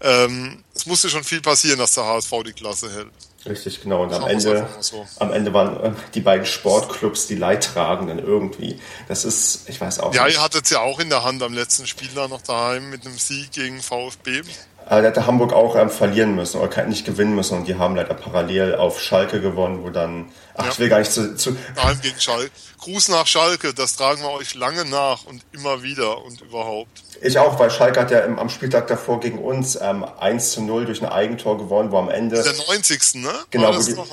ähm, 0.00 0.64
es 0.74 0.86
musste 0.86 1.10
schon 1.10 1.24
viel 1.24 1.40
passieren, 1.40 1.78
dass 1.78 1.94
der 1.94 2.06
HSV 2.06 2.32
die 2.46 2.52
Klasse 2.52 2.92
hält. 2.92 3.12
Richtig, 3.46 3.82
genau. 3.82 4.02
Und 4.02 4.12
am 4.12 4.26
Ende, 4.26 4.68
so. 4.80 5.06
am 5.18 5.32
Ende 5.32 5.54
waren 5.54 5.82
äh, 5.82 5.92
die 6.14 6.20
beiden 6.20 6.44
Sportclubs 6.44 7.26
die 7.26 7.36
Leidtragenden 7.36 8.18
irgendwie. 8.18 8.78
Das 9.08 9.24
ist, 9.24 9.68
ich 9.68 9.80
weiß 9.80 10.00
auch 10.00 10.14
ja, 10.14 10.24
nicht. 10.24 10.34
Ja, 10.34 10.40
ihr 10.40 10.44
hattet 10.44 10.64
es 10.64 10.70
ja 10.70 10.80
auch 10.80 11.00
in 11.00 11.08
der 11.08 11.24
Hand 11.24 11.42
am 11.42 11.54
letzten 11.54 11.86
Spiel 11.86 12.10
da 12.14 12.28
noch 12.28 12.42
daheim 12.42 12.90
mit 12.90 13.06
einem 13.06 13.16
Sieg 13.16 13.52
gegen 13.52 13.80
VfB. 13.80 14.42
Aber 14.90 15.02
da 15.02 15.08
hätte 15.08 15.24
Hamburg 15.24 15.52
auch 15.52 15.76
ähm, 15.76 15.88
verlieren 15.88 16.34
müssen 16.34 16.60
oder 16.60 16.84
nicht 16.86 17.04
gewinnen 17.04 17.32
müssen 17.32 17.56
und 17.56 17.68
die 17.68 17.76
haben 17.76 17.94
leider 17.94 18.12
parallel 18.12 18.74
auf 18.74 19.00
Schalke 19.00 19.40
gewonnen, 19.40 19.84
wo 19.84 19.90
dann, 19.90 20.32
ach, 20.56 20.64
ja. 20.64 20.70
ich 20.72 20.78
will 20.80 20.88
gar 20.88 20.98
nicht 20.98 21.12
zu, 21.12 21.36
zu 21.36 21.56
Nein, 21.76 22.00
gegen 22.02 22.18
Schalke. 22.18 22.50
Gruß 22.78 23.10
nach 23.10 23.24
Schalke, 23.28 23.72
das 23.72 23.94
tragen 23.94 24.20
wir 24.20 24.32
euch 24.32 24.56
lange 24.56 24.84
nach 24.84 25.26
und 25.26 25.42
immer 25.52 25.84
wieder 25.84 26.24
und 26.24 26.40
überhaupt. 26.40 27.04
Ich 27.22 27.38
auch, 27.38 27.56
weil 27.60 27.70
Schalke 27.70 28.00
hat 28.00 28.10
ja 28.10 28.18
im, 28.20 28.36
am 28.40 28.48
Spieltag 28.48 28.88
davor 28.88 29.20
gegen 29.20 29.38
uns 29.38 29.78
ähm, 29.80 30.04
1 30.18 30.50
zu 30.50 30.62
0 30.62 30.86
durch 30.86 31.00
ein 31.02 31.08
Eigentor 31.08 31.56
gewonnen, 31.56 31.92
wo 31.92 31.98
am 31.98 32.08
Ende... 32.08 32.42
Der 32.42 32.52
90. 32.52 33.14
ne? 33.22 33.30
Genau, 33.52 33.72
wo, 33.72 33.80
die, 33.80 33.92
noch, 33.92 34.10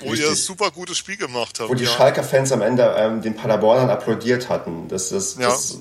wo 0.00 0.12
ihr 0.12 0.28
ein 0.28 0.34
super 0.34 0.70
gutes 0.72 0.98
Spiel 0.98 1.16
gemacht 1.16 1.58
habt. 1.58 1.70
Wo 1.70 1.74
die 1.74 1.84
ja. 1.84 1.90
Schalker 1.90 2.22
Fans 2.22 2.52
am 2.52 2.60
Ende 2.60 2.94
ähm, 2.98 3.22
den 3.22 3.34
Paderbornern 3.34 3.88
applaudiert 3.88 4.50
hatten. 4.50 4.88
Das, 4.88 5.08
das, 5.08 5.36
ja. 5.36 5.48
das 5.48 5.78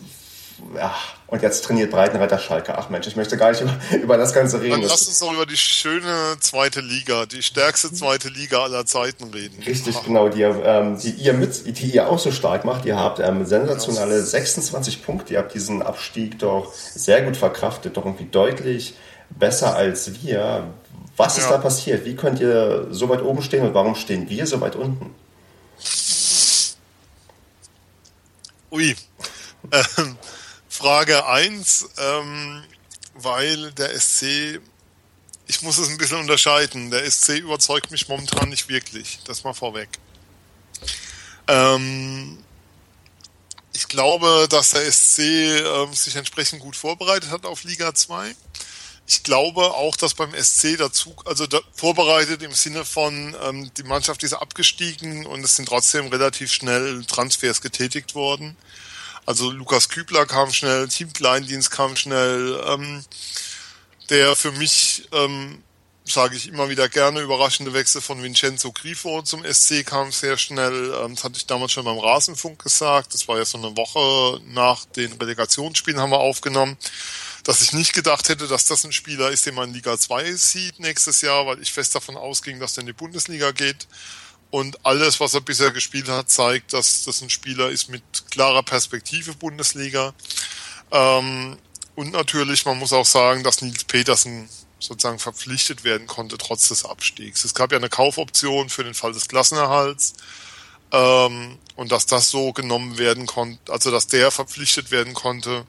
ja, 0.74 0.96
und 1.28 1.42
jetzt 1.42 1.66
trainiert 1.66 1.92
Breitenreiter 1.92 2.40
Schalke. 2.40 2.78
Ach 2.78 2.90
Mensch, 2.90 3.06
ich 3.06 3.18
möchte 3.18 3.36
gar 3.36 3.52
nicht 3.52 3.62
über, 3.62 3.76
über 4.02 4.18
das 4.18 4.34
Ganze 4.34 4.62
reden. 4.62 4.72
Dann 4.72 4.82
lass 4.84 5.08
uns 5.08 5.20
doch 5.20 5.34
über 5.34 5.46
die 5.46 5.58
schöne 5.58 6.38
zweite 6.40 6.80
Liga, 6.80 7.26
die 7.26 7.44
stärkste 7.44 7.92
zweite 7.92 8.30
Liga 8.30 8.64
aller 8.64 8.86
Zeiten 8.86 9.26
reden. 9.26 9.62
Richtig, 9.64 9.96
Ach. 10.00 10.06
genau, 10.06 10.30
die, 10.30 10.44
ähm, 10.44 10.98
die, 10.98 11.12
ihr 11.12 11.34
mit, 11.34 11.78
die 11.78 11.92
ihr 11.92 12.10
auch 12.10 12.20
so 12.20 12.32
stark 12.32 12.64
macht. 12.64 12.86
Ihr 12.86 12.98
habt 12.98 13.20
ähm, 13.20 13.46
sensationale 13.46 14.22
26 14.22 15.04
Punkte. 15.04 15.34
Ihr 15.34 15.40
habt 15.40 15.54
diesen 15.54 15.82
Abstieg 15.82 16.40
doch 16.40 16.74
sehr 16.74 17.22
gut 17.24 17.36
verkraftet, 17.36 17.98
doch 17.98 18.06
irgendwie 18.06 18.26
deutlich 18.26 18.96
besser 19.30 19.76
als 19.76 20.24
wir. 20.24 20.68
Was 21.18 21.36
ja. 21.36 21.44
ist 21.44 21.50
da 21.50 21.58
passiert? 21.58 22.06
Wie 22.06 22.16
könnt 22.16 22.40
ihr 22.40 22.88
so 22.92 23.10
weit 23.10 23.22
oben 23.22 23.42
stehen 23.42 23.66
und 23.66 23.74
warum 23.74 23.96
stehen 23.96 24.30
wir 24.30 24.48
so 24.48 24.62
weit 24.62 24.76
unten? 24.76 25.14
Ui. 28.72 28.96
Ähm, 29.70 30.16
Frage 30.78 31.26
1, 31.26 31.90
ähm, 31.98 32.64
weil 33.16 33.72
der 33.72 34.00
SC, 34.00 34.62
ich 35.48 35.64
muss 35.64 35.80
es 35.80 35.90
ein 35.90 35.98
bisschen 35.98 36.20
unterscheiden, 36.20 36.92
der 36.92 37.10
SC 37.10 37.40
überzeugt 37.40 37.90
mich 37.90 38.08
momentan 38.08 38.50
nicht 38.50 38.70
wirklich, 38.70 39.18
das 39.26 39.44
mal 39.44 39.54
vorweg. 39.54 39.90
Ähm, 41.48 42.44
ich 43.74 43.88
glaube, 43.88 44.46
dass 44.52 44.70
der 44.70 44.92
SC 44.92 45.20
ähm, 45.20 45.94
sich 45.96 46.16
entsprechend 46.16 46.62
gut 46.62 46.76
vorbereitet 46.76 47.32
hat 47.32 47.48
auf 47.48 47.64
Liga 47.64 47.96
2. 47.96 48.36
Ich 49.08 49.24
glaube 49.24 49.74
auch, 49.74 49.96
dass 49.96 50.14
beim 50.14 50.32
SC 50.36 50.78
dazu, 50.78 51.16
also 51.26 51.48
da, 51.48 51.60
vorbereitet 51.74 52.44
im 52.44 52.54
Sinne 52.54 52.86
von, 52.86 53.36
ähm, 53.42 53.72
die 53.78 53.84
Mannschaft 53.84 54.22
ist 54.22 54.34
abgestiegen 54.34 55.26
und 55.26 55.44
es 55.44 55.56
sind 55.56 55.70
trotzdem 55.70 56.10
relativ 56.10 56.52
schnell 56.52 57.04
Transfers 57.06 57.62
getätigt 57.62 58.14
worden. 58.14 58.56
Also 59.28 59.52
Lukas 59.52 59.90
Kübler 59.90 60.26
kam 60.26 60.54
schnell, 60.54 60.88
Team 60.88 61.12
Kleindienst 61.12 61.70
kam 61.70 61.98
schnell. 61.98 62.64
Ähm, 62.66 63.04
der 64.10 64.38
für 64.38 64.54
mich, 64.54 65.10
ähm, 65.12 65.62
sage 66.06 66.38
ich 66.38 66.48
immer 66.48 66.70
wieder 66.70 66.88
gerne, 66.88 67.20
überraschende 67.20 67.74
Wechsel 67.74 68.00
von 68.00 68.24
Vincenzo 68.24 68.72
Grifo 68.72 69.22
zum 69.24 69.44
SC 69.44 69.86
kam 69.86 70.14
sehr 70.14 70.38
schnell. 70.38 70.94
Ähm, 71.04 71.16
das 71.16 71.26
hatte 71.26 71.36
ich 71.36 71.46
damals 71.46 71.74
schon 71.74 71.84
beim 71.84 72.00
Rasenfunk 72.00 72.64
gesagt. 72.64 73.14
Das 73.14 73.28
war 73.28 73.38
ja 73.38 73.44
so 73.44 73.58
eine 73.58 73.76
Woche 73.76 74.40
nach 74.46 74.86
den 74.86 75.12
Relegationsspielen 75.12 76.00
haben 76.00 76.12
wir 76.12 76.20
aufgenommen. 76.20 76.78
Dass 77.44 77.62
ich 77.62 77.74
nicht 77.74 77.92
gedacht 77.92 78.30
hätte, 78.30 78.48
dass 78.48 78.66
das 78.66 78.86
ein 78.86 78.94
Spieler 78.94 79.30
ist, 79.30 79.46
den 79.46 79.56
man 79.56 79.68
in 79.70 79.76
Liga 79.76 79.98
2 79.98 80.36
sieht 80.36 80.80
nächstes 80.80 81.20
Jahr, 81.20 81.46
weil 81.48 81.62
ich 81.62 81.74
fest 81.74 81.94
davon 81.96 82.16
ausging, 82.16 82.62
dass 82.62 82.76
der 82.76 82.84
in 82.84 82.88
die 82.88 82.94
Bundesliga 82.94 83.52
geht. 83.52 83.88
Und 84.50 84.86
alles, 84.86 85.20
was 85.20 85.34
er 85.34 85.42
bisher 85.42 85.72
gespielt 85.72 86.08
hat, 86.08 86.30
zeigt, 86.30 86.74
dass 86.74 87.04
das 87.04 87.22
ein 87.22 87.30
Spieler 87.30 87.70
ist 87.70 87.90
mit 87.90 88.04
klarer 88.32 88.64
Perspektive 88.64 89.34
Bundesliga. 89.34 90.14
Ähm, 90.92 91.58
und 91.96 92.12
natürlich, 92.14 92.66
man 92.66 92.80
muss 92.80 92.94
auch 92.94 93.06
sagen, 93.06 93.44
dass 93.44 93.62
Nils 93.62 93.84
Petersen 93.84 94.48
sozusagen 94.80 95.20
verpflichtet 95.20 95.84
werden 95.84 96.08
konnte, 96.08 96.38
trotz 96.38 96.70
des 96.70 96.86
Abstiegs. 96.86 97.44
Es 97.44 97.56
gab 97.56 97.72
ja 97.72 97.78
eine 97.78 97.90
Kaufoption 97.90 98.70
für 98.70 98.84
den 98.84 98.94
Fall 98.94 99.12
des 99.12 99.28
Klassenerhalts. 99.28 100.14
Ähm, 100.92 101.58
und 101.76 101.92
dass 101.92 102.06
das 102.06 102.30
so 102.30 102.54
genommen 102.54 102.98
werden 102.98 103.26
konnte, 103.26 103.72
also 103.72 103.92
dass 103.92 104.08
der 104.08 104.32
verpflichtet 104.32 104.90
werden 104.90 105.14
konnte, 105.14 105.66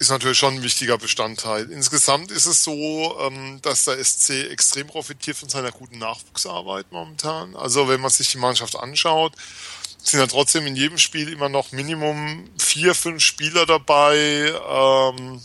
ist 0.00 0.08
natürlich 0.08 0.38
schon 0.38 0.54
ein 0.54 0.62
wichtiger 0.62 0.96
Bestandteil. 0.96 1.70
Insgesamt 1.70 2.30
ist 2.30 2.46
es 2.46 2.64
so, 2.64 3.18
ähm, 3.20 3.60
dass 3.60 3.84
der 3.84 4.02
SC 4.02 4.50
extrem 4.50 4.86
profitiert 4.86 5.36
von 5.36 5.50
seiner 5.50 5.70
guten 5.72 5.98
Nachwuchsarbeit 5.98 6.90
momentan. 6.90 7.54
Also 7.54 7.86
wenn 7.86 8.00
man 8.00 8.10
sich 8.10 8.30
die 8.32 8.38
Mannschaft 8.38 8.76
anschaut, 8.76 9.34
sind 10.02 10.20
ja 10.20 10.26
trotzdem 10.26 10.66
in 10.66 10.74
jedem 10.74 10.96
Spiel 10.96 11.30
immer 11.30 11.50
noch 11.50 11.72
Minimum 11.72 12.48
vier, 12.58 12.94
fünf 12.94 13.22
Spieler 13.22 13.66
dabei, 13.66 14.54
ähm, 14.70 15.42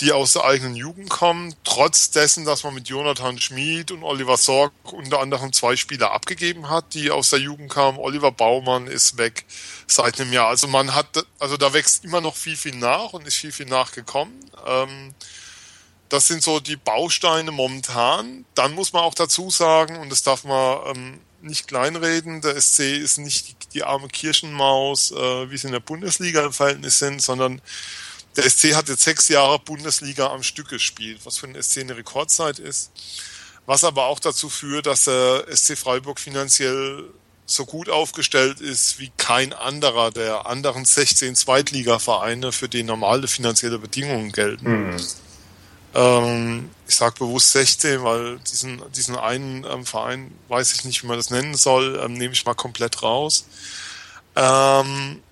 die 0.00 0.12
aus 0.12 0.34
der 0.34 0.44
eigenen 0.44 0.74
Jugend 0.74 1.08
kommen, 1.08 1.54
trotz 1.64 2.10
dessen, 2.10 2.44
dass 2.44 2.64
man 2.64 2.74
mit 2.74 2.88
Jonathan 2.88 3.38
Schmid 3.38 3.90
und 3.90 4.02
Oliver 4.02 4.36
Sorg 4.36 4.72
unter 4.92 5.20
anderem 5.20 5.52
zwei 5.52 5.76
Spieler 5.76 6.12
abgegeben 6.12 6.68
hat, 6.68 6.92
die 6.92 7.10
aus 7.10 7.30
der 7.30 7.38
Jugend 7.38 7.72
kamen. 7.72 7.98
Oliver 7.98 8.30
Baumann 8.30 8.86
ist 8.86 9.16
weg 9.16 9.46
seit 9.86 10.20
einem 10.20 10.32
Jahr. 10.32 10.48
Also 10.48 10.66
man 10.66 10.94
hat, 10.94 11.24
also 11.38 11.56
da 11.56 11.72
wächst 11.72 12.04
immer 12.04 12.20
noch 12.20 12.36
viel, 12.36 12.56
viel 12.56 12.76
nach 12.76 13.14
und 13.14 13.26
ist 13.26 13.36
viel, 13.36 13.52
viel 13.52 13.66
nachgekommen. 13.66 14.34
Ähm, 14.66 15.14
das 16.08 16.26
sind 16.28 16.42
so 16.42 16.60
die 16.60 16.76
Bausteine 16.76 17.50
momentan. 17.50 18.44
Dann 18.54 18.74
muss 18.74 18.92
man 18.92 19.02
auch 19.02 19.14
dazu 19.14 19.50
sagen, 19.50 19.96
und 19.96 20.10
das 20.10 20.22
darf 20.22 20.44
man 20.44 20.78
ähm, 20.94 21.20
nicht 21.42 21.68
kleinreden, 21.68 22.40
der 22.40 22.60
SC 22.60 22.80
ist 22.80 23.18
nicht 23.18 23.48
die, 23.48 23.68
die 23.74 23.84
arme 23.84 24.08
Kirchenmaus, 24.08 25.10
äh, 25.12 25.50
wie 25.50 25.56
sie 25.56 25.68
in 25.68 25.72
der 25.72 25.80
Bundesliga 25.80 26.44
im 26.44 26.52
Verhältnis 26.52 26.98
sind, 26.98 27.22
sondern 27.22 27.60
der 28.36 28.48
SC 28.48 28.74
hat 28.74 28.88
jetzt 28.88 29.02
sechs 29.02 29.28
Jahre 29.28 29.58
Bundesliga 29.58 30.28
am 30.28 30.42
Stück 30.42 30.68
gespielt, 30.68 31.20
was 31.24 31.38
für 31.38 31.48
den 31.48 31.60
SC 31.60 31.78
eine 31.78 31.96
Rekordzeit 31.96 32.58
ist. 32.58 32.90
Was 33.66 33.82
aber 33.82 34.06
auch 34.06 34.20
dazu 34.20 34.48
führt, 34.48 34.86
dass 34.86 35.04
der 35.04 35.46
SC 35.50 35.76
Freiburg 35.76 36.20
finanziell 36.20 37.04
so 37.46 37.64
gut 37.64 37.88
aufgestellt 37.88 38.60
ist 38.60 38.98
wie 38.98 39.10
kein 39.16 39.52
anderer 39.52 40.10
der 40.10 40.46
anderen 40.46 40.84
16 40.84 41.36
Zweitligavereine, 41.36 42.52
für 42.52 42.68
die 42.68 42.82
normale 42.82 43.28
finanzielle 43.28 43.78
Bedingungen 43.78 44.32
gelten. 44.32 44.90
Mhm. 44.90 44.96
Ähm, 45.94 46.70
ich 46.86 46.96
sage 46.96 47.14
bewusst 47.18 47.52
16, 47.52 48.02
weil 48.02 48.38
diesen, 48.40 48.82
diesen 48.92 49.16
einen 49.16 49.64
ähm, 49.64 49.86
Verein, 49.86 50.32
weiß 50.48 50.74
ich 50.74 50.84
nicht, 50.84 51.02
wie 51.02 51.06
man 51.06 51.16
das 51.16 51.30
nennen 51.30 51.54
soll, 51.54 52.00
ähm, 52.04 52.14
nehme 52.14 52.34
ich 52.34 52.44
mal 52.44 52.54
komplett 52.54 53.02
raus. 53.02 53.46
Ähm, 54.34 55.22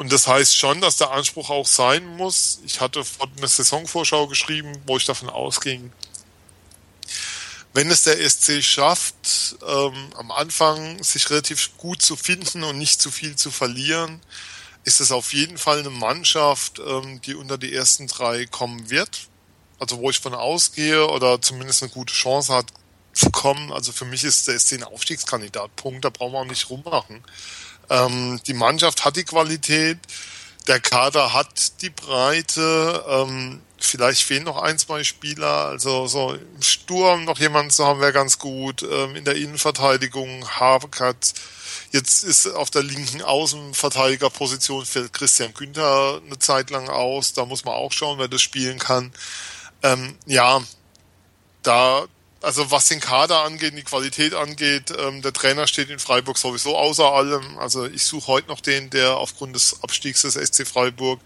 und 0.00 0.10
das 0.10 0.26
heißt 0.26 0.56
schon, 0.56 0.80
dass 0.80 0.96
der 0.96 1.10
Anspruch 1.10 1.50
auch 1.50 1.66
sein 1.66 2.16
muss. 2.16 2.60
Ich 2.64 2.80
hatte 2.80 3.04
eine 3.36 3.46
Saisonvorschau 3.46 4.28
geschrieben, 4.28 4.72
wo 4.86 4.96
ich 4.96 5.04
davon 5.04 5.28
ausging, 5.28 5.92
wenn 7.74 7.90
es 7.90 8.04
der 8.04 8.18
SC 8.18 8.62
schafft, 8.62 9.56
ähm, 9.62 10.10
am 10.16 10.30
Anfang 10.30 11.02
sich 11.02 11.28
relativ 11.28 11.76
gut 11.76 12.00
zu 12.00 12.16
finden 12.16 12.64
und 12.64 12.78
nicht 12.78 13.02
zu 13.02 13.10
viel 13.10 13.36
zu 13.36 13.50
verlieren, 13.50 14.22
ist 14.84 15.02
es 15.02 15.12
auf 15.12 15.34
jeden 15.34 15.58
Fall 15.58 15.80
eine 15.80 15.90
Mannschaft, 15.90 16.78
ähm, 16.78 17.20
die 17.20 17.34
unter 17.34 17.58
die 17.58 17.74
ersten 17.74 18.06
drei 18.06 18.46
kommen 18.46 18.88
wird. 18.88 19.28
Also 19.78 19.98
wo 19.98 20.08
ich 20.08 20.18
von 20.18 20.32
ausgehe 20.32 21.08
oder 21.08 21.42
zumindest 21.42 21.82
eine 21.82 21.92
gute 21.92 22.14
Chance 22.14 22.54
hat 22.54 22.68
zu 23.12 23.30
kommen. 23.30 23.70
Also 23.70 23.92
für 23.92 24.06
mich 24.06 24.24
ist 24.24 24.48
der 24.48 24.58
SC 24.58 24.76
ein 24.76 24.84
Aufstiegskandidat. 24.84 25.76
Punkt. 25.76 26.06
Da 26.06 26.08
brauchen 26.08 26.32
wir 26.32 26.38
auch 26.38 26.44
nicht 26.46 26.70
rummachen. 26.70 27.22
Ähm, 27.90 28.40
die 28.46 28.54
Mannschaft 28.54 29.04
hat 29.04 29.16
die 29.16 29.24
Qualität. 29.24 29.98
der 30.66 30.80
Kader 30.80 31.32
hat 31.32 31.82
die 31.82 31.90
Breite. 31.90 33.04
Ähm, 33.08 33.60
vielleicht 33.78 34.22
fehlen 34.22 34.44
noch 34.44 34.58
ein, 34.62 34.78
zwei 34.78 35.04
Spieler. 35.04 35.66
Also 35.66 36.06
so 36.06 36.34
im 36.34 36.62
Sturm 36.62 37.24
noch 37.24 37.38
jemanden 37.38 37.70
zu 37.70 37.84
haben, 37.86 38.00
wäre 38.00 38.12
ganz 38.12 38.38
gut. 38.38 38.82
Ähm, 38.82 39.16
in 39.16 39.24
der 39.24 39.36
Innenverteidigung 39.36 40.48
Habekat. 40.48 41.34
Jetzt 41.92 42.22
ist 42.22 42.46
auf 42.46 42.70
der 42.70 42.84
linken 42.84 43.22
Außenverteidigerposition 43.22 44.86
fällt 44.86 45.12
Christian 45.12 45.52
Günther 45.54 46.20
eine 46.24 46.38
Zeit 46.38 46.70
lang 46.70 46.88
aus. 46.88 47.32
Da 47.32 47.44
muss 47.46 47.64
man 47.64 47.74
auch 47.74 47.92
schauen, 47.92 48.18
wer 48.18 48.28
das 48.28 48.42
spielen 48.42 48.78
kann. 48.78 49.12
Ähm, 49.82 50.16
ja, 50.26 50.62
da, 51.62 52.06
also 52.42 52.70
was 52.70 52.88
den 52.88 53.00
Kader 53.00 53.42
angeht, 53.42 53.76
die 53.76 53.82
Qualität 53.82 54.34
angeht, 54.34 54.92
ähm, 54.98 55.22
der 55.22 55.32
Trainer 55.32 55.66
steht 55.66 55.90
in 55.90 55.98
Freiburg 55.98 56.38
sowieso 56.38 56.76
außer 56.76 57.12
allem. 57.12 57.58
Also 57.58 57.86
ich 57.86 58.04
suche 58.04 58.28
heute 58.28 58.48
noch 58.48 58.60
den, 58.60 58.90
der 58.90 59.16
aufgrund 59.16 59.54
des 59.54 59.82
Abstiegs 59.82 60.22
des 60.22 60.34
SC 60.34 60.66
Freiburg 60.66 61.20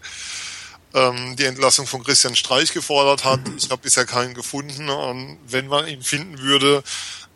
ähm, 0.94 1.36
die 1.36 1.44
Entlassung 1.44 1.86
von 1.86 2.02
Christian 2.02 2.34
Streich 2.34 2.72
gefordert 2.72 3.24
hat. 3.24 3.40
Ich 3.56 3.70
habe 3.70 3.82
bisher 3.82 4.06
keinen 4.06 4.34
gefunden. 4.34 4.88
Und 4.88 5.38
wenn 5.46 5.66
man 5.66 5.86
ihn 5.86 6.02
finden 6.02 6.38
würde, 6.38 6.82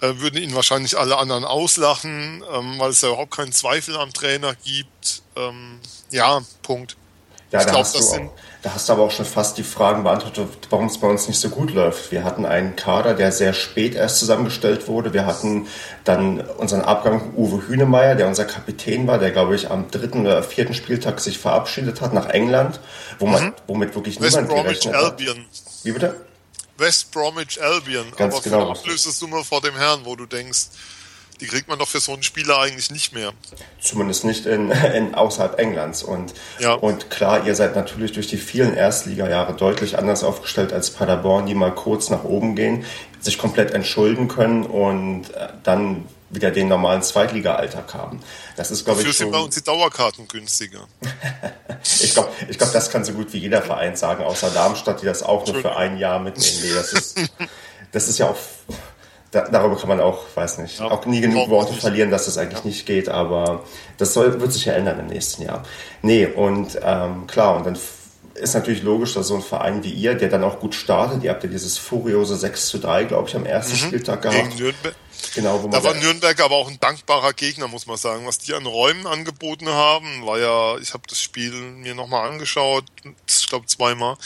äh, 0.00 0.14
würden 0.16 0.40
ihn 0.40 0.54
wahrscheinlich 0.54 0.96
alle 0.96 1.18
anderen 1.18 1.44
auslachen, 1.44 2.44
ähm, 2.52 2.78
weil 2.78 2.90
es 2.90 3.00
ja 3.00 3.08
überhaupt 3.08 3.34
keinen 3.34 3.52
Zweifel 3.52 3.96
am 3.96 4.12
Trainer 4.12 4.54
gibt. 4.64 5.22
Ähm, 5.36 5.80
ja, 6.10 6.40
Punkt. 6.62 6.96
Ja, 7.50 7.60
ich 7.60 7.64
da, 7.66 7.70
glaub, 7.72 7.84
hast 7.84 7.94
das 7.94 8.12
du, 8.12 8.30
da 8.68 8.74
hast 8.74 8.88
du 8.88 8.92
aber 8.92 9.02
auch 9.02 9.11
schon 9.11 9.24
fast 9.24 9.57
die 9.57 9.62
Fragen 9.62 10.02
beantwortet, 10.02 10.46
warum 10.68 10.87
es 10.87 10.98
bei 10.98 11.09
uns 11.09 11.26
nicht 11.26 11.40
so 11.40 11.48
gut 11.48 11.72
läuft. 11.72 12.12
Wir 12.12 12.22
hatten 12.22 12.44
einen 12.44 12.76
Kader, 12.76 13.14
der 13.14 13.33
sehr 13.33 13.54
spät 13.54 13.94
erst 13.94 14.18
zusammengestellt 14.18 14.88
wurde. 14.88 15.14
Wir 15.14 15.24
hatten 15.24 15.66
dann 16.04 16.40
unseren 16.40 16.83
Abgang 16.83 17.33
Uwe 17.35 17.66
Hünemeyer, 17.66 18.14
der 18.14 18.26
unser 18.26 18.44
Kapitän 18.44 19.07
war, 19.07 19.18
der, 19.18 19.31
glaube 19.31 19.54
ich, 19.54 19.70
am 19.70 19.90
dritten 19.90 20.26
oder 20.26 20.42
vierten 20.42 20.74
Spieltag 20.74 21.20
sich 21.20 21.38
verabschiedet 21.38 22.02
hat 22.02 22.12
nach 22.12 22.28
England, 22.28 22.78
wo 23.18 23.26
man, 23.26 23.46
mhm. 23.46 23.54
womit 23.66 23.94
wirklich 23.94 24.20
West 24.20 24.37
niemand 24.37 24.50
Bromwich 24.50 24.81
gerechnet 24.81 24.94
Albion. 24.96 25.38
hat. 25.38 25.85
Wie 25.85 25.92
bitte? 25.92 26.16
West 26.76 27.11
Bromwich 27.11 27.62
Albion. 27.62 28.12
Ganz 28.16 28.35
aber 28.35 28.42
genau. 28.42 28.74
für 28.74 28.90
eine 28.90 28.98
Summe 28.98 29.44
vor 29.44 29.62
dem 29.62 29.76
Herrn, 29.76 30.00
wo 30.04 30.14
du 30.14 30.26
denkst, 30.26 30.66
die 31.40 31.46
kriegt 31.46 31.68
man 31.68 31.79
doch 31.79 31.88
für 31.88 32.01
so 32.01 32.12
einen 32.12 32.22
Spieler 32.22 32.59
eigentlich 32.59 32.90
nicht 32.90 33.12
mehr. 33.12 33.33
Zumindest 33.81 34.24
nicht 34.24 34.46
in, 34.46 34.70
in 34.94 35.14
außerhalb 35.14 35.59
Englands. 35.59 36.03
Und, 36.03 36.35
ja. 36.59 36.74
und 36.74 37.11
klar, 37.11 37.46
ihr 37.46 37.55
seid 37.55 37.77
natürlich 37.77 38.12
durch 38.12 38.27
die 38.27 38.38
vielen 38.38 38.74
Erstligajahre 38.74 39.55
deutlich 39.55 39.98
anders 39.98 40.24
aufgestellt 40.24 40.72
als 40.72 40.90
Paderborn, 40.90 41.46
die 41.46 41.55
mal 41.55 41.74
kurz 41.74 42.11
nach 42.11 42.24
oben 42.24 42.55
gehen, 42.55 42.85
sich 43.20 43.38
komplett 43.38 43.72
entschulden 43.72 44.29
können 44.29 44.64
und 44.64 45.31
äh, 45.35 45.48
dann 45.62 46.07
wieder 46.31 46.51
den 46.51 46.68
normalen 46.68 47.03
Zweitliga-Alltag 47.03 47.94
haben. 47.94 48.20
Das 48.57 48.70
ist, 48.70 48.85
glaube 48.85 49.01
ich, 49.01 49.07
so 49.07 49.12
sind 49.12 49.31
bei 49.31 49.38
uns 49.38 49.55
die 49.55 49.64
Dauerkarten 49.64 50.29
günstiger. 50.29 50.87
ich 52.01 52.12
glaube, 52.12 52.31
ich 52.48 52.59
glaub, 52.59 52.72
das 52.72 52.90
kann 52.90 53.05
so 53.05 53.12
gut 53.12 53.33
wie 53.33 53.38
jeder 53.38 53.62
Verein 53.62 53.96
sagen, 53.96 54.24
außer 54.24 54.51
Darmstadt, 54.51 55.01
die 55.01 55.07
das 55.07 55.22
auch 55.22 55.46
nur 55.46 55.62
für 55.62 55.77
ein 55.77 55.96
Jahr 55.96 56.18
mitnehmen. 56.18 56.59
Nee, 56.62 56.74
das 56.74 56.92
ist, 56.92 57.18
das 57.92 58.09
ist 58.09 58.18
ja 58.18 58.29
auch 58.29 58.37
da, 59.30 59.48
darüber 59.48 59.76
kann 59.76 59.88
man 59.88 60.00
auch, 60.00 60.24
weiß 60.34 60.58
nicht, 60.58 60.80
ja, 60.80 60.90
auch 60.90 61.04
nie 61.06 61.20
genug 61.20 61.50
Worte 61.50 61.74
verlieren, 61.74 62.10
dass 62.10 62.24
das 62.24 62.38
eigentlich 62.38 62.60
ja. 62.60 62.66
nicht 62.66 62.86
geht, 62.86 63.08
aber 63.08 63.64
das 63.98 64.14
soll, 64.14 64.40
wird 64.40 64.52
sich 64.52 64.64
ja 64.64 64.72
ändern 64.72 64.98
im 65.00 65.06
nächsten 65.06 65.42
Jahr. 65.42 65.64
Nee, 66.02 66.26
und 66.26 66.78
ähm, 66.82 67.26
klar, 67.26 67.56
und 67.56 67.66
dann 67.66 67.78
ist 68.34 68.54
natürlich 68.54 68.82
logisch, 68.82 69.14
dass 69.14 69.28
so 69.28 69.34
ein 69.34 69.42
Verein 69.42 69.82
wie 69.84 69.90
ihr, 69.90 70.14
der 70.14 70.28
dann 70.28 70.44
auch 70.44 70.60
gut 70.60 70.74
startet, 70.74 71.24
ihr 71.24 71.30
habt 71.30 71.42
ja 71.42 71.50
dieses 71.50 71.76
furiose 71.76 72.36
6 72.36 72.68
zu 72.68 72.78
3, 72.78 73.04
glaube 73.04 73.28
ich, 73.28 73.36
am 73.36 73.44
ersten 73.44 73.72
mhm. 73.72 73.88
Spieltag 73.88 74.22
gehabt. 74.22 74.38
Gegen 74.38 74.56
Nürnberg. 74.56 74.94
Genau, 75.34 75.58
wo 75.62 75.68
man 75.68 75.72
da 75.72 75.82
war 75.82 75.94
Nürnberg 75.94 76.40
aber 76.40 76.54
auch 76.54 76.68
ein 76.68 76.78
dankbarer 76.78 77.32
Gegner, 77.32 77.66
muss 77.66 77.86
man 77.86 77.96
sagen. 77.96 78.26
Was 78.26 78.38
die 78.38 78.54
an 78.54 78.66
Räumen 78.66 79.06
angeboten 79.06 79.68
haben, 79.68 80.24
war 80.24 80.38
ja, 80.38 80.78
ich 80.78 80.94
habe 80.94 81.02
das 81.08 81.20
Spiel 81.20 81.52
mir 81.52 81.94
nochmal 81.94 82.28
angeschaut, 82.28 82.84
ich 83.28 83.48
glaube 83.48 83.66
zweimal, 83.66 84.16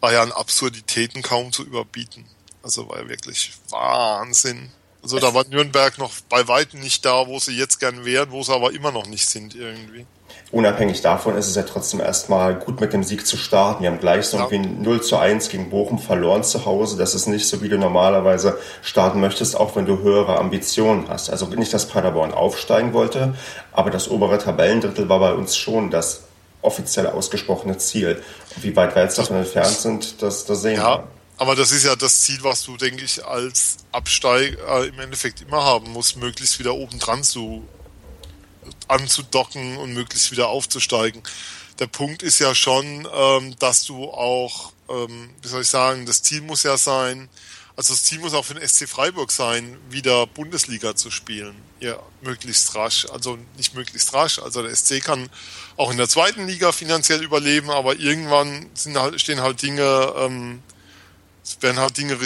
war 0.00 0.12
ja 0.12 0.22
an 0.22 0.32
Absurditäten 0.32 1.22
kaum 1.22 1.52
zu 1.52 1.62
überbieten. 1.62 2.26
Also 2.62 2.88
war 2.88 3.00
ja 3.00 3.08
wirklich 3.08 3.52
Wahnsinn. 3.70 4.70
Also 5.02 5.18
da 5.18 5.34
war 5.34 5.44
Nürnberg 5.48 5.98
noch 5.98 6.12
bei 6.28 6.46
weitem 6.46 6.80
nicht 6.80 7.04
da, 7.04 7.26
wo 7.26 7.40
sie 7.40 7.56
jetzt 7.56 7.80
gern 7.80 8.04
wären, 8.04 8.30
wo 8.30 8.42
sie 8.42 8.52
aber 8.52 8.72
immer 8.72 8.92
noch 8.92 9.06
nicht 9.06 9.26
sind 9.26 9.54
irgendwie. 9.54 10.06
Unabhängig 10.52 11.00
davon 11.00 11.36
ist 11.36 11.48
es 11.48 11.56
ja 11.56 11.62
trotzdem 11.62 12.00
erstmal 12.00 12.54
gut 12.54 12.80
mit 12.80 12.92
dem 12.92 13.02
Sieg 13.02 13.26
zu 13.26 13.36
starten. 13.36 13.82
Wir 13.82 13.90
haben 13.90 13.98
gleich 13.98 14.26
so 14.26 14.36
ja. 14.36 14.46
irgendwie 14.48 14.68
0 14.68 15.02
zu 15.02 15.16
1 15.16 15.48
gegen 15.48 15.70
Bochum 15.70 15.98
verloren 15.98 16.44
zu 16.44 16.66
Hause. 16.66 16.98
Das 16.98 17.14
ist 17.14 17.26
nicht 17.26 17.48
so, 17.48 17.62
wie 17.62 17.70
du 17.70 17.78
normalerweise 17.78 18.58
starten 18.82 19.20
möchtest, 19.20 19.56
auch 19.56 19.74
wenn 19.76 19.86
du 19.86 20.02
höhere 20.02 20.38
Ambitionen 20.38 21.08
hast. 21.08 21.30
Also 21.30 21.46
nicht, 21.46 21.72
dass 21.72 21.88
Paderborn 21.88 22.32
aufsteigen 22.32 22.92
wollte, 22.92 23.34
aber 23.72 23.90
das 23.90 24.10
obere 24.10 24.38
Tabellendrittel 24.38 25.08
war 25.08 25.20
bei 25.20 25.32
uns 25.32 25.56
schon 25.56 25.90
das 25.90 26.24
offiziell 26.60 27.06
ausgesprochene 27.06 27.78
Ziel. 27.78 28.22
Und 28.54 28.62
wie 28.62 28.76
weit 28.76 28.94
wir 28.94 29.02
jetzt 29.02 29.18
davon 29.18 29.38
entfernt 29.38 29.68
sind, 29.68 30.22
das, 30.22 30.44
das 30.44 30.62
sehen 30.62 30.76
ja. 30.76 30.98
wir. 30.98 31.04
Aber 31.36 31.56
das 31.56 31.72
ist 31.72 31.84
ja 31.84 31.96
das 31.96 32.22
Ziel, 32.22 32.38
was 32.42 32.62
du, 32.62 32.76
denke 32.76 33.04
ich, 33.04 33.24
als 33.24 33.78
Absteiger 33.90 34.86
im 34.86 34.98
Endeffekt 35.00 35.40
immer 35.40 35.64
haben 35.64 35.90
musst, 35.92 36.16
möglichst 36.16 36.58
wieder 36.58 36.74
oben 36.74 36.98
dran 36.98 37.24
zu 37.24 37.66
anzudocken 38.88 39.76
und 39.78 39.92
möglichst 39.92 40.30
wieder 40.30 40.48
aufzusteigen. 40.48 41.22
Der 41.78 41.86
Punkt 41.86 42.22
ist 42.22 42.38
ja 42.38 42.54
schon, 42.54 43.08
ähm, 43.12 43.58
dass 43.58 43.84
du 43.84 44.04
auch, 44.10 44.72
ähm, 44.88 45.30
wie 45.40 45.48
soll 45.48 45.62
ich 45.62 45.68
sagen, 45.68 46.06
das 46.06 46.22
Ziel 46.22 46.42
muss 46.42 46.62
ja 46.62 46.76
sein, 46.76 47.28
also 47.74 47.94
das 47.94 48.04
Ziel 48.04 48.18
muss 48.18 48.34
auch 48.34 48.44
für 48.44 48.54
den 48.54 48.66
SC 48.68 48.86
Freiburg 48.86 49.32
sein, 49.32 49.78
wieder 49.88 50.26
Bundesliga 50.26 50.94
zu 50.94 51.10
spielen. 51.10 51.54
Ja, 51.80 51.98
möglichst 52.20 52.74
rasch. 52.74 53.06
Also 53.10 53.38
nicht 53.56 53.74
möglichst 53.74 54.12
rasch. 54.12 54.38
Also 54.38 54.62
der 54.62 54.76
SC 54.76 55.02
kann 55.02 55.30
auch 55.76 55.90
in 55.90 55.96
der 55.96 56.08
zweiten 56.08 56.46
Liga 56.46 56.72
finanziell 56.72 57.22
überleben, 57.22 57.70
aber 57.70 57.96
irgendwann 57.96 58.68
sind 58.74 58.98
halt, 58.98 59.18
stehen 59.20 59.40
halt 59.40 59.62
Dinge 59.62 60.12
ähm, 60.18 60.62
es 61.44 61.60
werden 61.60 61.78
halt 61.78 61.96
Dinge 61.96 62.16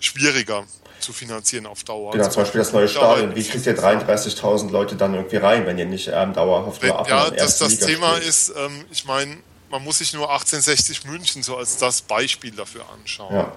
schwieriger 0.00 0.64
zu 1.00 1.12
finanzieren 1.12 1.66
auf 1.66 1.84
Dauer. 1.84 2.12
Genau, 2.12 2.28
zum 2.28 2.42
Beispiel 2.42 2.60
das 2.60 2.72
neue 2.72 2.88
Stadion. 2.88 3.34
Wie 3.34 3.44
kriegt 3.44 3.66
ihr 3.66 3.78
33.000 3.78 4.70
Leute 4.70 4.96
dann 4.96 5.14
irgendwie 5.14 5.36
rein, 5.36 5.66
wenn 5.66 5.78
ihr 5.78 5.86
nicht 5.86 6.10
ähm, 6.12 6.32
dauerhaft 6.32 6.84
ab 6.84 7.08
Ja, 7.08 7.30
das, 7.30 7.58
das 7.58 7.78
Thema 7.78 8.16
spielt? 8.16 8.28
ist, 8.28 8.52
ähm, 8.56 8.84
ich 8.90 9.04
meine, 9.04 9.36
man 9.70 9.82
muss 9.84 9.98
sich 9.98 10.12
nur 10.12 10.30
1860 10.30 11.04
München 11.04 11.42
so 11.42 11.56
als 11.56 11.76
das 11.78 12.02
Beispiel 12.02 12.52
dafür 12.52 12.84
anschauen. 12.92 13.34
Ja. 13.34 13.52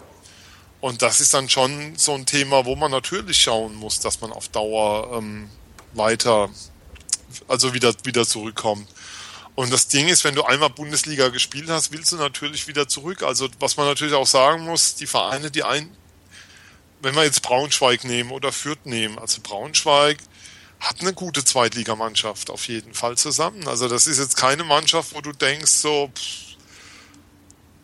Und 0.81 1.01
das 1.01 1.19
ist 1.19 1.33
dann 1.33 1.49
schon 1.49 1.95
so 1.97 2.13
ein 2.13 2.25
Thema, 2.25 2.65
wo 2.65 2.75
man 2.75 2.91
natürlich 2.91 3.41
schauen 3.41 3.75
muss, 3.75 3.99
dass 3.99 4.21
man 4.21 4.31
auf 4.31 4.47
Dauer 4.49 5.17
ähm, 5.17 5.49
weiter, 5.93 6.49
also 7.47 7.73
wieder, 7.73 7.93
wieder 8.03 8.25
zurückkommt. 8.25 8.87
Und 9.59 9.73
das 9.73 9.89
Ding 9.89 10.07
ist, 10.07 10.23
wenn 10.23 10.35
du 10.35 10.43
einmal 10.45 10.69
Bundesliga 10.69 11.27
gespielt 11.27 11.69
hast, 11.69 11.91
willst 11.91 12.13
du 12.13 12.15
natürlich 12.15 12.69
wieder 12.69 12.87
zurück. 12.87 13.23
Also 13.23 13.49
was 13.59 13.75
man 13.75 13.87
natürlich 13.87 14.13
auch 14.13 14.25
sagen 14.25 14.63
muss, 14.63 14.95
die 14.95 15.05
Vereine, 15.05 15.51
die 15.51 15.63
ein, 15.63 15.93
wenn 17.01 17.13
wir 17.13 17.25
jetzt 17.25 17.41
Braunschweig 17.41 18.05
nehmen 18.05 18.31
oder 18.31 18.53
Fürth 18.53 18.85
nehmen, 18.85 19.19
also 19.19 19.41
Braunschweig 19.43 20.19
hat 20.79 21.01
eine 21.01 21.11
gute 21.11 21.43
Zweitligamannschaft 21.43 22.49
auf 22.51 22.69
jeden 22.69 22.93
Fall 22.93 23.17
zusammen. 23.17 23.67
Also 23.67 23.89
das 23.89 24.07
ist 24.07 24.17
jetzt 24.17 24.37
keine 24.37 24.63
Mannschaft, 24.63 25.13
wo 25.13 25.19
du 25.19 25.33
denkst 25.33 25.71
so, 25.71 26.09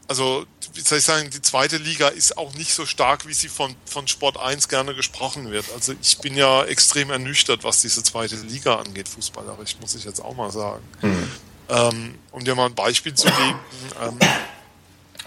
also 0.08 0.46
wie 0.76 0.80
soll 0.80 1.00
ich 1.00 1.04
sagen, 1.04 1.30
die 1.30 1.42
zweite 1.42 1.76
Liga 1.76 2.08
ist 2.08 2.38
auch 2.38 2.54
nicht 2.54 2.74
so 2.74 2.86
stark, 2.86 3.28
wie 3.28 3.34
sie 3.34 3.50
von, 3.50 3.76
von 3.84 4.08
Sport 4.08 4.38
1 4.38 4.70
gerne 4.70 4.96
gesprochen 4.96 5.52
wird. 5.52 5.66
Also 5.74 5.94
ich 6.02 6.20
bin 6.20 6.38
ja 6.38 6.64
extrem 6.64 7.10
ernüchtert, 7.10 7.66
was 7.66 7.82
diese 7.82 8.02
zweite 8.02 8.38
Liga 8.38 8.76
angeht, 8.76 9.10
fußballerisch, 9.10 9.76
muss 9.82 9.94
ich 9.94 10.06
jetzt 10.06 10.22
auch 10.22 10.38
mal 10.38 10.54
sagen. 10.54 10.82
Mhm. 11.02 11.30
Ähm, 11.68 12.20
um 12.32 12.44
dir 12.44 12.56
mal 12.56 12.68
ein 12.68 12.76
Beispiel 12.76 13.14
zu 13.16 13.28
geben, 13.28 13.60
ähm, 14.02 14.20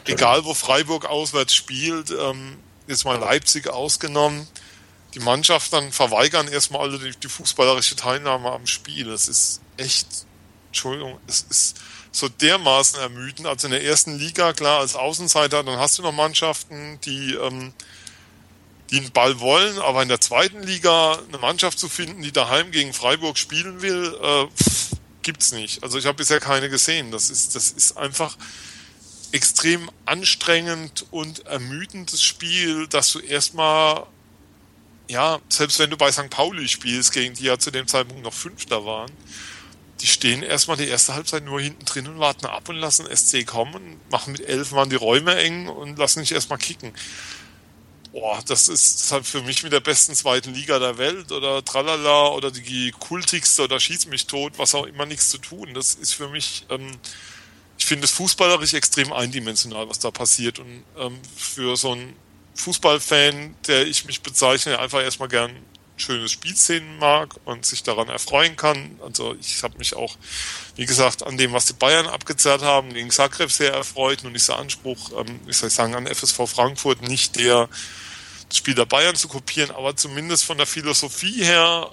egal 0.05 0.45
wo 0.45 0.55
Freiburg 0.55 1.07
auswärts 1.07 1.55
spielt, 1.55 2.11
ähm, 2.11 2.59
jetzt 2.87 3.05
mal 3.05 3.19
Leipzig 3.19 3.69
ausgenommen, 3.69 4.47
die 5.15 5.21
Mannschaften 5.21 5.91
verweigern 5.91 6.49
erstmal 6.49 6.83
alle 6.83 6.99
die, 6.99 7.11
die 7.19 7.29
fußballerische 7.29 7.97
Teilnahme 7.97 8.51
am 8.53 8.67
Spiel. 8.67 9.07
Das 9.07 9.27
ist 9.27 9.61
echt, 9.77 10.07
Entschuldigung, 10.69 11.19
es 11.27 11.47
ist 11.49 11.77
so 12.13 12.29
dermaßen 12.29 13.01
ermüdend. 13.01 13.47
Also 13.47 13.67
in 13.67 13.73
der 13.73 13.85
ersten 13.85 14.19
Liga, 14.19 14.53
klar, 14.53 14.81
als 14.81 14.95
Außenseiter, 14.97 15.63
dann 15.63 15.79
hast 15.79 15.99
du 15.99 16.03
noch 16.03 16.13
Mannschaften, 16.13 17.01
die, 17.05 17.35
ähm, 17.35 17.73
die 18.91 18.99
einen 18.99 19.13
Ball 19.13 19.41
wollen, 19.41 19.79
aber 19.79 20.03
in 20.03 20.09
der 20.09 20.21
zweiten 20.21 20.63
Liga 20.63 21.19
eine 21.29 21.39
Mannschaft 21.39 21.79
zu 21.79 21.89
finden, 21.89 22.23
die 22.23 22.33
daheim 22.33 22.71
gegen 22.71 22.93
Freiburg 22.93 23.39
spielen 23.39 23.83
will, 23.83 24.17
äh, 24.23 24.47
gibt's 25.29 25.53
nicht. 25.53 25.83
Also 25.83 25.99
ich 25.99 26.07
habe 26.07 26.17
bisher 26.17 26.41
keine 26.41 26.71
gesehen. 26.71 27.11
Das 27.11 27.29
ist, 27.29 27.55
das 27.55 27.71
ist 27.71 27.99
einfach 27.99 28.39
extrem 29.31 29.91
anstrengend 30.07 31.05
und 31.11 31.45
ermüdendes 31.45 32.23
Spiel, 32.23 32.87
dass 32.87 33.13
du 33.13 33.19
erstmal, 33.19 34.07
ja, 35.07 35.39
selbst 35.51 35.81
wenn 35.81 35.91
du 35.91 35.99
bei 35.99 36.11
St. 36.11 36.31
Pauli 36.31 36.67
spielst, 36.67 37.13
gegen 37.13 37.35
die 37.35 37.45
ja 37.45 37.59
zu 37.59 37.71
dem 37.71 37.87
Zeitpunkt 37.87 38.23
noch 38.23 38.33
Fünfter 38.33 38.87
waren, 38.87 39.13
die 40.01 40.07
stehen 40.07 40.43
erstmal 40.43 40.79
die 40.79 40.89
erste 40.89 41.13
Halbzeit 41.15 41.45
nur 41.45 41.61
hinten 41.61 41.85
drin 41.85 42.07
und 42.07 42.19
warten 42.19 42.47
ab 42.47 42.71
und 42.71 42.77
lassen 42.77 43.05
SC 43.15 43.45
kommen, 43.45 44.01
machen 44.11 44.33
mit 44.33 44.41
elf 44.41 44.73
Mann 44.73 44.89
die 44.89 44.97
Räume 44.97 45.35
eng 45.35 45.69
und 45.69 45.99
lassen 45.99 46.21
sich 46.21 46.33
erstmal 46.33 46.59
kicken 46.59 46.95
boah, 48.13 48.43
das 48.47 48.69
ist 48.69 49.11
halt 49.13 49.27
für 49.27 49.43
mich 49.43 49.63
mit 49.63 49.73
der 49.73 49.81
besten 49.81 50.15
zweiten 50.15 50.55
Liga 50.55 50.79
der 50.79 50.99
Welt 50.99 51.33
oder 51.33 51.65
tralala 51.65 52.29
oder 52.29 52.51
die 52.51 52.93
kultigste 52.93 53.65
oder 53.65 53.79
schieß 53.79 54.07
mich 54.07 54.27
tot, 54.27 54.55
was 54.57 54.75
auch 54.75 54.87
immer 54.87 55.07
nichts 55.07 55.31
zu 55.31 55.39
tun. 55.39 55.75
Das 55.75 55.95
ist 55.95 56.15
für 56.15 56.29
mich, 56.29 56.67
ähm, 56.71 56.99
ich 57.79 57.87
finde 57.87 58.05
es 58.05 58.13
fußballerisch 58.13 58.75
extrem 58.75 59.13
eindimensional, 59.13 59.89
was 59.89 59.99
da 59.99 60.11
passiert. 60.11 60.59
Und 60.59 60.85
ähm, 60.99 61.19
für 61.37 61.77
so 61.77 61.93
einen 61.93 62.15
Fußballfan, 62.55 63.55
der 63.67 63.87
ich 63.87 64.05
mich 64.05 64.23
bezeichne, 64.23 64.79
einfach 64.79 65.03
erstmal 65.03 65.29
gern 65.29 65.53
schönes 65.99 66.33
Spiel 66.33 66.57
sehen 66.57 66.99
mag 66.99 67.35
und 67.45 67.65
sich 67.67 67.83
daran 67.83 68.09
erfreuen 68.09 68.57
kann. 68.57 68.99
Also 69.03 69.37
ich 69.41 69.63
habe 69.63 69.79
mich 69.79 69.95
auch, 69.95 70.17
wie 70.77 70.87
gesagt, 70.87 71.23
an 71.27 71.37
dem, 71.37 71.53
was 71.53 71.67
die 71.67 71.73
Bayern 71.73 72.07
abgezerrt 72.07 72.63
haben, 72.63 72.93
gegen 72.93 73.11
Zagreb 73.11 73.51
sehr 73.51 73.73
erfreut. 73.73 74.23
Nun 74.23 74.35
ist 74.35 74.49
der 74.49 74.59
Anspruch, 74.59 75.13
ähm, 75.19 75.41
ich 75.47 75.57
soll 75.57 75.71
sagen, 75.71 75.95
an 75.95 76.07
FSV 76.07 76.47
Frankfurt 76.47 77.03
nicht 77.03 77.37
der, 77.37 77.69
das 78.49 78.59
Spiel 78.59 78.75
der 78.75 78.87
Bayern 78.87 79.17
zu 79.17 79.29
kopieren, 79.29 79.71
aber 79.71 79.97
zumindest 79.97 80.45
von 80.45 80.59
der 80.59 80.67
Philosophie 80.67 81.45
her 81.45 81.91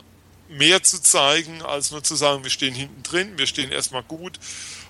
mehr 0.49 0.83
zu 0.83 1.01
zeigen, 1.01 1.61
als 1.61 1.91
nur 1.91 2.03
zu 2.03 2.15
sagen, 2.15 2.43
wir 2.43 2.51
stehen 2.51 2.75
hinten 2.75 3.03
drin, 3.03 3.37
wir 3.37 3.47
stehen 3.47 3.71
erstmal 3.71 4.03
gut 4.03 4.39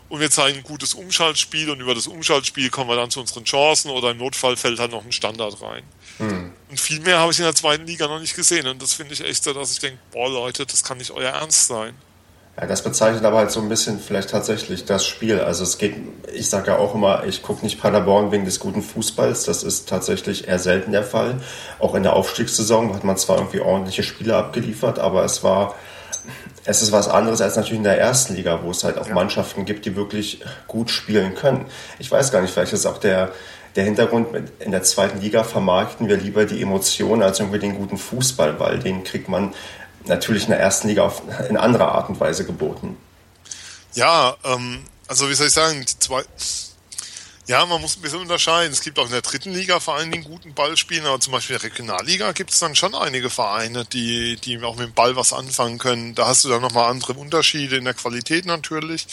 und 0.10 0.20
wir 0.20 0.30
zeigen 0.30 0.60
ein 0.60 0.64
gutes 0.64 0.94
Umschaltspiel 0.94 1.70
und 1.70 1.80
über 1.80 1.96
das 1.96 2.08
Umschaltspiel 2.08 2.70
kommen 2.70 2.90
wir 2.90 2.96
dann 2.96 3.10
zu 3.10 3.20
unseren 3.20 3.46
Chancen 3.46 3.90
oder 3.90 4.12
im 4.12 4.18
Notfall 4.18 4.58
fällt 4.58 4.80
halt 4.80 4.92
noch 4.92 5.04
ein 5.04 5.12
Standard 5.12 5.62
rein. 5.62 5.84
Hm. 6.18 6.52
Und 6.70 6.80
viel 6.80 7.00
mehr 7.02 7.20
habe 7.20 7.32
ich 7.32 7.40
in 7.40 7.46
der 7.46 7.56
zweiten 7.56 7.86
Liga 7.86 8.08
noch 8.08 8.20
nicht 8.20 8.36
gesehen 8.36 8.68
und 8.68 8.82
das 8.82 8.94
finde 8.94 9.14
ich 9.14 9.24
echt 9.24 9.44
so, 9.44 9.54
dass 9.54 9.72
ich 9.72 9.80
denke, 9.80 10.00
boah 10.12 10.30
Leute, 10.30 10.66
das 10.66 10.84
kann 10.84 10.98
nicht 10.98 11.12
euer 11.12 11.32
Ernst 11.32 11.68
sein. 11.68 11.94
Ja, 12.58 12.66
das 12.68 12.84
bezeichnet 12.84 13.26
aber 13.26 13.40
halt 13.40 13.52
so 13.52 13.60
ein 13.60 13.68
bisschen 13.68 14.00
vielleicht 14.00 14.30
tatsächlich 14.30 14.86
das 14.86 15.06
Spiel. 15.06 15.42
Also 15.42 15.64
es 15.64 15.78
geht, 15.78 15.96
ich 16.34 16.50
sage 16.50 16.68
ja 16.72 16.78
auch 16.78 16.96
immer, 16.96 17.26
ich 17.26 17.42
gucke 17.42 17.66
nicht 17.66 17.82
Paderborn 17.82 18.32
wegen 18.32 18.46
des 18.46 18.62
guten 18.62 18.82
Fußballs. 18.82 19.44
Das 19.44 19.62
ist 19.62 19.90
tatsächlich 19.90 20.48
eher 20.48 20.60
selten 20.60 20.94
der 20.94 21.04
Fall. 21.04 21.42
Auch 21.80 21.96
in 21.96 22.04
der 22.04 22.14
Aufstiegssaison 22.14 22.96
hat 22.96 23.04
man 23.04 23.18
zwar 23.18 23.40
irgendwie 23.40 23.60
ordentliche 23.60 24.04
Spiele 24.04 24.38
abgeliefert, 24.38 25.00
aber 25.00 25.26
es 25.26 25.44
war 25.44 25.76
es 26.66 26.82
ist 26.82 26.92
was 26.92 27.08
anderes 27.08 27.42
als 27.42 27.56
natürlich 27.56 27.78
in 27.78 27.84
der 27.84 28.00
ersten 28.00 28.36
Liga, 28.36 28.62
wo 28.64 28.72
es 28.72 28.84
halt 28.84 28.98
auch 28.98 29.08
ja. 29.08 29.14
Mannschaften 29.14 29.66
gibt, 29.66 29.86
die 29.86 29.96
wirklich 29.96 30.42
gut 30.68 30.90
spielen 30.90 31.36
können. 31.36 31.66
Ich 32.00 32.12
weiß 32.12 32.32
gar 32.32 32.42
nicht, 32.42 32.52
vielleicht 32.52 32.74
ist 32.74 32.86
auch 32.86 32.98
der, 32.98 33.32
der 33.76 33.84
Hintergrund, 33.84 34.28
in 34.60 34.72
der 34.72 34.84
zweiten 34.84 35.20
Liga 35.20 35.44
vermarkten 35.44 36.08
wir 36.08 36.18
lieber 36.18 36.46
die 36.46 36.62
Emotionen 36.62 37.22
als 37.22 37.40
irgendwie 37.40 37.60
den 37.60 37.76
guten 37.76 37.98
Fußball, 37.98 38.60
weil 38.60 38.80
den 38.80 39.04
kriegt 39.04 39.28
man 39.28 39.54
natürlich 40.06 40.44
in 40.44 40.52
der 40.52 40.60
ersten 40.60 40.88
Liga 40.88 41.04
auf, 41.04 41.22
in 41.50 41.58
anderer 41.58 41.90
Art 41.90 42.10
und 42.10 42.20
Weise 42.20 42.46
geboten. 42.46 42.98
Ja, 43.94 44.36
ähm, 44.44 44.84
also 45.08 45.30
wie 45.30 45.34
soll 45.34 45.48
ich 45.48 45.54
sagen, 45.54 45.80
die 45.82 46.00
zwei, 46.00 46.24
ja, 47.48 47.66
man 47.66 47.82
muss 47.82 47.98
ein 47.98 48.02
bisschen 48.02 48.22
unterscheiden. 48.22 48.72
Es 48.72 48.82
gibt 48.82 48.98
auch 48.98 49.06
in 49.06 49.12
der 49.12 49.22
dritten 49.22 49.52
Liga 49.52 49.80
vor 49.80 49.96
allen 49.96 50.12
Dingen 50.12 50.24
guten 50.24 50.54
Ballspielen, 50.54 51.06
aber 51.06 51.20
zum 51.20 51.34
Beispiel 51.34 51.56
in 51.56 51.62
der 51.62 51.72
Regionalliga 51.72 52.32
gibt 52.32 52.52
es 52.52 52.60
dann 52.60 52.76
schon 52.76 52.96
einige 52.96 53.30
Vereine, 53.30 53.86
die, 53.86 54.38
die 54.38 54.62
auch 54.64 54.78
mit 54.78 54.88
dem 54.88 54.94
Ball 54.94 55.16
was 55.16 55.32
anfangen 55.32 55.78
können. 55.78 56.16
Da 56.16 56.28
hast 56.28 56.44
du 56.44 56.50
dann 56.50 56.62
nochmal 56.62 56.90
andere 56.90 57.14
Unterschiede 57.14 57.78
in 57.78 57.86
der 57.86 57.94
Qualität 57.94 58.46
natürlich. 58.46 59.08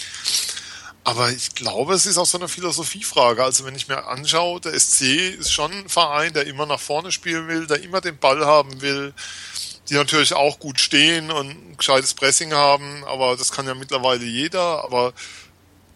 Aber 1.05 1.31
ich 1.31 1.55
glaube, 1.55 1.95
es 1.95 2.07
ist 2.07 2.17
auch 2.17 2.27
so 2.27 2.38
eine 2.38 2.49
Philosophiefrage. 2.49 3.43
Also 3.43 3.65
wenn 3.65 3.75
ich 3.75 3.88
mir 3.88 4.07
anschaue, 4.07 4.61
der 4.61 4.79
SC 4.79 5.03
ist 5.38 5.53
schon 5.53 5.73
ein 5.73 5.88
Verein, 5.88 6.33
der 6.33 6.47
immer 6.47 6.65
nach 6.65 6.79
vorne 6.79 7.11
spielen 7.11 7.49
will, 7.49 7.67
der 7.67 7.83
immer 7.83 8.01
den 8.01 8.19
Ball 8.19 8.47
haben 8.47 8.81
will, 8.81 9.12
die 9.88 9.95
natürlich 9.95 10.33
auch 10.35 10.61
gut 10.61 10.79
stehen 10.79 11.33
und 11.33 11.51
ein 11.51 11.77
gescheites 11.77 12.15
Pressing 12.15 12.53
haben, 12.53 13.05
aber 13.05 13.37
das 13.37 13.51
kann 13.51 13.67
ja 13.67 13.75
mittlerweile 13.75 14.25
jeder. 14.25 14.85
Aber 14.85 15.12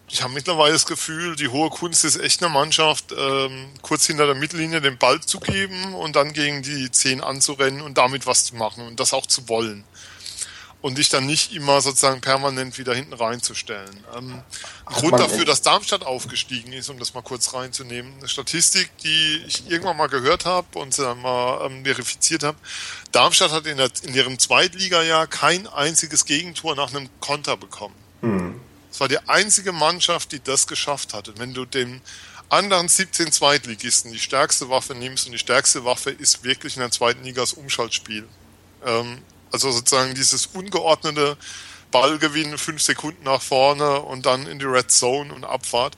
ich 0.09 0.21
habe 0.23 0.33
mittlerweile 0.33 0.73
das 0.73 0.85
Gefühl, 0.85 1.37
die 1.37 1.47
hohe 1.47 1.69
Kunst 1.69 2.03
ist 2.03 2.17
echt 2.17 2.43
eine 2.43 2.53
Mannschaft, 2.53 3.13
ähm, 3.17 3.69
kurz 3.81 4.07
hinter 4.07 4.25
der 4.25 4.35
Mittellinie 4.35 4.81
den 4.81 4.97
Ball 4.97 5.21
zu 5.21 5.39
geben 5.39 5.93
und 5.95 6.17
dann 6.17 6.33
gegen 6.33 6.63
die 6.63 6.91
Zehn 6.91 7.21
anzurennen 7.21 7.81
und 7.81 7.97
damit 7.97 8.25
was 8.25 8.45
zu 8.45 8.55
machen 8.55 8.85
und 8.87 8.99
das 8.99 9.13
auch 9.13 9.25
zu 9.25 9.47
wollen. 9.47 9.85
Und 10.79 10.99
dich 10.99 11.09
dann 11.09 11.25
nicht 11.25 11.53
immer 11.53 11.81
sozusagen 11.81 12.21
permanent 12.21 12.77
wieder 12.77 12.93
hinten 12.93 13.13
reinzustellen. 13.13 14.03
Ähm, 14.15 14.43
Grund 14.85 15.19
dafür, 15.19 15.43
dass 15.43 15.63
Darmstadt 15.63 16.05
aufgestiegen 16.05 16.71
ist, 16.71 16.89
um 16.89 16.99
das 16.99 17.15
mal 17.15 17.23
kurz 17.23 17.53
reinzunehmen, 17.55 18.13
eine 18.19 18.27
Statistik, 18.27 18.95
die 18.99 19.43
ich 19.47 19.69
irgendwann 19.69 19.97
mal 19.97 20.07
gehört 20.07 20.45
habe 20.45 20.77
und 20.77 20.97
dann 20.99 21.19
mal 21.21 21.65
ähm, 21.65 21.83
verifiziert 21.83 22.43
habe. 22.43 22.57
Darmstadt 23.11 23.51
hat 23.51 23.65
in, 23.65 23.77
der, 23.77 23.89
in 24.03 24.13
ihrem 24.13 24.37
Zweitligajahr 24.37 25.25
kein 25.25 25.65
einziges 25.65 26.25
Gegentor 26.25 26.75
nach 26.75 26.93
einem 26.93 27.09
Konter 27.21 27.57
bekommen. 27.57 27.95
Mhm. 28.21 28.61
Es 28.91 28.99
war 28.99 29.07
die 29.07 29.19
einzige 29.27 29.71
Mannschaft, 29.71 30.31
die 30.31 30.43
das 30.43 30.67
geschafft 30.67 31.13
hat. 31.13 31.27
Und 31.27 31.39
wenn 31.39 31.53
du 31.53 31.65
den 31.65 32.01
anderen 32.49 32.87
17 32.87 33.31
Zweitligisten 33.31 34.11
die 34.11 34.19
stärkste 34.19 34.69
Waffe 34.69 34.95
nimmst 34.95 35.25
und 35.25 35.33
die 35.33 35.37
stärkste 35.37 35.85
Waffe 35.85 36.11
ist 36.11 36.43
wirklich 36.43 36.75
in 36.75 36.81
der 36.81 36.91
zweiten 36.91 37.23
Liga 37.23 37.41
das 37.41 37.53
Umschaltspiel. 37.53 38.27
Ähm, 38.85 39.19
also 39.51 39.71
sozusagen 39.71 40.15
dieses 40.15 40.47
ungeordnete 40.47 41.37
Ballgewinn 41.91 42.57
fünf 42.57 42.81
Sekunden 42.81 43.23
nach 43.23 43.41
vorne 43.41 44.01
und 44.01 44.25
dann 44.25 44.45
in 44.47 44.59
die 44.59 44.65
Red 44.65 44.91
Zone 44.91 45.33
und 45.33 45.45
Abfahrt. 45.45 45.95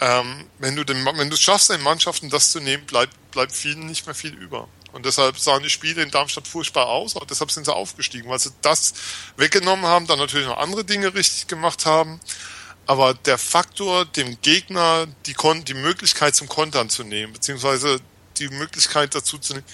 Ähm, 0.00 0.46
wenn 0.58 0.76
du 0.76 0.84
den, 0.84 1.04
wenn 1.04 1.30
du 1.30 1.34
es 1.34 1.40
schaffst, 1.40 1.70
den 1.70 1.82
Mannschaften 1.82 2.28
das 2.28 2.50
zu 2.50 2.60
nehmen, 2.60 2.84
bleibt, 2.86 3.14
bleibt 3.30 3.52
vielen 3.52 3.86
nicht 3.86 4.06
mehr 4.06 4.14
viel 4.14 4.34
über. 4.34 4.68
Und 4.92 5.06
deshalb 5.06 5.38
sahen 5.38 5.62
die 5.62 5.70
Spiele 5.70 6.02
in 6.02 6.10
Darmstadt 6.10 6.46
furchtbar 6.46 6.86
aus, 6.86 7.16
aber 7.16 7.24
deshalb 7.24 7.50
sind 7.50 7.64
sie 7.64 7.74
aufgestiegen, 7.74 8.28
weil 8.28 8.38
sie 8.38 8.50
das 8.60 8.92
weggenommen 9.36 9.86
haben, 9.86 10.06
dann 10.06 10.18
natürlich 10.18 10.46
noch 10.46 10.58
andere 10.58 10.84
Dinge 10.84 11.14
richtig 11.14 11.46
gemacht 11.46 11.86
haben. 11.86 12.20
Aber 12.86 13.14
der 13.14 13.38
Faktor, 13.38 14.04
dem 14.04 14.40
Gegner 14.42 15.06
die, 15.26 15.34
Kon 15.34 15.64
die 15.64 15.74
Möglichkeit 15.74 16.34
zum 16.34 16.48
Kontern 16.48 16.90
zu 16.90 17.04
nehmen, 17.04 17.32
beziehungsweise 17.32 18.00
die 18.38 18.48
Möglichkeit 18.48 19.14
dazu 19.14 19.38
zu 19.38 19.54
nehmen, 19.54 19.66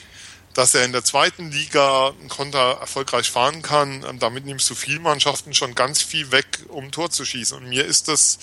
dass 0.54 0.74
er 0.74 0.84
in 0.84 0.92
der 0.92 1.04
zweiten 1.04 1.50
Liga 1.50 2.08
einen 2.08 2.28
Konter 2.28 2.78
erfolgreich 2.80 3.30
fahren 3.30 3.62
kann, 3.62 4.04
ähm, 4.08 4.18
damit 4.18 4.44
nimmst 4.44 4.68
du 4.70 4.74
viel 4.74 4.98
Mannschaften 4.98 5.54
schon 5.54 5.74
ganz 5.74 6.02
viel 6.02 6.32
weg, 6.32 6.64
um 6.68 6.84
ein 6.84 6.92
Tor 6.92 7.10
zu 7.10 7.24
schießen. 7.24 7.58
Und 7.58 7.68
mir 7.68 7.84
ist 7.84 8.08
das 8.08 8.38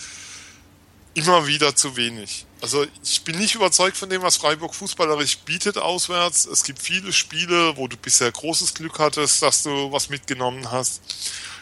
immer 1.15 1.47
wieder 1.47 1.75
zu 1.75 1.95
wenig. 1.95 2.45
Also 2.61 2.85
ich 3.03 3.23
bin 3.23 3.37
nicht 3.37 3.55
überzeugt 3.55 3.97
von 3.97 4.09
dem, 4.09 4.21
was 4.21 4.37
Freiburg 4.37 4.75
fußballerisch 4.75 5.39
bietet 5.39 5.77
auswärts. 5.77 6.45
Es 6.45 6.63
gibt 6.63 6.79
viele 6.79 7.13
Spiele, 7.13 7.77
wo 7.77 7.87
du 7.87 7.95
bisher 7.97 8.31
großes 8.31 8.73
Glück 8.73 8.99
hattest, 8.99 9.41
dass 9.41 9.63
du 9.63 9.91
was 9.91 10.09
mitgenommen 10.09 10.71
hast. 10.71 11.01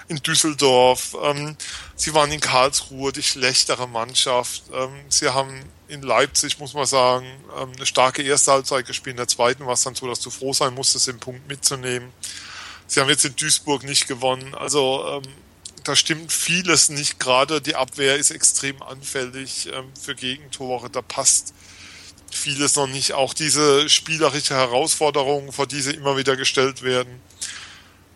In 0.08 0.18
Düsseldorf, 0.18 1.16
ähm, 1.24 1.56
sie 1.96 2.14
waren 2.14 2.32
in 2.32 2.42
Karlsruhe 2.42 3.14
die 3.14 3.24
schlechtere 3.24 3.88
Mannschaft. 3.88 4.64
Ähm, 4.74 4.92
sie 5.08 5.30
haben 5.30 5.64
in 5.88 6.02
Leipzig, 6.02 6.60
muss 6.60 6.74
man 6.74 6.86
sagen, 6.86 7.26
ähm, 7.60 7.72
eine 7.76 7.86
starke 7.86 8.24
erste 8.24 8.52
Halbzeit 8.52 8.86
gespielt. 8.86 9.14
In 9.14 9.18
der 9.18 9.28
zweiten 9.28 9.66
war 9.66 9.74
es 9.74 9.84
dann 9.84 9.96
so, 9.96 10.08
dass 10.08 10.20
du 10.20 10.30
froh 10.30 10.54
sein 10.54 10.74
musstest, 10.74 11.08
den 11.08 11.20
Punkt 11.20 11.48
mitzunehmen. 11.48 12.12
Sie 12.88 13.00
haben 13.00 13.10
jetzt 13.10 13.26
in 13.26 13.36
Duisburg 13.36 13.84
nicht 13.84 14.08
gewonnen. 14.08 14.56
Also 14.56 15.06
ähm, 15.08 15.24
da 15.84 15.96
stimmt 15.96 16.32
vieles 16.32 16.90
nicht. 16.90 17.20
Gerade 17.20 17.62
die 17.62 17.76
Abwehr 17.76 18.18
ist 18.18 18.32
extrem 18.32 18.82
anfällig 18.82 19.68
ähm, 19.74 19.92
für 20.00 20.16
Gegentore. 20.16 20.90
Da 20.90 21.02
passt 21.02 21.54
vieles 22.32 22.76
noch 22.76 22.88
nicht. 22.88 23.14
Auch 23.14 23.34
diese 23.34 23.90
spielerische 23.90 24.56
Herausforderungen, 24.56 25.52
vor 25.52 25.68
die 25.68 25.82
sie 25.82 25.92
immer 25.94 26.18
wieder 26.18 26.36
gestellt 26.36 26.84
werden, 26.84 27.22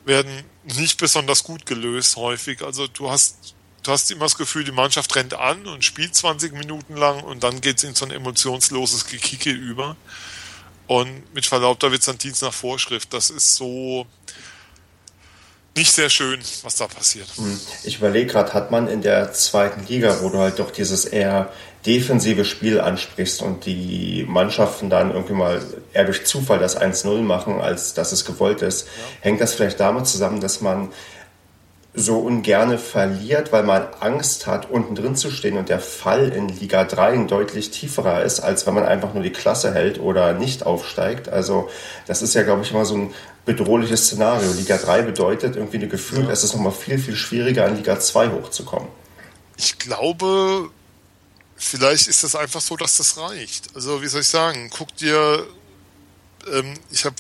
werden 0.05 0.43
nicht 0.63 0.97
besonders 0.99 1.43
gut 1.43 1.65
gelöst 1.65 2.15
häufig. 2.15 2.61
Also 2.61 2.87
du 2.87 3.09
hast 3.09 3.55
du 3.87 3.93
hast 3.93 4.11
immer 4.11 4.25
das 4.25 4.37
Gefühl, 4.37 4.65
die 4.65 4.71
Mannschaft 4.71 5.15
rennt 5.15 5.33
an 5.33 5.65
und 5.65 5.83
spielt 5.83 6.13
20 6.13 6.53
Minuten 6.53 6.95
lang 6.95 7.23
und 7.23 7.43
dann 7.43 7.61
geht 7.61 7.77
es 7.77 7.83
in 7.83 7.95
so 7.95 8.05
ein 8.05 8.11
emotionsloses 8.11 9.07
Gekicke 9.07 9.51
über. 9.51 9.95
Und 10.87 11.33
mit 11.33 11.45
Verlaub, 11.45 11.79
da 11.79 11.91
wird 11.91 12.01
es 12.01 12.05
dann 12.05 12.17
Dienst 12.17 12.41
nach 12.41 12.53
Vorschrift. 12.53 13.13
Das 13.13 13.29
ist 13.29 13.55
so, 13.55 14.05
nicht 15.77 15.93
sehr 15.93 16.09
schön, 16.09 16.39
was 16.63 16.75
da 16.75 16.87
passiert. 16.87 17.27
Hm. 17.35 17.59
Ich 17.83 17.97
überlege 17.97 18.31
gerade, 18.31 18.53
hat 18.53 18.71
man 18.71 18.87
in 18.87 19.01
der 19.01 19.31
zweiten 19.31 19.85
Liga, 19.87 20.17
wo 20.21 20.29
du 20.29 20.39
halt 20.39 20.59
doch 20.59 20.71
dieses 20.71 21.05
eher 21.05 21.53
defensive 21.85 22.43
Spiel 22.43 22.81
ansprichst 22.81 23.41
und 23.41 23.65
die 23.65 24.25
Mannschaften 24.27 24.89
dann 24.89 25.11
irgendwie 25.13 25.33
mal 25.33 25.61
eher 25.93 26.05
durch 26.05 26.25
Zufall 26.25 26.59
das 26.59 26.79
1-0 26.79 27.21
machen, 27.21 27.61
als 27.61 27.93
dass 27.93 28.11
es 28.11 28.25
gewollt 28.25 28.61
ist, 28.61 28.87
ja. 28.87 28.91
hängt 29.21 29.39
das 29.39 29.53
vielleicht 29.53 29.79
damit 29.79 30.07
zusammen, 30.07 30.41
dass 30.41 30.59
man 30.59 30.91
so 31.99 32.19
ungerne 32.19 32.77
verliert, 32.77 33.51
weil 33.51 33.63
man 33.63 33.87
Angst 33.99 34.45
hat, 34.45 34.69
unten 34.69 34.93
drin 34.93 35.15
zu 35.15 35.31
stehen 35.31 35.57
und 35.57 35.67
der 35.67 35.79
Fall 35.79 36.29
in 36.29 36.47
Liga 36.47 36.83
3 36.83 37.13
ein 37.13 37.27
deutlich 37.27 37.71
tieferer 37.71 38.21
ist, 38.21 38.39
als 38.39 38.67
wenn 38.67 38.75
man 38.75 38.85
einfach 38.85 39.15
nur 39.15 39.23
die 39.23 39.31
Klasse 39.31 39.73
hält 39.73 39.99
oder 39.99 40.33
nicht 40.33 40.63
aufsteigt. 40.63 41.27
Also 41.27 41.71
das 42.05 42.21
ist 42.21 42.35
ja, 42.35 42.43
glaube 42.43 42.61
ich, 42.61 42.69
immer 42.69 42.85
so 42.85 42.95
ein 42.95 43.15
bedrohliches 43.45 44.05
Szenario. 44.05 44.51
Liga 44.51 44.77
3 44.77 45.01
bedeutet 45.01 45.55
irgendwie 45.55 45.77
ein 45.77 45.89
Gefühl, 45.89 46.25
ja. 46.25 46.29
es 46.29 46.43
ist 46.43 46.53
nochmal 46.53 46.71
viel, 46.71 46.99
viel 46.99 47.15
schwieriger, 47.15 47.67
in 47.67 47.77
Liga 47.77 47.99
2 47.99 48.29
hochzukommen. 48.29 48.89
Ich 49.57 49.79
glaube, 49.79 50.69
vielleicht 51.55 52.07
ist 52.07 52.23
das 52.23 52.35
einfach 52.35 52.61
so, 52.61 52.77
dass 52.77 52.97
das 52.97 53.17
reicht. 53.17 53.75
Also 53.75 54.03
wie 54.03 54.07
soll 54.07 54.21
ich 54.21 54.27
sagen, 54.27 54.69
guck 54.69 54.95
dir, 54.97 55.47
ähm, 56.53 56.75
ich 56.91 57.05
habe, 57.05 57.15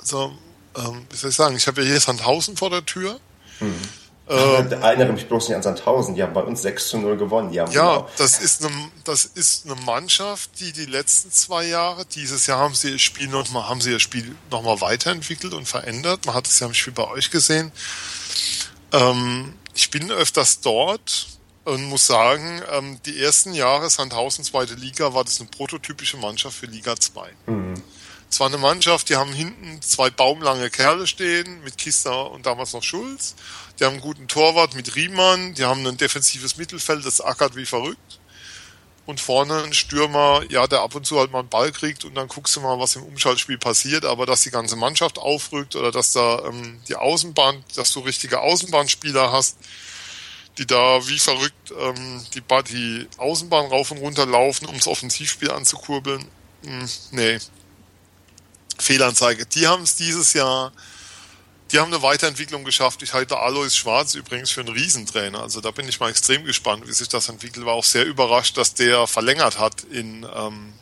also, 0.00 0.32
ähm, 0.74 1.06
wie 1.10 1.16
soll 1.16 1.28
ich 1.28 1.36
sagen, 1.36 1.54
ich 1.54 1.66
habe 1.66 1.82
ja 1.82 1.88
hier 1.88 2.00
Sandhausen 2.00 2.56
vor 2.56 2.70
der 2.70 2.86
Tür. 2.86 3.20
Mhm 3.60 4.01
ähm, 4.28 4.72
erinnere 4.72 5.12
mich 5.12 5.26
bloß 5.26 5.48
nicht 5.48 5.56
an 5.56 5.62
Sandhausen, 5.62 6.14
die 6.14 6.22
haben 6.22 6.32
bei 6.32 6.42
uns 6.42 6.62
6 6.62 6.88
zu 6.88 6.98
0 6.98 7.16
gewonnen. 7.16 7.52
Ja, 7.52 8.06
das 8.18 8.38
ist, 8.38 8.64
eine, 8.64 8.74
das 9.04 9.24
ist 9.24 9.66
eine 9.66 9.74
Mannschaft, 9.82 10.60
die 10.60 10.72
die 10.72 10.86
letzten 10.86 11.32
zwei 11.32 11.66
Jahre, 11.66 12.06
dieses 12.06 12.46
Jahr 12.46 12.58
haben 12.58 12.74
sie 12.74 12.92
ihr 12.92 12.98
Spiel 12.98 13.28
nochmal, 13.28 13.68
haben 13.68 13.80
sie 13.80 13.90
ihr 13.90 14.00
Spiel 14.00 14.34
nochmal 14.50 14.80
weiterentwickelt 14.80 15.54
und 15.54 15.66
verändert. 15.66 16.24
Man 16.24 16.34
hat 16.34 16.46
es 16.46 16.60
ja 16.60 16.68
im 16.68 16.74
Spiel 16.74 16.92
bei 16.92 17.08
euch 17.08 17.30
gesehen. 17.30 17.72
Ähm, 18.92 19.54
ich 19.74 19.90
bin 19.90 20.10
öfters 20.10 20.60
dort 20.60 21.26
und 21.64 21.84
muss 21.84 22.06
sagen, 22.06 22.62
ähm, 22.72 23.00
die 23.04 23.20
ersten 23.20 23.54
Jahre 23.54 23.90
Sandhausen 23.90 24.44
zweite 24.44 24.74
Liga 24.74 25.14
war 25.14 25.24
das 25.24 25.40
eine 25.40 25.48
prototypische 25.48 26.16
Mannschaft 26.16 26.56
für 26.56 26.66
Liga 26.66 26.96
2. 26.96 27.30
Mhm. 27.46 27.74
Es 28.30 28.40
war 28.40 28.46
eine 28.46 28.56
Mannschaft, 28.56 29.10
die 29.10 29.16
haben 29.16 29.32
hinten 29.32 29.82
zwei 29.82 30.08
baumlange 30.08 30.70
Kerle 30.70 31.06
stehen 31.06 31.62
mit 31.64 31.76
Kister 31.76 32.30
und 32.30 32.46
damals 32.46 32.72
noch 32.72 32.82
Schulz. 32.82 33.34
Die 33.78 33.84
haben 33.84 33.94
einen 33.94 34.02
guten 34.02 34.28
Torwart 34.28 34.74
mit 34.74 34.94
Riemann, 34.94 35.54
die 35.54 35.64
haben 35.64 35.86
ein 35.86 35.96
defensives 35.96 36.56
Mittelfeld, 36.56 37.04
das 37.04 37.20
ackert 37.20 37.56
wie 37.56 37.66
verrückt. 37.66 38.18
Und 39.04 39.20
vorne 39.20 39.64
ein 39.64 39.72
Stürmer, 39.72 40.42
ja, 40.48 40.66
der 40.68 40.82
ab 40.82 40.94
und 40.94 41.04
zu 41.04 41.18
halt 41.18 41.32
mal 41.32 41.40
einen 41.40 41.48
Ball 41.48 41.72
kriegt 41.72 42.04
und 42.04 42.14
dann 42.14 42.28
guckst 42.28 42.54
du 42.54 42.60
mal, 42.60 42.78
was 42.78 42.94
im 42.94 43.02
Umschaltspiel 43.02 43.58
passiert. 43.58 44.04
Aber 44.04 44.26
dass 44.26 44.42
die 44.42 44.50
ganze 44.50 44.76
Mannschaft 44.76 45.18
aufrückt 45.18 45.74
oder 45.74 45.90
dass 45.90 46.12
da 46.12 46.44
ähm, 46.46 46.80
die 46.86 46.94
Außenbahn, 46.94 47.64
dass 47.74 47.92
du 47.92 48.00
richtige 48.00 48.40
Außenbahnspieler 48.40 49.32
hast, 49.32 49.56
die 50.58 50.66
da 50.66 51.06
wie 51.08 51.18
verrückt 51.18 51.72
ähm, 51.76 52.24
die, 52.34 52.42
die 52.70 53.08
Außenbahn 53.16 53.66
rauf 53.66 53.90
und 53.90 53.98
runter 53.98 54.26
laufen, 54.26 54.66
um 54.66 54.76
das 54.76 54.86
Offensivspiel 54.86 55.50
anzukurbeln. 55.50 56.24
Hm, 56.64 56.88
nee. 57.10 57.38
Fehlanzeige. 58.78 59.46
Die 59.46 59.66
haben 59.66 59.82
es 59.82 59.96
dieses 59.96 60.32
Jahr, 60.32 60.72
die 61.72 61.78
haben 61.78 61.92
eine 61.92 62.02
Weiterentwicklung 62.02 62.64
geschafft. 62.64 63.02
Ich 63.02 63.14
halte 63.14 63.38
Alois 63.38 63.70
Schwarz 63.70 64.14
übrigens 64.14 64.50
für 64.50 64.60
einen 64.60 64.74
Riesentrainer. 64.74 65.40
Also 65.40 65.60
da 65.60 65.70
bin 65.70 65.88
ich 65.88 66.00
mal 66.00 66.10
extrem 66.10 66.44
gespannt, 66.44 66.86
wie 66.86 66.92
sich 66.92 67.08
das 67.08 67.28
entwickelt. 67.30 67.64
War 67.64 67.74
auch 67.74 67.84
sehr 67.84 68.04
überrascht, 68.04 68.58
dass 68.58 68.74
der 68.74 69.06
verlängert 69.06 69.58
hat 69.58 69.82
in, 69.84 70.26
ähm, 70.34 70.74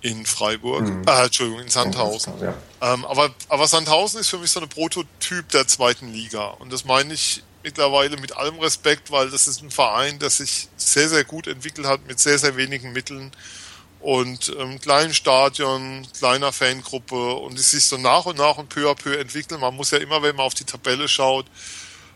in 0.00 0.24
Freiburg, 0.24 0.82
mhm. 0.82 1.04
äh, 1.06 1.24
Entschuldigung, 1.24 1.60
in 1.60 1.68
Sandhausen. 1.68 2.32
Ja. 2.40 2.54
Ähm, 2.80 3.04
aber, 3.04 3.34
aber 3.48 3.68
Sandhausen 3.68 4.20
ist 4.20 4.30
für 4.30 4.38
mich 4.38 4.50
so 4.50 4.60
ein 4.60 4.68
Prototyp 4.68 5.48
der 5.50 5.68
zweiten 5.68 6.12
Liga. 6.12 6.46
Und 6.46 6.72
das 6.72 6.86
meine 6.86 7.12
ich 7.12 7.42
mittlerweile 7.62 8.16
mit 8.16 8.34
allem 8.34 8.58
Respekt, 8.58 9.10
weil 9.10 9.30
das 9.30 9.46
ist 9.46 9.62
ein 9.62 9.70
Verein, 9.70 10.18
der 10.18 10.30
sich 10.30 10.68
sehr, 10.76 11.10
sehr 11.10 11.24
gut 11.24 11.46
entwickelt 11.46 11.86
hat 11.86 12.06
mit 12.06 12.18
sehr, 12.18 12.38
sehr 12.38 12.56
wenigen 12.56 12.92
Mitteln 12.92 13.30
und 14.02 14.52
ähm, 14.58 14.80
kleinen 14.80 15.14
Stadion, 15.14 16.06
kleiner 16.18 16.52
Fangruppe 16.52 17.34
und 17.34 17.58
es 17.58 17.70
sich 17.70 17.86
so 17.86 17.96
nach 17.96 18.26
und 18.26 18.36
nach 18.36 18.58
und 18.58 18.68
peu 18.68 18.90
à 18.90 18.94
peu 18.94 19.16
entwickeln. 19.16 19.60
Man 19.60 19.76
muss 19.76 19.92
ja 19.92 19.98
immer, 19.98 20.22
wenn 20.22 20.34
man 20.34 20.44
auf 20.44 20.54
die 20.54 20.64
Tabelle 20.64 21.06
schaut, 21.06 21.46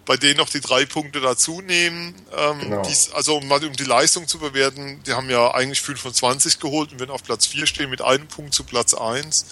bei 0.04 0.16
denen 0.16 0.38
noch 0.38 0.48
die 0.48 0.60
drei 0.60 0.84
Punkte 0.84 1.20
dazu 1.20 1.60
nehmen. 1.60 2.14
Ähm, 2.36 2.60
genau. 2.60 2.82
dies, 2.82 3.12
also 3.12 3.36
um, 3.36 3.50
um 3.50 3.72
die 3.72 3.84
Leistung 3.84 4.26
zu 4.26 4.38
bewerten, 4.38 5.00
die 5.06 5.12
haben 5.12 5.30
ja 5.30 5.54
eigentlich 5.54 5.80
25 5.80 6.58
geholt 6.58 6.90
und 6.92 6.98
wenn 7.00 7.10
auf 7.10 7.22
Platz 7.22 7.46
4 7.46 7.66
stehen 7.66 7.90
mit 7.90 8.02
einem 8.02 8.26
Punkt 8.26 8.52
zu 8.52 8.64
Platz 8.64 8.92
1, 8.92 9.46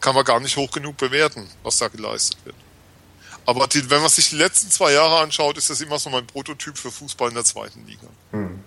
kann 0.00 0.14
man 0.14 0.24
gar 0.24 0.40
nicht 0.40 0.58
hoch 0.58 0.70
genug 0.70 0.98
bewerten, 0.98 1.48
was 1.62 1.78
da 1.78 1.88
geleistet 1.88 2.36
wird. 2.44 2.56
Aber 3.46 3.66
die, 3.68 3.88
wenn 3.88 4.02
man 4.02 4.10
sich 4.10 4.28
die 4.28 4.36
letzten 4.36 4.70
zwei 4.70 4.92
Jahre 4.92 5.20
anschaut, 5.20 5.56
ist 5.56 5.70
das 5.70 5.80
immer 5.80 5.98
so 5.98 6.10
mein 6.10 6.26
Prototyp 6.26 6.76
für 6.76 6.90
Fußball 6.90 7.30
in 7.30 7.34
der 7.34 7.44
zweiten 7.44 7.86
Liga. 7.86 8.06
Hm. 8.32 8.62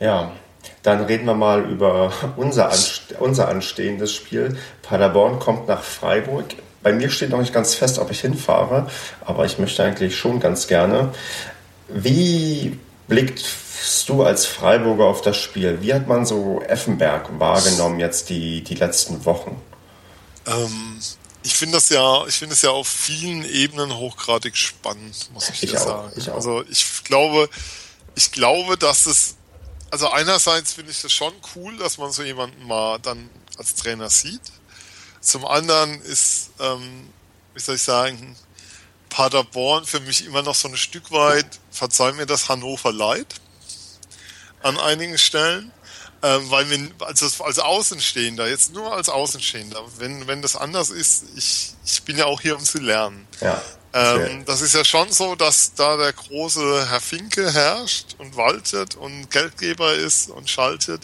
Ja, 0.00 0.34
dann 0.82 1.04
reden 1.04 1.26
wir 1.26 1.34
mal 1.34 1.62
über 1.70 2.12
unser, 2.36 2.70
Anste 2.70 3.16
unser 3.18 3.48
anstehendes 3.48 4.12
Spiel. 4.12 4.56
Paderborn 4.82 5.38
kommt 5.38 5.68
nach 5.68 5.82
Freiburg. 5.82 6.46
Bei 6.82 6.92
mir 6.92 7.10
steht 7.10 7.30
noch 7.30 7.40
nicht 7.40 7.54
ganz 7.54 7.74
fest, 7.74 7.98
ob 7.98 8.10
ich 8.10 8.20
hinfahre, 8.20 8.88
aber 9.24 9.46
ich 9.46 9.58
möchte 9.58 9.82
eigentlich 9.82 10.16
schon 10.16 10.40
ganz 10.40 10.66
gerne. 10.66 11.14
Wie 11.88 12.78
blickst 13.08 14.08
du 14.08 14.22
als 14.22 14.46
Freiburger 14.46 15.04
auf 15.04 15.22
das 15.22 15.36
Spiel? 15.36 15.78
Wie 15.80 15.94
hat 15.94 16.08
man 16.08 16.26
so 16.26 16.62
Effenberg 16.66 17.28
wahrgenommen 17.38 18.00
jetzt 18.00 18.28
die, 18.28 18.62
die 18.62 18.74
letzten 18.74 19.24
Wochen? 19.24 19.60
Ähm, 20.46 20.98
ich 21.42 21.54
finde 21.54 21.74
das 21.74 21.90
ja, 21.90 22.26
ich 22.26 22.36
finde 22.36 22.54
es 22.54 22.62
ja 22.62 22.70
auf 22.70 22.88
vielen 22.88 23.44
Ebenen 23.44 23.96
hochgradig 23.96 24.56
spannend, 24.56 25.30
muss 25.32 25.50
ich, 25.50 25.62
ich 25.62 25.70
dir 25.70 25.80
auch, 25.80 25.86
sagen. 25.86 26.12
Ich 26.16 26.32
also 26.32 26.64
ich 26.68 27.04
glaube, 27.04 27.48
ich 28.14 28.32
glaube, 28.32 28.78
dass 28.78 29.06
es, 29.06 29.36
also 29.94 30.10
einerseits 30.10 30.72
finde 30.72 30.90
ich 30.90 31.02
das 31.02 31.12
schon 31.12 31.32
cool, 31.54 31.76
dass 31.76 31.98
man 31.98 32.10
so 32.10 32.24
jemanden 32.24 32.66
mal 32.66 32.98
dann 32.98 33.30
als 33.56 33.76
Trainer 33.76 34.10
sieht. 34.10 34.40
Zum 35.20 35.46
anderen 35.46 36.02
ist, 36.02 36.50
ähm, 36.58 37.08
wie 37.54 37.60
soll 37.60 37.76
ich 37.76 37.82
sagen, 37.82 38.36
Paderborn 39.08 39.84
für 39.84 40.00
mich 40.00 40.26
immer 40.26 40.42
noch 40.42 40.56
so 40.56 40.66
ein 40.66 40.76
Stück 40.76 41.12
weit, 41.12 41.46
verzeih 41.70 42.10
mir 42.10 42.26
das 42.26 42.48
Hannover 42.48 42.92
leid 42.92 43.36
an 44.64 44.80
einigen 44.80 45.16
Stellen. 45.16 45.70
Ähm, 46.24 46.50
weil 46.50 46.68
wir, 46.70 46.90
als, 47.06 47.40
als 47.40 47.60
Außenstehender, 47.60 48.48
jetzt 48.48 48.72
nur 48.72 48.92
als 48.92 49.08
Außenstehender, 49.08 49.80
wenn, 49.98 50.26
wenn 50.26 50.42
das 50.42 50.56
anders 50.56 50.90
ist, 50.90 51.22
ich, 51.36 51.74
ich 51.86 52.02
bin 52.02 52.18
ja 52.18 52.24
auch 52.24 52.40
hier, 52.40 52.56
um 52.56 52.64
zu 52.64 52.78
lernen. 52.78 53.28
Ja. 53.40 53.62
Ähm, 53.94 54.44
das 54.44 54.60
ist 54.60 54.74
ja 54.74 54.84
schon 54.84 55.12
so, 55.12 55.36
dass 55.36 55.74
da 55.74 55.96
der 55.96 56.12
große 56.12 56.90
Herr 56.90 57.00
Finke 57.00 57.52
herrscht 57.52 58.16
und 58.18 58.36
waltet 58.36 58.96
und 58.96 59.30
Geldgeber 59.30 59.94
ist 59.94 60.30
und 60.30 60.50
schaltet 60.50 61.02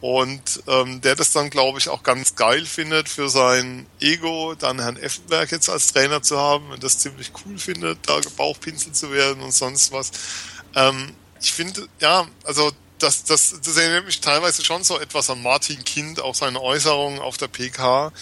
und 0.00 0.62
ähm, 0.66 1.00
der 1.00 1.16
das 1.16 1.32
dann, 1.32 1.50
glaube 1.50 1.78
ich, 1.78 1.88
auch 1.88 2.02
ganz 2.02 2.34
geil 2.36 2.64
findet 2.64 3.08
für 3.08 3.28
sein 3.28 3.86
Ego, 4.00 4.54
dann 4.54 4.80
Herrn 4.80 4.96
Effenberg 4.96 5.50
jetzt 5.52 5.68
als 5.68 5.92
Trainer 5.92 6.22
zu 6.22 6.38
haben 6.38 6.70
und 6.70 6.82
das 6.82 6.98
ziemlich 6.98 7.32
cool 7.44 7.58
findet, 7.58 7.98
da 8.08 8.20
Bauchpinsel 8.36 8.92
zu 8.92 9.10
werden 9.10 9.42
und 9.42 9.52
sonst 9.52 9.92
was. 9.92 10.10
Ähm, 10.74 11.14
ich 11.40 11.52
finde, 11.52 11.88
ja, 12.00 12.26
also 12.44 12.72
das, 12.98 13.24
das, 13.24 13.60
das 13.62 13.76
erinnert 13.76 14.06
mich 14.06 14.20
teilweise 14.20 14.64
schon 14.64 14.84
so 14.84 14.98
etwas 14.98 15.28
an 15.28 15.42
Martin 15.42 15.84
Kind, 15.84 16.20
auch 16.20 16.34
seine 16.34 16.62
Äußerungen 16.62 17.20
auf 17.20 17.36
der 17.36 17.48
PK. 17.48 18.12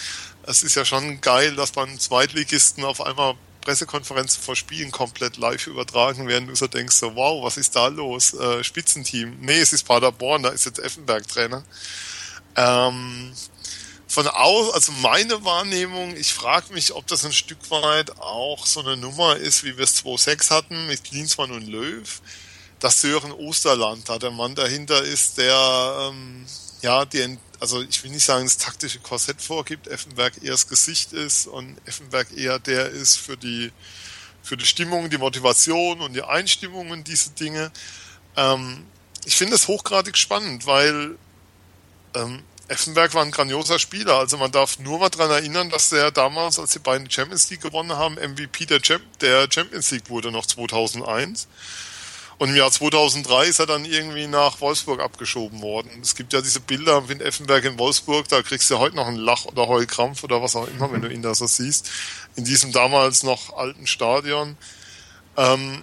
Es 0.47 0.63
ist 0.63 0.75
ja 0.75 0.85
schon 0.85 1.21
geil, 1.21 1.55
dass 1.55 1.75
man 1.75 1.99
Zweitligisten 1.99 2.85
auf 2.85 3.01
einmal 3.01 3.35
Pressekonferenzen 3.65 4.43
vor 4.43 4.57
Spielen 4.57 4.91
komplett 4.91 5.37
live 5.37 5.67
übertragen 5.67 6.29
werden. 6.29 6.49
Du 6.49 6.55
so 6.55 6.67
denkst 6.67 6.97
so, 6.97 7.15
wow, 7.17 7.43
was 7.43 7.57
ist 7.57 7.75
da 7.75 7.89
los? 7.89 8.35
Äh, 8.35 8.62
Spitzenteam. 8.62 9.39
Nee, 9.41 9.59
es 9.59 9.73
ist 9.73 9.85
Paderborn, 9.85 10.43
da 10.43 10.51
ist 10.51 10.67
jetzt 10.67 10.79
Effenberg 10.79 11.27
Trainer. 11.27 11.65
Ähm, 12.57 13.33
von 14.07 14.29
aus, 14.29 14.73
also 14.75 14.93
meine 14.93 15.45
Wahrnehmung, 15.45 16.15
ich 16.17 16.33
frage 16.33 16.73
mich, 16.73 16.95
ob 16.95 17.07
das 17.07 17.25
ein 17.25 17.33
Stück 17.33 17.71
weit 17.71 18.17
auch 18.19 18.65
so 18.67 18.81
eine 18.81 18.97
Nummer 18.97 19.37
ist, 19.37 19.65
wie 19.65 19.77
wir 19.77 19.85
es 19.85 20.05
2.6 20.05 20.51
hatten 20.51 20.87
mit 20.87 21.03
Klinsmann 21.03 21.51
und 21.51 21.67
Löw 21.67 22.21
das 22.85 23.01
Sören 23.01 23.33
Osterland 23.33 24.09
da 24.09 24.19
der 24.19 24.31
Mann 24.31 24.55
dahinter 24.55 25.03
ist, 25.03 25.39
der 25.39 26.11
ähm, 26.12 26.45
ja, 26.85 27.07
die, 27.07 27.39
also 27.61 27.80
ich 27.82 28.05
will 28.05 28.11
nicht 28.11 28.26
sagen, 28.26 28.45
das 28.45 28.59
taktische 28.59 28.99
Korsett 28.99 29.41
vorgibt, 29.41 29.89
Effenberg 29.89 30.35
eher 30.43 30.53
das 30.53 30.68
Gesicht 30.68 31.14
ist 31.14 31.47
und 31.47 31.78
Effenberg 31.87 32.28
eher 32.37 32.59
der 32.59 32.91
ist 32.91 33.16
für 33.16 33.39
die 33.39 33.72
für 34.43 34.59
die 34.59 34.66
Stimmung, 34.66 35.09
die 35.09 35.16
Motivation 35.16 36.03
und 36.03 36.12
die 36.12 36.22
Einstimmung 36.22 36.91
und 36.91 37.09
diese 37.09 37.30
Dinge. 37.30 37.72
Ähm, 38.37 38.85
ich 39.24 39.35
finde 39.37 39.55
es 39.55 39.66
hochgradig 39.66 40.18
spannend, 40.18 40.66
weil 40.66 41.16
ähm, 42.14 42.43
Effenberg 42.68 43.14
war 43.14 43.24
ein 43.24 43.30
grandioser 43.30 43.78
Spieler. 43.78 44.18
Also 44.18 44.37
man 44.37 44.53
darf 44.53 44.78
nur 44.78 44.99
mal 44.99 45.09
dran 45.09 45.30
erinnern, 45.30 45.70
dass 45.70 45.89
der 45.89 46.11
damals, 46.11 46.59
als 46.59 46.72
die 46.72 46.80
beiden 46.80 47.11
Champions 47.11 47.49
League 47.49 47.62
gewonnen 47.62 47.95
haben, 47.95 48.16
MVP 48.16 48.66
der, 48.66 48.82
Champ 48.82 49.03
der 49.20 49.49
Champions 49.51 49.91
League 49.91 50.11
wurde 50.11 50.30
noch 50.30 50.45
2001. 50.45 51.49
Und 52.39 52.51
im 52.51 52.57
Jahr 52.57 52.70
2003 52.70 53.47
ist 53.47 53.61
er 53.61 53.66
dann 53.66 53.85
irgendwie 53.85 54.26
nach 54.26 54.61
Wolfsburg 54.61 55.01
abgeschoben 55.01 55.62
worden. 55.62 55.91
Es 56.03 56.14
gibt 56.14 56.32
ja 56.32 56.41
diese 56.41 56.61
Bilder 56.61 56.95
am 56.95 57.09
Effenberg 57.09 57.64
in 57.64 57.78
Wolfsburg, 57.78 58.28
da 58.28 58.43
kriegst 58.43 58.70
du 58.70 58.78
heute 58.78 58.97
noch 58.97 59.07
einen 59.07 59.16
Lach- 59.16 59.47
oder 59.47 59.68
Heulkrampf 59.68 60.24
oder 60.24 60.43
was 60.43 60.57
auch 60.57 60.66
immer, 60.68 60.93
wenn 60.93 61.03
du 61.03 61.09
ihn 61.09 61.22
da 61.22 61.35
so 61.35 61.47
siehst. 61.47 61.91
In 62.37 62.45
diesem 62.45 62.72
damals 62.72 63.22
noch 63.22 63.57
alten 63.57 63.87
Stadion. 63.87 64.57
Ähm, 65.37 65.82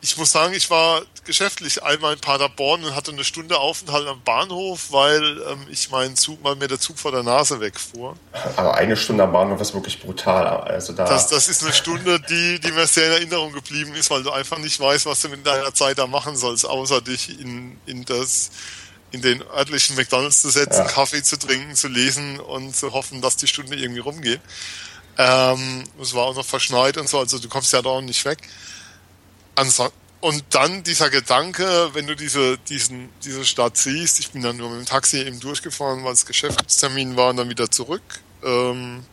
ich 0.00 0.16
muss 0.16 0.30
sagen, 0.30 0.54
ich 0.54 0.70
war 0.70 1.02
geschäftlich 1.24 1.82
einmal 1.82 2.14
in 2.14 2.20
Paderborn 2.20 2.84
und 2.84 2.94
hatte 2.94 3.10
eine 3.10 3.24
Stunde 3.24 3.58
Aufenthalt 3.58 4.06
am 4.06 4.22
Bahnhof, 4.22 4.92
weil 4.92 5.42
ähm, 5.50 5.66
ich 5.70 5.90
meinen 5.90 6.14
Zug, 6.14 6.42
mal 6.42 6.54
mir 6.54 6.68
der 6.68 6.78
Zug 6.78 6.98
vor 6.98 7.10
der 7.10 7.24
Nase 7.24 7.60
wegfuhr. 7.60 8.16
Aber 8.56 8.74
eine 8.76 8.96
Stunde 8.96 9.24
am 9.24 9.32
Bahnhof 9.32 9.60
ist 9.60 9.74
wirklich 9.74 10.00
brutal. 10.00 10.46
Also 10.46 10.92
da 10.92 11.04
das, 11.04 11.28
das 11.28 11.48
ist 11.48 11.64
eine 11.64 11.72
Stunde, 11.72 12.20
die, 12.20 12.60
die 12.60 12.70
mir 12.70 12.86
sehr 12.86 13.06
in 13.08 13.12
Erinnerung 13.12 13.52
geblieben 13.52 13.94
ist, 13.94 14.10
weil 14.10 14.22
du 14.22 14.30
einfach 14.30 14.58
nicht 14.58 14.78
weißt, 14.78 15.06
was 15.06 15.20
du 15.20 15.28
mit 15.30 15.44
deiner 15.44 15.74
Zeit 15.74 15.98
da 15.98 16.06
machen 16.06 16.36
sollst, 16.36 16.64
außer 16.64 17.00
dich 17.00 17.40
in, 17.40 17.76
in 17.86 18.04
das 18.04 18.50
in 19.10 19.22
den 19.22 19.42
örtlichen 19.42 19.96
McDonalds 19.96 20.42
zu 20.42 20.50
setzen, 20.50 20.84
ja. 20.84 20.84
Kaffee 20.84 21.22
zu 21.22 21.38
trinken, 21.38 21.74
zu 21.74 21.88
lesen 21.88 22.38
und 22.40 22.76
zu 22.76 22.92
hoffen, 22.92 23.22
dass 23.22 23.36
die 23.36 23.46
Stunde 23.46 23.76
irgendwie 23.76 24.00
rumgeht. 24.00 24.40
Ähm, 25.16 25.84
es 26.00 26.14
war 26.14 26.26
auch 26.26 26.36
noch 26.36 26.44
verschneit 26.44 26.96
und 26.98 27.08
so, 27.08 27.18
also 27.18 27.38
du 27.38 27.48
kommst 27.48 27.72
ja 27.72 27.82
da 27.82 27.90
auch 27.90 28.00
nicht 28.00 28.24
weg. 28.24 28.38
Und 30.20 30.44
dann 30.50 30.82
dieser 30.82 31.10
Gedanke, 31.10 31.90
wenn 31.92 32.06
du 32.06 32.16
diese, 32.16 32.58
diesen, 32.58 33.08
diese 33.24 33.44
Stadt 33.44 33.76
siehst, 33.76 34.18
ich 34.18 34.32
bin 34.32 34.42
dann 34.42 34.56
nur 34.56 34.70
mit 34.70 34.80
dem 34.80 34.86
Taxi 34.86 35.18
eben 35.18 35.38
durchgefahren, 35.38 36.02
weil 36.02 36.12
es 36.12 36.26
Geschäftstermin 36.26 37.16
war 37.16 37.30
und 37.30 37.36
dann 37.36 37.48
wieder 37.48 37.70
zurück 37.70 38.02
ähm, 38.42 39.04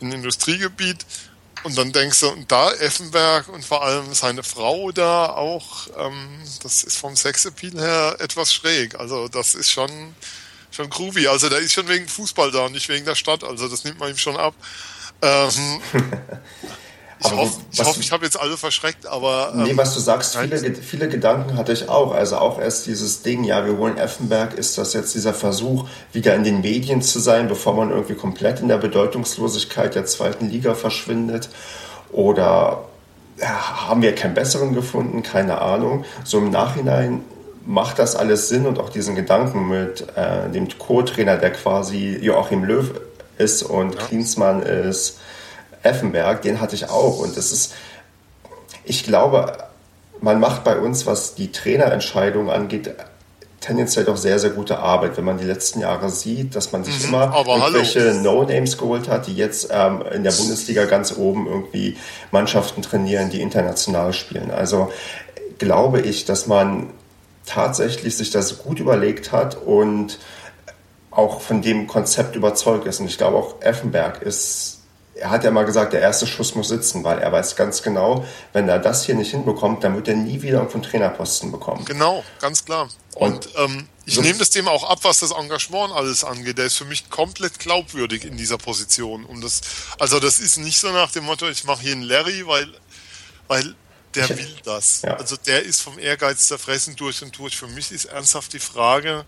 in 0.00 0.12
Industriegebiet. 0.12 1.04
Und 1.64 1.76
dann 1.78 1.92
denkst 1.92 2.20
du, 2.20 2.28
und 2.28 2.50
da 2.50 2.72
Effenberg 2.72 3.48
und 3.48 3.64
vor 3.64 3.84
allem 3.84 4.14
seine 4.14 4.42
Frau 4.42 4.90
da 4.90 5.26
auch, 5.26 5.88
ähm, 5.96 6.40
das 6.62 6.82
ist 6.84 6.98
vom 6.98 7.16
Sexappeal 7.16 7.80
her 7.80 8.16
etwas 8.20 8.52
schräg. 8.52 8.98
Also 8.98 9.28
das 9.28 9.54
ist 9.54 9.70
schon, 9.70 9.90
schon 10.70 10.90
groovy. 10.90 11.28
Also 11.28 11.48
der 11.48 11.58
ist 11.58 11.72
schon 11.72 11.88
wegen 11.88 12.08
Fußball 12.08 12.50
da 12.50 12.66
und 12.66 12.72
nicht 12.72 12.88
wegen 12.88 13.04
der 13.04 13.14
Stadt. 13.14 13.44
Also 13.44 13.68
das 13.68 13.84
nimmt 13.84 13.98
man 13.98 14.10
ihm 14.10 14.18
schon 14.18 14.36
ab. 14.36 14.54
Ähm, 15.20 15.80
Ich 17.24 17.32
hoffe, 17.32 17.60
ich, 17.70 17.80
hoff, 17.80 17.98
ich 17.98 18.12
habe 18.12 18.24
jetzt 18.24 18.38
alle 18.38 18.56
verschreckt, 18.56 19.06
aber. 19.06 19.52
Ähm, 19.54 19.62
nee, 19.64 19.76
was 19.76 19.94
du 19.94 20.00
sagst, 20.00 20.36
viele, 20.36 20.74
viele 20.74 21.08
Gedanken 21.08 21.56
hatte 21.56 21.72
ich 21.72 21.88
auch. 21.88 22.12
Also 22.12 22.36
auch 22.36 22.60
erst 22.60 22.86
dieses 22.86 23.22
Ding, 23.22 23.44
ja, 23.44 23.64
wir 23.64 23.76
holen 23.76 23.96
Effenberg, 23.98 24.54
ist 24.54 24.78
das 24.78 24.92
jetzt 24.92 25.14
dieser 25.14 25.34
Versuch, 25.34 25.88
wieder 26.12 26.34
in 26.34 26.44
den 26.44 26.60
Medien 26.60 27.02
zu 27.02 27.20
sein, 27.20 27.48
bevor 27.48 27.74
man 27.74 27.90
irgendwie 27.90 28.14
komplett 28.14 28.60
in 28.60 28.68
der 28.68 28.78
Bedeutungslosigkeit 28.78 29.94
der 29.94 30.04
zweiten 30.04 30.48
Liga 30.48 30.74
verschwindet? 30.74 31.48
Oder 32.10 32.84
ja, 33.38 33.88
haben 33.88 34.02
wir 34.02 34.14
keinen 34.14 34.34
besseren 34.34 34.74
gefunden? 34.74 35.22
Keine 35.22 35.60
Ahnung. 35.60 36.04
So 36.24 36.38
im 36.38 36.50
Nachhinein 36.50 37.24
macht 37.66 37.98
das 37.98 38.16
alles 38.16 38.48
Sinn 38.48 38.66
und 38.66 38.78
auch 38.78 38.88
diesen 38.88 39.14
Gedanken 39.14 39.68
mit 39.68 40.06
äh, 40.16 40.50
dem 40.50 40.68
Co-Trainer, 40.78 41.36
der 41.36 41.52
quasi 41.52 42.18
Joachim 42.20 42.64
Löw 42.64 42.90
ist 43.38 43.62
und 43.62 43.94
ja. 43.94 44.00
Klinsmann 44.00 44.62
ist 44.62 45.18
Effenberg, 45.82 46.42
den 46.42 46.60
hatte 46.60 46.74
ich 46.74 46.88
auch. 46.88 47.18
Und 47.18 47.36
das 47.36 47.52
ist, 47.52 47.74
ich 48.84 49.04
glaube, 49.04 49.58
man 50.20 50.40
macht 50.40 50.64
bei 50.64 50.78
uns, 50.78 51.06
was 51.06 51.34
die 51.34 51.52
Trainerentscheidung 51.52 52.50
angeht, 52.50 52.94
tendenziell 53.60 54.04
doch 54.04 54.16
sehr, 54.16 54.38
sehr 54.38 54.50
gute 54.50 54.78
Arbeit, 54.78 55.16
wenn 55.16 55.24
man 55.24 55.38
die 55.38 55.44
letzten 55.44 55.80
Jahre 55.80 56.10
sieht, 56.10 56.54
dass 56.56 56.72
man 56.72 56.84
sich 56.84 57.00
mhm, 57.00 57.08
immer 57.08 57.44
irgendwelche 57.46 58.14
No-Names 58.14 58.76
geholt 58.76 59.08
hat, 59.08 59.28
die 59.28 59.36
jetzt 59.36 59.68
ähm, 59.70 60.02
in 60.12 60.24
der 60.24 60.32
Bundesliga 60.32 60.84
ganz 60.84 61.16
oben 61.16 61.46
irgendwie 61.46 61.96
Mannschaften 62.32 62.82
trainieren, 62.82 63.30
die 63.30 63.40
international 63.40 64.12
spielen. 64.12 64.50
Also 64.50 64.92
glaube 65.58 66.00
ich, 66.00 66.24
dass 66.24 66.46
man 66.46 66.90
tatsächlich 67.46 68.16
sich 68.16 68.30
das 68.30 68.58
gut 68.58 68.80
überlegt 68.80 69.32
hat 69.32 69.56
und 69.56 70.18
auch 71.10 71.40
von 71.40 71.62
dem 71.62 71.86
Konzept 71.86 72.36
überzeugt 72.36 72.86
ist. 72.86 73.00
Und 73.00 73.06
ich 73.06 73.18
glaube 73.18 73.36
auch 73.36 73.60
Effenberg 73.60 74.22
ist 74.22 74.81
er 75.14 75.30
hat 75.30 75.44
ja 75.44 75.50
mal 75.50 75.64
gesagt, 75.64 75.92
der 75.92 76.00
erste 76.00 76.26
Schuss 76.26 76.54
muss 76.54 76.68
sitzen, 76.68 77.04
weil 77.04 77.18
er 77.18 77.30
weiß 77.30 77.56
ganz 77.56 77.82
genau, 77.82 78.24
wenn 78.52 78.68
er 78.68 78.78
das 78.78 79.04
hier 79.04 79.14
nicht 79.14 79.30
hinbekommt, 79.30 79.84
dann 79.84 79.94
wird 79.94 80.08
er 80.08 80.16
nie 80.16 80.42
wieder 80.42 80.60
einen 80.60 80.82
Trainerposten 80.82 81.52
bekommen. 81.52 81.84
Genau, 81.84 82.24
ganz 82.40 82.64
klar. 82.64 82.88
Und, 83.14 83.46
Und 83.46 83.48
ähm, 83.56 83.88
ich 84.04 84.14
so 84.14 84.22
nehme 84.22 84.38
das 84.38 84.50
dem 84.50 84.68
auch 84.68 84.88
ab, 84.88 85.00
was 85.02 85.20
das 85.20 85.30
Engagement 85.30 85.92
alles 85.92 86.24
angeht. 86.24 86.58
Der 86.58 86.66
ist 86.66 86.76
für 86.76 86.84
mich 86.84 87.10
komplett 87.10 87.58
glaubwürdig 87.58 88.24
in 88.24 88.36
dieser 88.36 88.58
Position. 88.58 89.24
Und 89.24 89.42
das, 89.42 89.60
also 89.98 90.18
das 90.18 90.38
ist 90.38 90.56
nicht 90.56 90.80
so 90.80 90.90
nach 90.90 91.12
dem 91.12 91.24
Motto, 91.24 91.48
ich 91.48 91.64
mache 91.64 91.82
hier 91.82 91.92
einen 91.92 92.02
Larry, 92.02 92.46
weil, 92.46 92.68
weil 93.48 93.74
der 94.14 94.28
will 94.30 94.56
das. 94.64 95.02
Ja. 95.02 95.16
Also 95.16 95.36
der 95.36 95.62
ist 95.62 95.82
vom 95.82 95.98
Ehrgeiz 95.98 96.48
zerfressen 96.48 96.96
durch 96.96 97.22
und 97.22 97.36
durch. 97.38 97.56
Für 97.56 97.68
mich 97.68 97.92
ist 97.92 98.06
ernsthaft 98.06 98.52
die 98.52 98.58
Frage, 98.58 99.24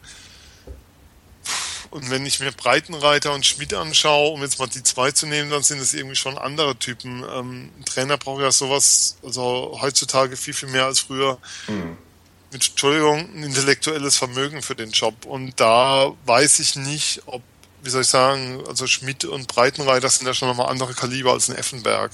und 1.94 2.10
wenn 2.10 2.26
ich 2.26 2.40
mir 2.40 2.50
Breitenreiter 2.50 3.32
und 3.32 3.46
Schmidt 3.46 3.72
anschaue, 3.72 4.32
um 4.32 4.42
jetzt 4.42 4.58
mal 4.58 4.66
die 4.66 4.82
zwei 4.82 5.12
zu 5.12 5.26
nehmen, 5.26 5.48
dann 5.48 5.62
sind 5.62 5.78
es 5.78 5.94
irgendwie 5.94 6.16
schon 6.16 6.36
andere 6.36 6.74
Typen. 6.76 7.22
Ähm, 7.22 7.70
ein 7.78 7.84
Trainer 7.84 8.18
braucht 8.18 8.42
ja 8.42 8.50
sowas, 8.50 9.16
also 9.22 9.78
heutzutage 9.80 10.36
viel, 10.36 10.54
viel 10.54 10.70
mehr 10.70 10.86
als 10.86 10.98
früher. 10.98 11.38
Mhm. 11.68 11.96
Mit 12.50 12.68
Entschuldigung, 12.68 13.20
ein 13.32 13.44
intellektuelles 13.44 14.16
Vermögen 14.16 14.60
für 14.60 14.74
den 14.74 14.90
Job. 14.90 15.24
Und 15.24 15.60
da 15.60 16.10
weiß 16.26 16.58
ich 16.58 16.74
nicht, 16.74 17.22
ob, 17.26 17.42
wie 17.84 17.90
soll 17.90 18.02
ich 18.02 18.08
sagen, 18.08 18.64
also 18.66 18.88
Schmidt 18.88 19.24
und 19.24 19.46
Breitenreiter 19.46 20.10
sind 20.10 20.26
ja 20.26 20.34
schon 20.34 20.48
nochmal 20.48 20.70
andere 20.70 20.94
Kaliber 20.94 21.30
als 21.30 21.48
ein 21.48 21.54
Effenberg. 21.54 22.10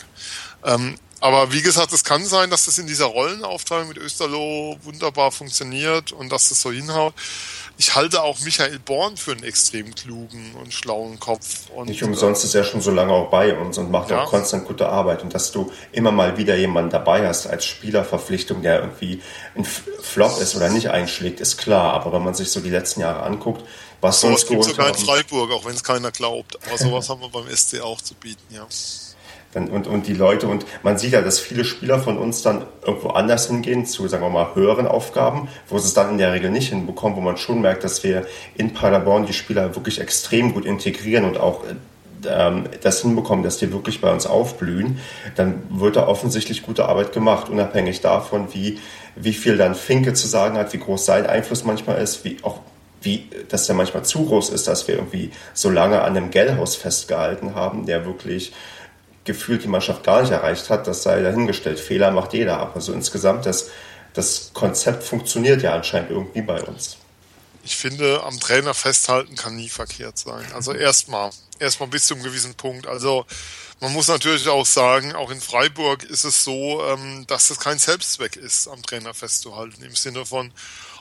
Ähm, 0.62 0.98
aber 1.20 1.52
wie 1.52 1.62
gesagt, 1.62 1.94
es 1.94 2.04
kann 2.04 2.24
sein, 2.26 2.50
dass 2.50 2.66
das 2.66 2.76
in 2.76 2.86
dieser 2.86 3.06
Rollenaufteilung 3.06 3.88
mit 3.88 3.96
Österlo 3.96 4.78
wunderbar 4.82 5.32
funktioniert 5.32 6.12
und 6.12 6.30
dass 6.30 6.50
das 6.50 6.60
so 6.60 6.70
hinhaut 6.70 7.14
ich 7.76 7.94
halte 7.94 8.22
auch 8.22 8.38
Michael 8.40 8.78
Born 8.78 9.16
für 9.16 9.32
einen 9.32 9.42
extrem 9.42 9.94
klugen 9.94 10.54
und 10.60 10.72
schlauen 10.72 11.18
Kopf. 11.18 11.70
Und, 11.74 11.88
Nicht 11.88 12.02
umsonst 12.02 12.44
ist 12.44 12.54
er 12.54 12.64
schon 12.64 12.80
so 12.80 12.90
lange 12.90 13.12
auch 13.12 13.30
bei 13.30 13.56
uns 13.56 13.78
und 13.78 13.90
macht 13.90 14.10
ja. 14.10 14.22
auch 14.22 14.30
konstant 14.30 14.66
gute 14.66 14.88
Arbeit. 14.88 15.22
Und 15.22 15.34
dass 15.34 15.52
du 15.52 15.72
immer 15.92 16.12
mal 16.12 16.36
wieder 16.36 16.56
jemanden 16.56 16.90
dabei 16.90 17.26
hast 17.26 17.46
als 17.46 17.64
Spielerverpflichtung, 17.64 18.62
der 18.62 18.80
irgendwie 18.80 19.22
ein 19.54 19.64
Flop 19.64 20.40
ist 20.40 20.54
oder 20.56 20.68
nicht 20.68 20.90
einschlägt, 20.90 21.40
ist 21.40 21.56
klar. 21.56 21.94
Aber 21.94 22.12
wenn 22.12 22.22
man 22.22 22.34
sich 22.34 22.50
so 22.50 22.60
die 22.60 22.70
letzten 22.70 23.00
Jahre 23.00 23.22
anguckt, 23.22 23.64
was 24.00 24.20
so 24.20 24.28
uns 24.28 24.46
geholt 24.46 24.64
sogar 24.64 24.88
in 24.88 24.94
Freiburg, 24.94 25.50
auch 25.52 25.64
wenn 25.64 25.74
es 25.74 25.84
keiner 25.84 26.10
glaubt. 26.10 26.58
Aber 26.66 26.78
sowas 26.78 27.08
haben 27.08 27.20
wir 27.20 27.28
beim 27.28 27.48
SC 27.54 27.80
auch 27.80 28.00
zu 28.00 28.14
bieten, 28.14 28.42
ja 28.54 28.66
und, 29.54 29.86
und 29.86 30.06
die 30.06 30.14
Leute, 30.14 30.46
und 30.46 30.64
man 30.82 30.96
sieht 30.96 31.12
ja, 31.12 31.22
dass 31.22 31.40
viele 31.40 31.64
Spieler 31.64 31.98
von 31.98 32.18
uns 32.18 32.42
dann 32.42 32.64
irgendwo 32.86 33.08
anders 33.08 33.48
hingehen, 33.48 33.84
zu, 33.84 34.06
sagen 34.06 34.22
wir 34.22 34.30
mal, 34.30 34.54
höheren 34.54 34.86
Aufgaben, 34.86 35.48
wo 35.68 35.78
sie 35.78 35.88
es 35.88 35.94
dann 35.94 36.10
in 36.10 36.18
der 36.18 36.32
Regel 36.32 36.50
nicht 36.50 36.68
hinbekommen, 36.68 37.16
wo 37.16 37.20
man 37.20 37.36
schon 37.36 37.60
merkt, 37.60 37.82
dass 37.82 38.04
wir 38.04 38.26
in 38.54 38.72
Paderborn 38.72 39.26
die 39.26 39.32
Spieler 39.32 39.74
wirklich 39.74 40.00
extrem 40.00 40.54
gut 40.54 40.64
integrieren 40.64 41.24
und 41.24 41.36
auch 41.36 41.64
ähm, 42.28 42.64
das 42.82 43.02
hinbekommen, 43.02 43.42
dass 43.42 43.58
die 43.58 43.72
wirklich 43.72 44.00
bei 44.00 44.12
uns 44.12 44.26
aufblühen, 44.26 45.00
dann 45.34 45.62
wird 45.70 45.96
da 45.96 46.06
offensichtlich 46.06 46.62
gute 46.62 46.86
Arbeit 46.88 47.12
gemacht, 47.12 47.48
unabhängig 47.48 48.00
davon, 48.00 48.48
wie, 48.52 48.78
wie 49.16 49.32
viel 49.32 49.56
dann 49.56 49.74
Finke 49.74 50.12
zu 50.12 50.28
sagen 50.28 50.58
hat, 50.58 50.72
wie 50.72 50.78
groß 50.78 51.04
sein 51.04 51.26
Einfluss 51.26 51.64
manchmal 51.64 52.00
ist, 52.00 52.24
wie 52.24 52.36
auch 52.42 52.60
wie, 53.02 53.28
dass 53.48 53.66
der 53.66 53.74
manchmal 53.74 54.04
zu 54.04 54.26
groß 54.26 54.50
ist, 54.50 54.68
dass 54.68 54.86
wir 54.86 54.96
irgendwie 54.96 55.30
so 55.54 55.70
lange 55.70 56.02
an 56.02 56.16
einem 56.16 56.30
Gellhaus 56.30 56.76
festgehalten 56.76 57.54
haben, 57.54 57.86
der 57.86 58.04
wirklich 58.04 58.52
gefühlt 59.24 59.64
die 59.64 59.68
Mannschaft 59.68 60.04
gar 60.04 60.22
nicht 60.22 60.30
erreicht 60.30 60.70
hat, 60.70 60.86
das 60.86 61.02
sei 61.02 61.22
dahingestellt. 61.22 61.78
Fehler 61.78 62.10
macht 62.10 62.32
jeder. 62.32 62.58
Aber 62.58 62.80
so 62.80 62.92
insgesamt, 62.92 63.46
das, 63.46 63.70
das 64.14 64.50
Konzept 64.54 65.04
funktioniert 65.04 65.62
ja 65.62 65.74
anscheinend 65.74 66.10
irgendwie 66.10 66.42
bei 66.42 66.62
uns. 66.62 66.96
Ich 67.62 67.76
finde, 67.76 68.22
am 68.22 68.40
Trainer 68.40 68.72
festhalten 68.72 69.36
kann 69.36 69.56
nie 69.56 69.68
verkehrt 69.68 70.18
sein. 70.18 70.46
Also 70.54 70.72
erstmal, 70.72 71.30
erstmal 71.58 71.90
bis 71.90 72.06
zu 72.06 72.14
einem 72.14 72.22
gewissen 72.22 72.54
Punkt. 72.54 72.86
Also 72.86 73.26
man 73.80 73.92
muss 73.92 74.08
natürlich 74.08 74.48
auch 74.48 74.64
sagen, 74.64 75.14
auch 75.14 75.30
in 75.30 75.40
Freiburg 75.40 76.04
ist 76.04 76.24
es 76.24 76.42
so, 76.42 76.82
ähm, 76.86 77.26
dass 77.26 77.48
das 77.48 77.60
kein 77.60 77.78
Selbstzweck 77.78 78.36
ist, 78.36 78.68
am 78.68 78.82
Trainer 78.82 79.12
festzuhalten. 79.12 79.82
Im 79.82 79.94
Sinne 79.94 80.24
von, 80.24 80.52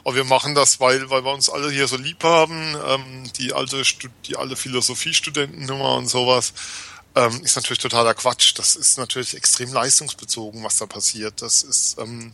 oh, 0.04 0.16
wir 0.16 0.26
machen 0.26 0.54
das, 0.54 0.82
weil, 0.82 1.10
weil 1.10 1.24
wir 1.24 1.34
uns 1.34 1.50
alle 1.50 1.72
hier 1.72 1.88
so 1.88 1.96
lieb 1.96 2.24
haben, 2.24 2.76
ähm, 2.88 3.32
die 3.38 3.54
alte, 3.54 3.82
die 4.26 4.36
alle 4.36 4.56
Philosophiestudentennummer 4.58 5.96
und 5.96 6.08
sowas 6.08 6.54
ähm, 7.16 7.42
ist 7.44 7.56
natürlich 7.56 7.80
totaler 7.80 8.14
Quatsch. 8.14 8.54
Das 8.58 8.76
ist 8.76 8.98
natürlich 8.98 9.36
extrem 9.36 9.74
leistungsbezogen, 9.74 10.64
was 10.64 10.78
da 10.78 10.86
passiert. 10.86 11.42
Das 11.42 11.64
ist 11.64 11.98
ähm, 12.00 12.34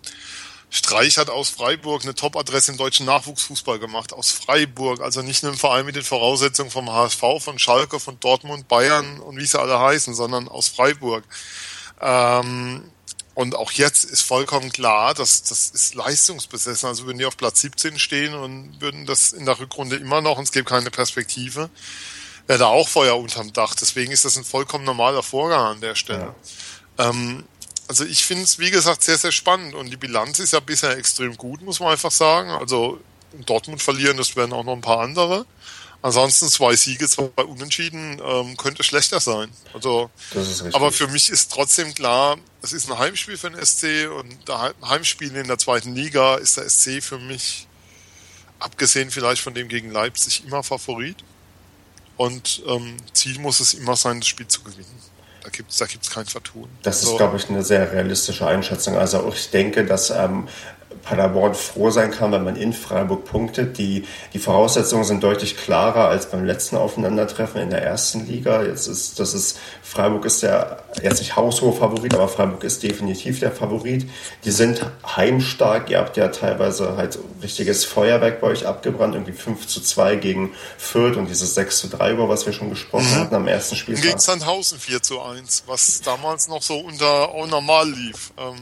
Streich 0.69 1.17
hat 1.17 1.29
aus 1.29 1.49
Freiburg 1.49 2.03
eine 2.03 2.15
Top-Adresse 2.15 2.71
im 2.71 2.77
deutschen 2.77 3.05
Nachwuchsfußball 3.05 3.79
gemacht. 3.79 4.11
Aus 4.11 4.31
Freiburg, 4.31 4.99
also 4.99 5.21
nicht 5.21 5.43
nur 5.43 5.53
im 5.53 5.57
Verein 5.57 5.85
mit 5.85 5.95
den 5.95 6.03
Voraussetzungen 6.03 6.69
vom 6.69 6.91
HSV, 6.91 7.21
von 7.39 7.59
Schalke, 7.59 7.99
von 7.99 8.19
Dortmund, 8.19 8.67
Bayern 8.67 9.19
und 9.19 9.37
wie 9.37 9.45
sie 9.45 9.59
alle 9.59 9.79
heißen, 9.79 10.13
sondern 10.13 10.49
aus 10.49 10.67
Freiburg. 10.67 11.23
Ähm, 12.01 12.91
und 13.35 13.55
auch 13.55 13.71
jetzt 13.71 14.05
ist 14.05 14.21
vollkommen 14.21 14.71
klar, 14.71 15.13
dass 15.13 15.43
das 15.43 15.69
ist 15.69 15.95
leistungsbesessen. 15.95 16.89
Also 16.89 17.05
würden 17.05 17.19
die 17.19 17.25
auf 17.25 17.37
Platz 17.37 17.61
17 17.61 17.99
stehen 17.99 18.33
und 18.33 18.81
würden 18.81 19.05
das 19.05 19.33
in 19.33 19.45
der 19.45 19.59
Rückrunde 19.59 19.97
immer 19.97 20.21
noch, 20.21 20.37
und 20.37 20.45
es 20.45 20.51
gibt 20.51 20.67
keine 20.67 20.91
Perspektive, 20.91 21.69
wäre 22.47 22.59
da 22.59 22.67
auch 22.67 22.87
Feuer 22.87 23.17
unterm 23.17 23.53
Dach. 23.53 23.75
Deswegen 23.75 24.11
ist 24.11 24.25
das 24.25 24.37
ein 24.37 24.43
vollkommen 24.43 24.85
normaler 24.85 25.23
Vorgang 25.23 25.75
an 25.75 25.81
der 25.81 25.95
Stelle. 25.95 26.35
Ja. 26.97 27.09
Ähm, 27.09 27.43
also 27.87 28.03
ich 28.03 28.25
finde 28.25 28.43
es, 28.43 28.59
wie 28.59 28.71
gesagt, 28.71 29.03
sehr, 29.03 29.17
sehr 29.17 29.31
spannend. 29.31 29.75
Und 29.75 29.89
die 29.89 29.97
Bilanz 29.97 30.39
ist 30.39 30.53
ja 30.53 30.59
bisher 30.59 30.97
extrem 30.97 31.37
gut, 31.37 31.61
muss 31.61 31.79
man 31.79 31.91
einfach 31.91 32.11
sagen. 32.11 32.49
Also 32.49 32.99
Dortmund 33.45 33.81
verlieren, 33.81 34.17
das 34.17 34.35
werden 34.35 34.53
auch 34.53 34.63
noch 34.63 34.73
ein 34.73 34.81
paar 34.81 34.99
andere. 34.99 35.45
Ansonsten 36.01 36.49
zwei 36.49 36.75
Siege, 36.75 37.09
zwei 37.09 37.29
Unentschieden, 37.43 38.21
ähm, 38.23 38.57
könnte 38.57 38.83
schlechter 38.83 39.19
sein. 39.19 39.49
Also, 39.73 40.11
aber 40.73 40.91
für 40.91 41.07
mich 41.07 41.31
ist 41.31 41.51
trotzdem 41.51 41.95
klar, 41.95 42.37
es 42.61 42.73
ist 42.73 42.91
ein 42.91 42.99
Heimspiel 42.99 43.37
für 43.37 43.49
den 43.49 43.65
SC 43.65 44.07
und 44.15 44.47
der 44.47 44.75
Heimspiel 44.87 45.35
in 45.35 45.47
der 45.47 45.57
zweiten 45.57 45.95
Liga 45.95 46.35
ist 46.35 46.57
der 46.57 46.69
SC 46.69 47.01
für 47.01 47.17
mich, 47.17 47.67
abgesehen 48.59 49.09
vielleicht 49.09 49.41
von 49.41 49.55
dem 49.55 49.67
gegen 49.67 49.89
Leipzig, 49.89 50.43
immer 50.45 50.61
Favorit. 50.61 51.17
Und 52.17 52.63
ähm, 52.67 52.97
Ziel 53.13 53.39
muss 53.39 53.59
es 53.59 53.73
immer 53.73 53.95
sein, 53.95 54.19
das 54.19 54.27
Spiel 54.27 54.47
zu 54.47 54.63
gewinnen. 54.63 55.01
Da 55.43 55.49
gibt 55.49 55.71
es 55.71 55.77
da 55.77 55.85
gibt's 55.85 56.09
kein 56.09 56.25
Vertun. 56.25 56.67
Das 56.81 57.01
also, 57.01 57.11
ist, 57.11 57.17
glaube 57.17 57.37
ich, 57.37 57.49
eine 57.49 57.63
sehr 57.63 57.91
realistische 57.91 58.47
Einschätzung. 58.47 58.97
Also 58.97 59.31
ich 59.33 59.51
denke, 59.51 59.85
dass 59.85 60.09
ähm, 60.09 60.47
Paderborn 61.03 61.53
froh 61.53 61.91
sein 61.91 62.11
kann, 62.11 62.31
wenn 62.31 62.43
man 62.43 62.55
in 62.55 62.73
Freiburg 62.73 63.25
punktet. 63.25 63.77
Die, 63.77 64.05
die 64.33 64.39
Voraussetzungen 64.39 65.03
sind 65.03 65.23
deutlich 65.23 65.57
klarer 65.57 66.09
als 66.09 66.29
beim 66.29 66.45
letzten 66.45 66.77
Aufeinandertreffen 66.77 67.61
in 67.61 67.69
der 67.69 67.83
ersten 67.83 68.25
Liga. 68.25 68.63
Jetzt 68.63 68.87
ist, 68.87 69.19
das 69.19 69.33
ist, 69.33 69.57
Freiburg 69.83 70.25
ist 70.25 70.43
der, 70.43 70.83
jetzt 71.01 71.19
nicht 71.19 71.35
haushohe 71.35 71.73
Favorit, 71.73 72.13
aber 72.13 72.27
Freiburg 72.27 72.63
ist 72.63 72.83
definitiv 72.83 73.39
der 73.39 73.51
Favorit. 73.51 74.09
Die 74.43 74.51
sind 74.51 74.85
heimstark. 75.05 75.89
Ihr 75.89 75.99
habt 75.99 76.17
ja 76.17 76.29
teilweise 76.29 76.97
halt 76.97 77.19
richtiges 77.41 77.85
Feuerwerk 77.85 78.41
bei 78.41 78.47
euch 78.47 78.65
abgebrannt, 78.65 79.15
irgendwie 79.15 79.33
5 79.33 79.67
zu 79.67 79.81
2 79.81 80.15
gegen 80.15 80.53
Fürth 80.77 81.17
und 81.17 81.29
dieses 81.29 81.55
6 81.55 81.79
zu 81.79 81.87
3 81.89 82.13
über 82.13 82.29
was 82.29 82.45
wir 82.45 82.53
schon 82.53 82.69
gesprochen 82.69 83.09
mhm. 83.11 83.15
hatten 83.15 83.35
am 83.35 83.47
ersten 83.47 83.75
Spiel. 83.75 83.95
Gegen 83.95 84.19
Sandhausen 84.19 84.79
4 84.79 85.01
zu 85.01 85.21
1, 85.21 85.63
was 85.67 86.01
damals 86.01 86.47
noch 86.47 86.61
so 86.61 86.77
unter 86.77 87.29
auch 87.29 87.47
normal 87.47 87.89
lief. 87.89 88.31
Ähm, 88.37 88.55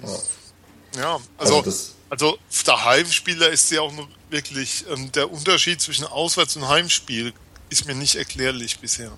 ja. 0.96 1.02
ja. 1.02 1.20
also, 1.38 1.58
also 1.58 1.72
also 2.14 2.38
der 2.68 2.86
Heimspieler 2.86 3.50
ist 3.50 3.72
ja 3.72 3.82
auch 3.82 3.92
wirklich, 4.30 4.86
ähm, 4.88 5.12
der 5.14 5.32
Unterschied 5.32 5.82
zwischen 5.82 6.06
Auswärts- 6.06 6.56
und 6.56 6.68
Heimspiel 6.68 7.34
ist 7.72 7.88
mir 7.88 7.96
nicht 7.96 8.14
erklärlich 8.14 8.78
bisher. 8.78 9.12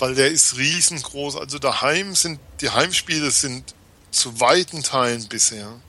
Weil 0.00 0.16
der 0.16 0.32
ist 0.32 0.56
riesengroß. 0.56 1.36
Also 1.36 1.60
daheim 1.60 2.16
sind, 2.16 2.40
die 2.60 2.70
Heimspiele 2.70 3.30
sind 3.30 3.72
zu 4.10 4.40
weiten 4.40 4.82
Teilen 4.82 5.28
bisher. 5.28 5.80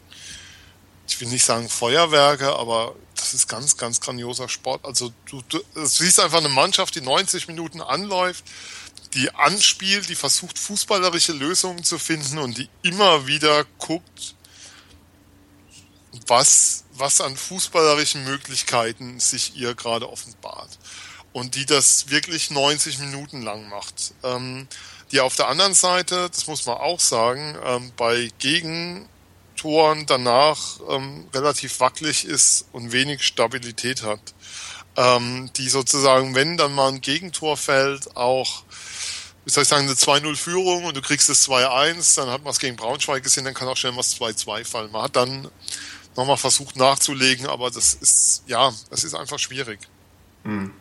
Ich 1.08 1.20
will 1.20 1.30
nicht 1.30 1.43
sagen 1.43 1.68
Feuerwerke, 1.68 2.56
aber 2.56 2.96
das 3.16 3.34
ist 3.34 3.48
ganz, 3.48 3.76
ganz 3.76 4.00
grandioser 4.00 4.48
Sport. 4.48 4.86
Also 4.86 5.12
du, 5.26 5.41
du, 5.50 5.60
du 5.74 5.86
siehst 5.88 6.20
einfach 6.20 6.38
eine 6.38 6.50
Mannschaft, 6.50 6.93
die 6.93 7.02
90 7.02 7.48
Minuten 7.48 7.82
anläuft, 7.82 8.43
die 9.16 9.34
anspielt, 9.34 10.10
die 10.10 10.16
versucht 10.16 10.60
fußballerische 10.60 11.34
Lösungen 11.34 11.84
zu 11.84 11.98
finden 11.98 12.38
und 12.38 12.56
die 12.60 12.70
immer 12.84 13.26
wieder 13.26 13.66
guckt, 13.80 14.34
was, 16.28 16.86
was 16.93 17.22
an 17.22 17.36
fußballerischen 17.36 18.24
Möglichkeiten 18.24 19.20
sich 19.20 19.55
ihr 19.55 19.76
gerade 19.76 20.09
offenbart. 20.09 20.70
Und 21.34 21.55
die 21.55 21.66
das 21.66 22.09
wirklich 22.09 22.49
90 22.49 22.99
Minuten 22.99 23.41
lang 23.41 23.68
macht. 23.70 24.13
Ähm, 24.24 24.68
die 25.11 25.20
auf 25.20 25.36
der 25.36 25.49
anderen 25.49 25.74
Seite, 25.74 26.30
das 26.30 26.47
muss 26.47 26.66
man 26.66 26.78
auch 26.78 26.99
sagen, 26.99 27.57
ähm, 27.63 27.91
bei 27.97 28.30
Gegentoren 28.39 30.05
danach 30.05 30.80
ähm, 30.89 31.28
relativ 31.34 31.80
wackelig 31.80 32.26
ist 32.26 32.68
und 32.72 32.91
wenig 32.91 33.24
Stabilität 33.24 34.03
hat. 34.03 34.22
Ähm, 34.97 35.51
die 35.57 35.68
sozusagen, 35.68 36.36
wenn 36.36 36.57
dann 36.57 36.74
mal 36.74 36.88
ein 36.88 37.01
Gegentor 37.01 37.57
fällt, 37.57 38.16
auch 38.16 38.63
wie 39.45 39.51
soll 39.51 39.61
ich 39.61 39.70
sagen, 39.70 39.86
eine 39.86 39.93
2-0-Führung 39.93 40.86
und 40.86 40.97
du 40.97 41.01
kriegst 41.01 41.30
es 41.30 41.47
2-1, 41.47 42.16
dann 42.16 42.30
hat 42.30 42.43
man 42.43 42.51
es 42.51 42.59
gegen 42.59 42.76
Braunschweig 42.76 43.22
gesehen, 43.22 43.45
dann 43.45 43.53
kann 43.53 43.68
auch 43.68 43.78
schnell 43.78 43.91
mal 43.91 44.01
2-2 44.01 44.66
fallen. 44.66 44.91
Man 44.91 45.03
hat 45.03 45.16
dann 45.16 45.49
nochmal 46.16 46.38
versucht 46.38 46.76
nachzulegen, 46.76 47.47
aber 47.47 47.72
das 47.72 47.93
ist, 47.93 48.43
ja, 48.47 48.72
das 48.89 49.03
ist 49.03 49.16
einfach 49.16 49.39
schwierig. 49.39 49.80
Hm. 50.43 50.72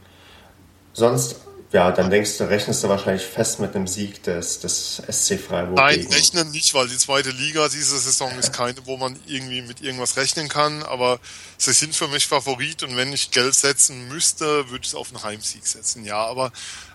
Sonst 0.92 1.36
ja, 1.74 1.90
dann 1.90 2.08
denkst 2.08 2.38
du, 2.38 2.44
rechnest 2.44 2.84
du 2.84 2.88
wahrscheinlich 2.88 3.24
fest 3.24 3.58
mit 3.58 3.74
einem 3.74 3.88
Sieg 3.88 4.22
des, 4.22 4.60
des 4.60 5.02
SC 5.10 5.40
Freiburg. 5.40 5.74
Nein, 5.74 5.96
gegen. 5.96 6.12
rechnen 6.12 6.52
nicht, 6.52 6.72
weil 6.72 6.86
die 6.86 6.96
zweite 6.96 7.30
Liga 7.30 7.68
diese 7.68 7.98
Saison 7.98 8.30
ist 8.38 8.52
keine, 8.52 8.76
wo 8.84 8.96
man 8.96 9.18
irgendwie 9.26 9.60
mit 9.60 9.80
irgendwas 9.80 10.16
rechnen 10.16 10.48
kann, 10.48 10.84
aber 10.84 11.18
sie 11.58 11.72
sind 11.72 11.96
für 11.96 12.06
mich 12.06 12.28
Favorit 12.28 12.84
und 12.84 12.96
wenn 12.96 13.12
ich 13.12 13.32
Geld 13.32 13.56
setzen 13.56 14.06
müsste, 14.06 14.70
würde 14.70 14.82
ich 14.82 14.90
es 14.90 14.94
auf 14.94 15.08
einen 15.08 15.24
Heimsieg 15.24 15.66
setzen, 15.66 16.04
ja, 16.04 16.24
aber 16.24 16.52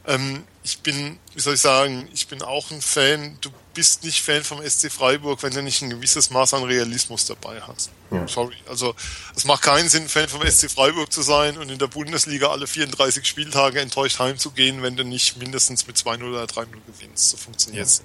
ähm, 0.07 0.45
ich 0.63 0.79
bin, 0.79 1.19
wie 1.33 1.41
soll 1.41 1.55
ich 1.55 1.61
sagen, 1.61 2.07
ich 2.13 2.29
bin 2.29 2.41
auch 2.41 2.71
ein 2.71 2.81
Fan, 2.81 3.37
du 3.41 3.49
bist 3.79 4.03
nicht 4.03 4.21
Fan 4.21 4.43
vom 4.43 4.61
SC 4.61 4.91
Freiburg, 4.91 5.41
wenn 5.41 5.53
du 5.53 5.63
nicht 5.63 5.81
ein 5.81 5.89
gewisses 5.89 6.31
Maß 6.31 6.53
an 6.53 6.65
Realismus 6.65 7.23
dabei 7.23 7.61
hast. 7.61 7.91
Ja. 8.11 8.27
Sorry. 8.27 8.57
Also 8.67 8.93
es 9.37 9.45
macht 9.45 9.61
keinen 9.61 9.87
Sinn, 9.87 10.09
Fan 10.09 10.27
vom 10.27 10.45
SC 10.45 10.69
Freiburg 10.69 11.13
zu 11.13 11.21
sein 11.21 11.57
und 11.57 11.69
in 11.69 11.79
der 11.79 11.87
Bundesliga 11.87 12.49
alle 12.49 12.67
34 12.67 13.25
Spieltage 13.25 13.79
enttäuscht 13.79 14.19
heimzugehen, 14.19 14.81
wenn 14.83 14.97
du 14.97 15.05
nicht 15.05 15.37
mindestens 15.37 15.87
mit 15.87 15.95
2-0 15.95 16.29
oder 16.29 16.43
3-0 16.43 16.65
gewinnst. 16.87 17.29
So 17.29 17.37
funktioniert 17.37 17.85
es. 17.85 18.03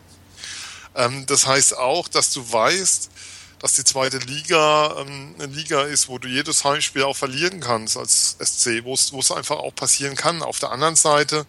Ja. 0.95 1.07
Ähm, 1.07 1.27
das 1.27 1.49
heißt 1.49 1.77
auch, 1.77 2.07
dass 2.07 2.33
du 2.33 2.53
weißt, 2.53 3.11
dass 3.59 3.72
die 3.75 3.83
zweite 3.83 4.18
Liga 4.18 5.01
ähm, 5.01 5.35
eine 5.41 5.53
Liga 5.53 5.83
ist, 5.83 6.09
wo 6.09 6.18
du 6.18 6.29
jedes 6.29 6.62
Heimspiel 6.62 7.03
auch 7.03 7.16
verlieren 7.16 7.59
kannst 7.59 7.97
als 7.97 8.37
SC, 8.41 8.85
wo 8.85 8.95
es 8.95 9.31
einfach 9.33 9.57
auch 9.57 9.75
passieren 9.75 10.14
kann. 10.14 10.41
Auf 10.41 10.61
der 10.61 10.70
anderen 10.70 10.95
Seite 10.95 11.47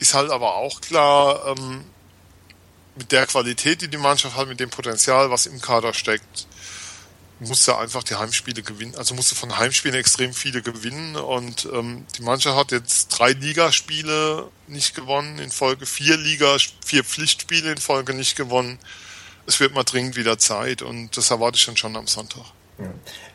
ist 0.00 0.14
halt 0.14 0.32
aber 0.32 0.56
auch 0.56 0.80
klar, 0.80 1.54
ähm, 1.56 1.84
mit 2.96 3.12
der 3.12 3.26
Qualität, 3.26 3.82
die 3.82 3.88
die 3.88 3.96
Mannschaft 3.96 4.36
hat, 4.36 4.48
mit 4.48 4.60
dem 4.60 4.70
Potenzial, 4.70 5.30
was 5.30 5.46
im 5.46 5.60
Kader 5.60 5.94
steckt, 5.94 6.46
musst 7.40 7.66
du 7.66 7.74
einfach 7.74 8.02
die 8.04 8.14
Heimspiele 8.14 8.62
gewinnen. 8.62 8.94
Also 8.96 9.14
musst 9.14 9.32
du 9.32 9.34
von 9.34 9.58
Heimspielen 9.58 9.98
extrem 9.98 10.32
viele 10.32 10.62
gewinnen. 10.62 11.16
Und 11.16 11.68
ähm, 11.72 12.06
die 12.16 12.22
Mannschaft 12.22 12.56
hat 12.56 12.72
jetzt 12.72 13.08
drei 13.08 13.32
Ligaspiele 13.32 14.50
nicht 14.66 14.94
gewonnen 14.94 15.38
in 15.38 15.50
Folge, 15.50 15.86
vier 15.86 16.16
Liga, 16.16 16.56
vier 16.84 17.04
Pflichtspiele 17.04 17.72
in 17.72 17.78
Folge 17.78 18.14
nicht 18.14 18.36
gewonnen. 18.36 18.78
Es 19.46 19.60
wird 19.60 19.74
mal 19.74 19.84
dringend 19.84 20.16
wieder 20.16 20.38
Zeit 20.38 20.80
und 20.80 21.16
das 21.16 21.30
erwarte 21.30 21.58
ich 21.58 21.66
dann 21.66 21.76
schon 21.76 21.96
am 21.96 22.06
Sonntag. 22.06 22.44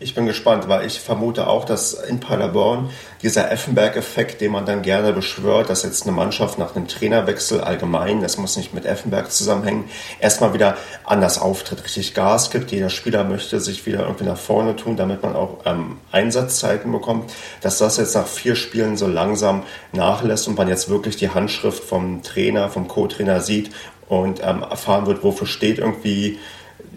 Ich 0.01 0.15
bin 0.15 0.25
gespannt, 0.25 0.67
weil 0.67 0.85
ich 0.85 0.99
vermute 0.99 1.47
auch, 1.47 1.63
dass 1.63 1.93
in 1.93 2.19
Paderborn 2.19 2.89
dieser 3.23 3.49
Effenberg-Effekt, 3.49 4.41
den 4.41 4.51
man 4.51 4.65
dann 4.65 4.81
gerne 4.81 5.13
beschwört, 5.13 5.69
dass 5.69 5.83
jetzt 5.83 6.03
eine 6.03 6.11
Mannschaft 6.11 6.59
nach 6.59 6.75
einem 6.75 6.89
Trainerwechsel 6.89 7.61
allgemein, 7.61 8.21
das 8.21 8.37
muss 8.37 8.57
nicht 8.57 8.73
mit 8.73 8.85
Effenberg 8.85 9.31
zusammenhängen, 9.31 9.89
erstmal 10.19 10.53
wieder 10.53 10.75
anders 11.05 11.39
auftritt, 11.39 11.85
richtig 11.85 12.13
Gas 12.13 12.49
gibt. 12.49 12.71
Jeder 12.71 12.89
Spieler 12.89 13.23
möchte 13.23 13.61
sich 13.61 13.85
wieder 13.85 14.01
irgendwie 14.01 14.25
nach 14.25 14.37
vorne 14.37 14.75
tun, 14.75 14.97
damit 14.97 15.23
man 15.23 15.37
auch 15.37 15.59
ähm, 15.65 15.99
Einsatzzeiten 16.11 16.91
bekommt. 16.91 17.31
Dass 17.61 17.77
das 17.77 17.95
jetzt 17.95 18.15
nach 18.15 18.27
vier 18.27 18.57
Spielen 18.57 18.97
so 18.97 19.07
langsam 19.07 19.63
nachlässt 19.93 20.49
und 20.49 20.57
man 20.57 20.67
jetzt 20.67 20.89
wirklich 20.89 21.15
die 21.15 21.29
Handschrift 21.29 21.83
vom 21.83 22.23
Trainer, 22.23 22.67
vom 22.67 22.89
Co-Trainer 22.89 23.39
sieht 23.39 23.71
und 24.09 24.41
ähm, 24.43 24.63
erfahren 24.63 25.05
wird, 25.05 25.23
wofür 25.23 25.47
steht 25.47 25.77
irgendwie 25.77 26.39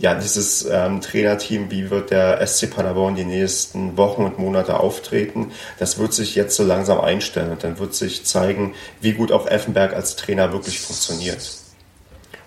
ja, 0.03 0.17
dieses 0.17 0.67
ähm, 0.69 1.01
Trainerteam, 1.01 1.71
wie 1.71 1.89
wird 1.89 2.11
der 2.11 2.45
SC 2.45 2.69
Paderborn 2.69 3.15
die 3.15 3.25
nächsten 3.25 3.97
Wochen 3.97 4.25
und 4.25 4.37
Monate 4.37 4.81
auftreten, 4.81 5.53
das 5.79 5.97
wird 5.97 6.13
sich 6.13 6.35
jetzt 6.35 6.57
so 6.57 6.65
langsam 6.65 7.01
einstellen 7.01 7.53
und 7.53 7.63
dann 7.63 7.79
wird 7.79 7.95
sich 7.95 8.27
zeigen, 8.27 8.75
wie 9.01 9.13
gut 9.13 9.31
auch 9.31 9.47
Effenberg 9.47 9.95
als 9.95 10.17
Trainer 10.17 10.53
wirklich 10.53 10.81
funktioniert. 10.81 11.53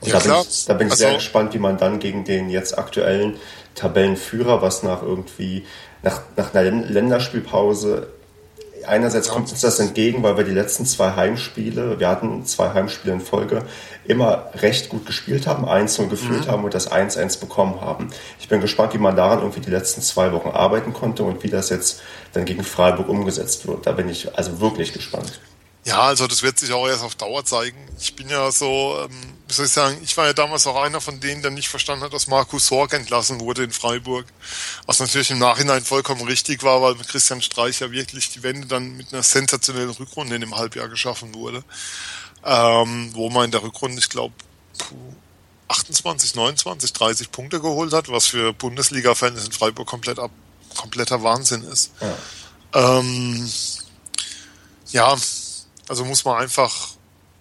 Und 0.02 0.10
ja, 0.10 0.20
da, 0.20 0.20
bin 0.20 0.42
ich, 0.42 0.66
da 0.66 0.74
bin 0.74 0.88
ich 0.88 0.92
also, 0.92 1.04
sehr 1.06 1.14
gespannt, 1.14 1.54
wie 1.54 1.60
man 1.60 1.78
dann 1.78 2.00
gegen 2.00 2.26
den 2.26 2.50
jetzt 2.50 2.78
aktuellen 2.78 3.38
Tabellenführer, 3.74 4.62
was 4.62 4.84
nach 4.84 5.02
irgendwie, 5.02 5.66
nach, 6.04 6.24
nach 6.36 6.54
einer 6.54 6.70
Länderspielpause 6.70 8.08
einerseits 8.88 9.30
kommt 9.30 9.52
uns 9.52 9.62
das 9.62 9.80
entgegen, 9.80 10.24
weil 10.24 10.38
wir 10.38 10.44
die 10.44 10.52
letzten 10.52 10.86
zwei 10.86 11.16
Heimspiele, 11.16 12.00
wir 12.00 12.08
hatten 12.08 12.46
zwei 12.46 12.74
Heimspiele 12.74 13.14
in 13.14 13.22
Folge, 13.22 13.64
immer 14.06 14.50
recht 14.56 14.90
gut 14.90 15.06
gespielt 15.06 15.48
haben, 15.48 15.66
1-0 15.66 16.08
geführt 16.08 16.48
mhm. 16.48 16.52
haben 16.52 16.64
und 16.64 16.74
das 16.74 16.92
1-1 16.92 17.40
bekommen 17.40 17.82
haben. 17.82 18.10
Ich 18.40 18.48
bin 18.48 18.62
gespannt, 18.62 18.94
wie 18.94 19.00
man 19.00 19.16
daran 19.16 19.40
irgendwie 19.40 19.62
die 19.62 19.72
letzten 19.72 20.02
zwei 20.02 20.32
Wochen 20.32 20.50
arbeiten 20.50 20.94
konnte 20.94 21.24
und 21.24 21.44
wie 21.44 21.50
das 21.50 21.70
jetzt 21.70 22.02
dann 22.34 22.46
gegen 22.46 22.64
Freiburg 22.64 23.10
umgesetzt 23.10 23.68
wird. 23.68 23.86
Da 23.86 23.92
bin 23.92 24.10
ich 24.10 24.38
also 24.38 24.60
wirklich 24.60 24.94
gespannt. 24.94 25.40
Ja, 25.86 26.02
also 26.02 26.26
das 26.26 26.42
wird 26.42 26.58
sich 26.58 26.74
auch 26.74 26.88
erst 26.88 27.04
auf 27.04 27.14
Dauer 27.14 27.46
zeigen. 27.46 27.78
Ich 28.00 28.16
bin 28.16 28.28
ja 28.28 28.52
so, 28.52 28.98
ähm, 29.06 29.38
wie 29.48 29.54
soll 29.54 29.68
ich 29.68 29.72
sagen, 29.72 29.98
ich 30.04 30.18
war 30.18 30.26
ja 30.26 30.34
damals 30.34 30.66
auch 30.66 30.82
einer 30.82 31.00
von 31.00 31.20
denen, 31.20 31.44
der 31.44 31.52
nicht 31.52 31.70
verstanden 31.70 32.04
hat, 32.04 32.12
dass 32.12 32.26
Markus 32.26 32.66
Sorg 32.66 32.94
entlassen 32.94 33.40
wurde 33.40 33.64
in 33.64 33.72
Freiburg. 33.72 34.26
Was 34.88 35.00
natürlich 35.00 35.30
im 35.30 35.38
Nachhinein 35.38 35.86
vollkommen 35.86 36.24
richtig 36.24 36.64
war, 36.64 36.82
weil 36.82 36.96
mit 36.96 37.08
Christian 37.08 37.40
Streich 37.44 37.82
ja 37.82 37.92
wirklich 37.92 38.32
die 38.32 38.42
Wende 38.42 38.68
dann 38.68 38.98
mit 38.98 39.14
einer 39.14 39.22
sensationellen 39.22 39.92
Rückrunde 39.92 40.34
in 40.34 40.42
dem 40.42 40.58
Halbjahr 40.58 40.90
geschaffen 40.90 41.36
wurde. 41.36 41.64
Ähm, 42.44 43.12
wo 43.14 43.30
man 43.30 43.46
in 43.46 43.52
der 43.52 43.62
Rückrunde, 43.62 44.00
ich 44.00 44.10
glaube, 44.10 44.34
28, 45.68 46.34
29, 46.34 46.94
30 46.94 47.32
Punkte 47.32 47.60
geholt 47.60 47.94
hat, 47.94 48.10
was 48.10 48.26
für 48.26 48.54
Bundesliga-Fans 48.54 49.46
in 49.46 49.52
Freiburg 49.52 49.88
komplett 49.88 50.18
ab, 50.18 50.32
kompletter 50.76 51.22
Wahnsinn 51.22 51.64
ist. 51.64 51.92
Ja. 52.02 53.00
Ähm, 53.00 53.52
ja, 54.92 55.16
also 55.88 56.06
muss 56.06 56.26
man 56.26 56.42
einfach, 56.42 56.90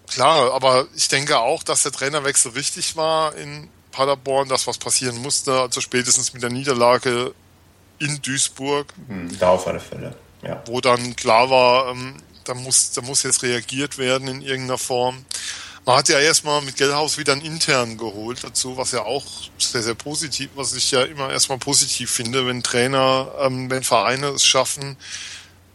klar, 0.06 0.52
aber 0.52 0.86
ich 0.94 1.08
denke 1.08 1.38
auch, 1.38 1.62
dass 1.62 1.82
der 1.82 1.92
Trainerwechsel 1.92 2.52
richtig 2.52 2.96
war 2.96 3.34
in 3.36 3.68
Paderborn, 3.90 4.48
dass 4.48 4.66
was 4.66 4.78
passieren 4.78 5.22
musste, 5.22 5.60
also 5.60 5.80
spätestens 5.80 6.32
mit 6.32 6.42
der 6.42 6.50
Niederlage 6.50 7.34
in 7.98 8.20
Duisburg. 8.22 8.92
Hm, 9.06 9.38
da 9.38 9.50
auf 9.50 9.66
alle 9.66 9.80
Fälle, 9.80 10.14
ja. 10.42 10.62
Wo 10.66 10.80
dann 10.80 11.16
klar 11.16 11.48
war, 11.48 11.90
ähm, 11.90 12.16
da 12.44 12.54
muss, 12.54 12.92
da 12.92 13.02
muss 13.02 13.22
jetzt 13.22 13.42
reagiert 13.42 13.98
werden 13.98 14.28
in 14.28 14.42
irgendeiner 14.42 14.78
Form. 14.78 15.24
Man 15.86 15.96
hat 15.96 16.08
ja 16.08 16.18
erstmal 16.18 16.62
mit 16.62 16.76
Gellhaus 16.76 17.18
wieder 17.18 17.32
einen 17.32 17.42
intern 17.42 17.98
geholt 17.98 18.42
dazu, 18.42 18.76
was 18.76 18.92
ja 18.92 19.02
auch 19.02 19.24
sehr, 19.58 19.82
sehr 19.82 19.94
positiv, 19.94 20.50
was 20.54 20.72
ich 20.72 20.90
ja 20.90 21.02
immer 21.02 21.30
erstmal 21.30 21.58
positiv 21.58 22.10
finde, 22.10 22.46
wenn 22.46 22.62
Trainer, 22.62 23.32
ähm, 23.40 23.70
wenn 23.70 23.82
Vereine 23.82 24.28
es 24.28 24.46
schaffen 24.46 24.96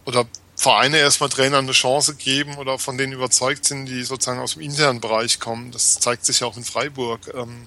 oder 0.05 0.26
Vereine 0.60 0.97
erstmal 0.97 1.30
Trainern 1.30 1.64
eine 1.64 1.72
Chance 1.72 2.16
geben 2.16 2.57
oder 2.57 2.78
von 2.78 2.97
denen 2.97 3.14
überzeugt 3.14 3.64
sind, 3.64 3.86
die 3.86 4.03
sozusagen 4.03 4.41
aus 4.41 4.55
dem 4.55 4.62
internen 4.62 4.99
Bereich 4.99 5.39
kommen. 5.39 5.72
Das 5.72 6.01
zeigt 6.01 6.26
sich 6.26 6.41
ja 6.41 6.47
auch 6.47 6.57
in 6.57 6.66
Freiburg. 6.66 7.34
Ähm, 7.34 7.66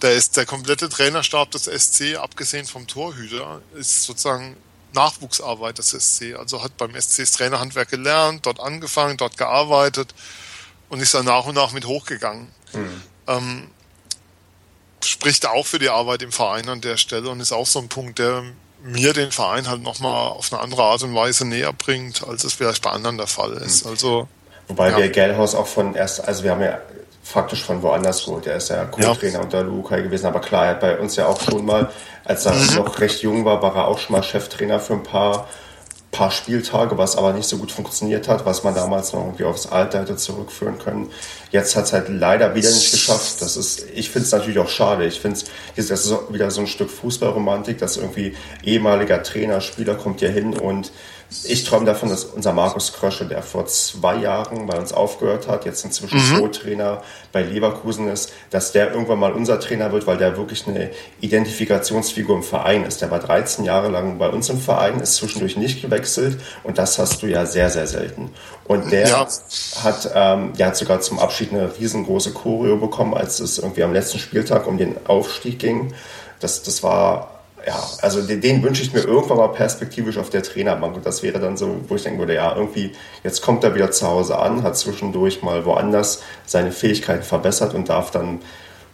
der 0.00 0.12
ist 0.12 0.36
der 0.36 0.46
komplette 0.46 0.88
Trainerstab 0.88 1.50
des 1.50 1.64
SC, 1.64 2.14
abgesehen 2.14 2.66
vom 2.66 2.86
Torhüter, 2.86 3.62
ist 3.74 4.04
sozusagen 4.04 4.56
Nachwuchsarbeit 4.92 5.78
des 5.78 5.88
SC. 5.90 6.36
Also 6.38 6.62
hat 6.62 6.76
beim 6.76 6.94
SC 6.94 7.16
das 7.16 7.32
Trainerhandwerk 7.32 7.88
gelernt, 7.88 8.46
dort 8.46 8.60
angefangen, 8.60 9.16
dort 9.16 9.36
gearbeitet 9.36 10.14
und 10.88 11.00
ist 11.00 11.14
dann 11.14 11.24
nach 11.24 11.46
und 11.46 11.56
nach 11.56 11.72
mit 11.72 11.84
hochgegangen. 11.84 12.46
Mhm. 12.72 13.02
Ähm, 13.26 13.70
spricht 15.04 15.46
auch 15.46 15.66
für 15.66 15.80
die 15.80 15.88
Arbeit 15.88 16.22
im 16.22 16.30
Verein 16.30 16.68
an 16.68 16.80
der 16.80 16.96
Stelle 16.96 17.28
und 17.28 17.40
ist 17.40 17.50
auch 17.50 17.66
so 17.66 17.80
ein 17.80 17.88
Punkt, 17.88 18.20
der 18.20 18.44
mir 18.82 19.12
den 19.12 19.30
Verein 19.30 19.68
halt 19.68 19.82
nochmal 19.82 20.28
auf 20.28 20.52
eine 20.52 20.62
andere 20.62 20.82
Art 20.82 21.02
und 21.02 21.14
Weise 21.14 21.46
näher 21.46 21.72
bringt, 21.72 22.26
als 22.26 22.44
es 22.44 22.54
vielleicht 22.54 22.82
bei 22.82 22.90
anderen 22.90 23.18
der 23.18 23.26
Fall 23.26 23.52
ist. 23.52 23.84
Hm. 23.84 23.90
Also, 23.90 24.28
Wobei 24.68 24.90
ja. 24.90 24.98
wir 24.98 25.08
Gellhaus 25.08 25.54
auch 25.54 25.66
von 25.66 25.94
erst, 25.94 26.26
also 26.26 26.44
wir 26.44 26.52
haben 26.52 26.62
ja 26.62 26.78
faktisch 27.22 27.64
von 27.64 27.82
woanders 27.82 28.24
geholt. 28.24 28.46
Er 28.46 28.56
ist 28.56 28.70
ja 28.70 28.84
Co-Trainer 28.84 29.34
ja. 29.34 29.40
unter 29.40 29.62
Lukai 29.62 30.02
gewesen, 30.02 30.26
aber 30.26 30.40
klar, 30.40 30.64
er 30.66 30.70
hat 30.70 30.80
bei 30.80 30.98
uns 30.98 31.16
ja 31.16 31.26
auch 31.26 31.40
schon 31.40 31.64
mal, 31.64 31.90
als 32.24 32.46
er 32.46 32.54
mhm. 32.54 32.74
noch 32.76 33.00
recht 33.00 33.22
jung 33.22 33.44
war, 33.44 33.62
war 33.62 33.74
er 33.76 33.88
auch 33.88 33.98
schon 33.98 34.16
mal 34.16 34.22
Cheftrainer 34.22 34.80
für 34.80 34.94
ein 34.94 35.02
paar 35.02 35.48
paar 36.10 36.30
Spieltage, 36.32 36.98
was 36.98 37.16
aber 37.16 37.32
nicht 37.32 37.48
so 37.48 37.56
gut 37.58 37.70
funktioniert 37.70 38.26
hat, 38.26 38.44
was 38.44 38.64
man 38.64 38.74
damals 38.74 39.12
noch 39.12 39.24
irgendwie 39.24 39.44
aufs 39.44 39.66
Alter 39.66 40.00
hätte 40.00 40.16
zurückführen 40.16 40.78
können. 40.78 41.10
Jetzt 41.50 41.76
hat 41.76 41.84
es 41.84 41.92
halt 41.92 42.08
leider 42.08 42.54
wieder 42.54 42.68
nicht 42.68 42.90
geschafft. 42.90 43.40
Das 43.40 43.56
ist, 43.56 43.86
ich 43.94 44.10
finde 44.10 44.26
es 44.26 44.32
natürlich 44.32 44.58
auch 44.58 44.68
schade. 44.68 45.06
Ich 45.06 45.20
finde 45.20 45.38
es, 45.76 45.88
das 45.88 46.06
ist 46.06 46.14
wieder 46.32 46.50
so 46.50 46.62
ein 46.62 46.66
Stück 46.66 46.90
Fußballromantik, 46.90 47.78
dass 47.78 47.96
irgendwie 47.96 48.36
ehemaliger 48.64 49.22
Trainer, 49.22 49.60
Spieler 49.60 49.94
kommt 49.94 50.20
hier 50.20 50.30
hin 50.30 50.54
und 50.58 50.90
ich 51.44 51.64
träume 51.64 51.86
davon, 51.86 52.08
dass 52.08 52.24
unser 52.24 52.52
Markus 52.52 52.92
Krösche, 52.92 53.24
der 53.24 53.42
vor 53.42 53.66
zwei 53.66 54.16
Jahren 54.16 54.66
bei 54.66 54.76
uns 54.76 54.92
aufgehört 54.92 55.46
hat, 55.46 55.64
jetzt 55.64 55.84
inzwischen 55.84 56.18
mhm. 56.18 56.38
Co-Trainer 56.38 57.02
bei 57.30 57.42
Leverkusen 57.42 58.08
ist, 58.08 58.32
dass 58.50 58.72
der 58.72 58.92
irgendwann 58.92 59.20
mal 59.20 59.32
unser 59.32 59.60
Trainer 59.60 59.92
wird, 59.92 60.08
weil 60.08 60.16
der 60.16 60.36
wirklich 60.36 60.66
eine 60.66 60.90
Identifikationsfigur 61.20 62.34
im 62.34 62.42
Verein 62.42 62.84
ist. 62.84 63.00
Der 63.00 63.12
war 63.12 63.20
13 63.20 63.64
Jahre 63.64 63.88
lang 63.88 64.18
bei 64.18 64.28
uns 64.28 64.48
im 64.48 64.58
Verein, 64.58 64.98
ist 64.98 65.16
zwischendurch 65.16 65.56
nicht 65.56 65.82
gewechselt 65.82 66.40
und 66.64 66.78
das 66.78 66.98
hast 66.98 67.22
du 67.22 67.26
ja 67.26 67.46
sehr, 67.46 67.70
sehr 67.70 67.86
selten. 67.86 68.32
Und 68.64 68.90
der 68.90 69.08
ja. 69.08 69.28
hat, 69.82 70.10
ähm, 70.14 70.52
der 70.56 70.66
hat 70.68 70.76
sogar 70.76 71.00
zum 71.00 71.20
Abschied 71.20 71.52
eine 71.52 71.70
riesengroße 71.78 72.32
Choreo 72.32 72.76
bekommen, 72.76 73.14
als 73.14 73.38
es 73.38 73.58
irgendwie 73.58 73.84
am 73.84 73.92
letzten 73.92 74.18
Spieltag 74.18 74.66
um 74.66 74.78
den 74.78 74.96
Aufstieg 75.06 75.60
ging. 75.60 75.94
Das, 76.40 76.62
das 76.62 76.82
war 76.82 77.39
ja, 77.66 77.82
also 78.02 78.22
den, 78.22 78.40
den, 78.40 78.62
wünsche 78.62 78.82
ich 78.82 78.92
mir 78.92 79.00
irgendwann 79.00 79.38
mal 79.38 79.48
perspektivisch 79.48 80.18
auf 80.18 80.30
der 80.30 80.42
Trainerbank. 80.42 80.96
Und 80.96 81.06
das 81.06 81.22
wäre 81.22 81.38
dann 81.38 81.56
so, 81.56 81.76
wo 81.88 81.96
ich 81.96 82.02
denken 82.02 82.18
würde, 82.18 82.34
ja, 82.34 82.54
irgendwie, 82.54 82.92
jetzt 83.24 83.42
kommt 83.42 83.64
er 83.64 83.74
wieder 83.74 83.90
zu 83.90 84.06
Hause 84.06 84.38
an, 84.38 84.62
hat 84.62 84.76
zwischendurch 84.76 85.42
mal 85.42 85.64
woanders 85.64 86.22
seine 86.46 86.72
Fähigkeiten 86.72 87.22
verbessert 87.22 87.74
und 87.74 87.88
darf 87.88 88.10
dann, 88.10 88.40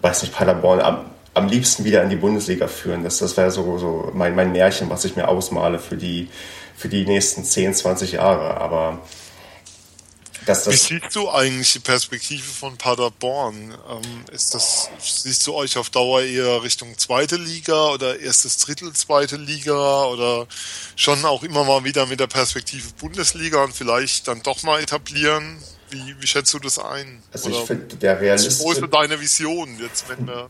weiß 0.03 0.23
nicht, 0.23 0.35
Paderborn 0.35 0.81
am, 0.81 0.99
am 1.35 1.49
liebsten 1.49 1.85
wieder 1.85 2.03
in 2.03 2.11
die 2.11 2.17
Bundesliga 2.17 2.67
führen. 2.67 3.05
Das, 3.05 3.19
das 3.19 3.37
wäre 3.37 3.51
so, 3.51 3.79
so 3.79 4.11
mein, 4.15 4.35
mein 4.35 4.53
Märchen, 4.53 4.91
was 4.91 5.05
ich 5.05 5.17
mir 5.17 5.29
ausmale 5.29 5.79
für 5.79 5.97
die, 5.97 6.29
für 6.77 6.89
die 6.89 7.05
nächsten 7.07 7.45
10, 7.45 7.75
20 7.75 8.13
Jahre. 8.13 8.61
Aber 8.61 8.99
dass 10.47 10.65
das 10.65 10.75
Wie 10.75 10.99
siehst 11.01 11.15
du 11.15 11.31
eigentlich 11.31 11.73
die 11.73 11.81
Perspektive 11.81 12.43
von 12.43 12.77
Paderborn? 12.77 13.73
Ähm, 13.91 14.25
ist 14.33 14.55
das, 14.55 14.89
siehst 14.99 15.47
du 15.47 15.55
euch 15.55 15.77
auf 15.77 15.91
Dauer 15.91 16.23
eher 16.23 16.63
Richtung 16.63 16.97
zweite 16.97 17.37
Liga 17.37 17.91
oder 17.91 18.19
erstes 18.19 18.59
Drittel 18.59 18.93
zweite 18.93 19.37
Liga 19.37 20.05
oder 20.05 20.47
schon 20.95 21.25
auch 21.25 21.43
immer 21.43 21.65
mal 21.65 21.85
wieder 21.85 22.07
mit 22.07 22.21
der 22.21 22.29
Perspektive 22.29 22.89
Bundesliga 22.99 23.63
und 23.65 23.75
vielleicht 23.75 24.29
dann 24.29 24.43
doch 24.43 24.63
mal 24.63 24.81
etablieren? 24.81 25.59
Wie, 25.91 26.17
wie 26.21 26.27
schätzt 26.27 26.55
du 26.55 26.59
das 26.59 26.79
ein? 26.79 27.23
Also 27.33 27.49
oder 27.49 27.61
ich 27.61 27.67
finde, 27.67 27.97
der 27.97 28.21
realistische... 28.21 28.65
Wo 28.65 28.73
ist 28.73 28.83
deine 28.91 29.21
Vision 29.21 29.79
jetzt, 29.81 30.09
wenn 30.09 30.27
wir 30.27 30.49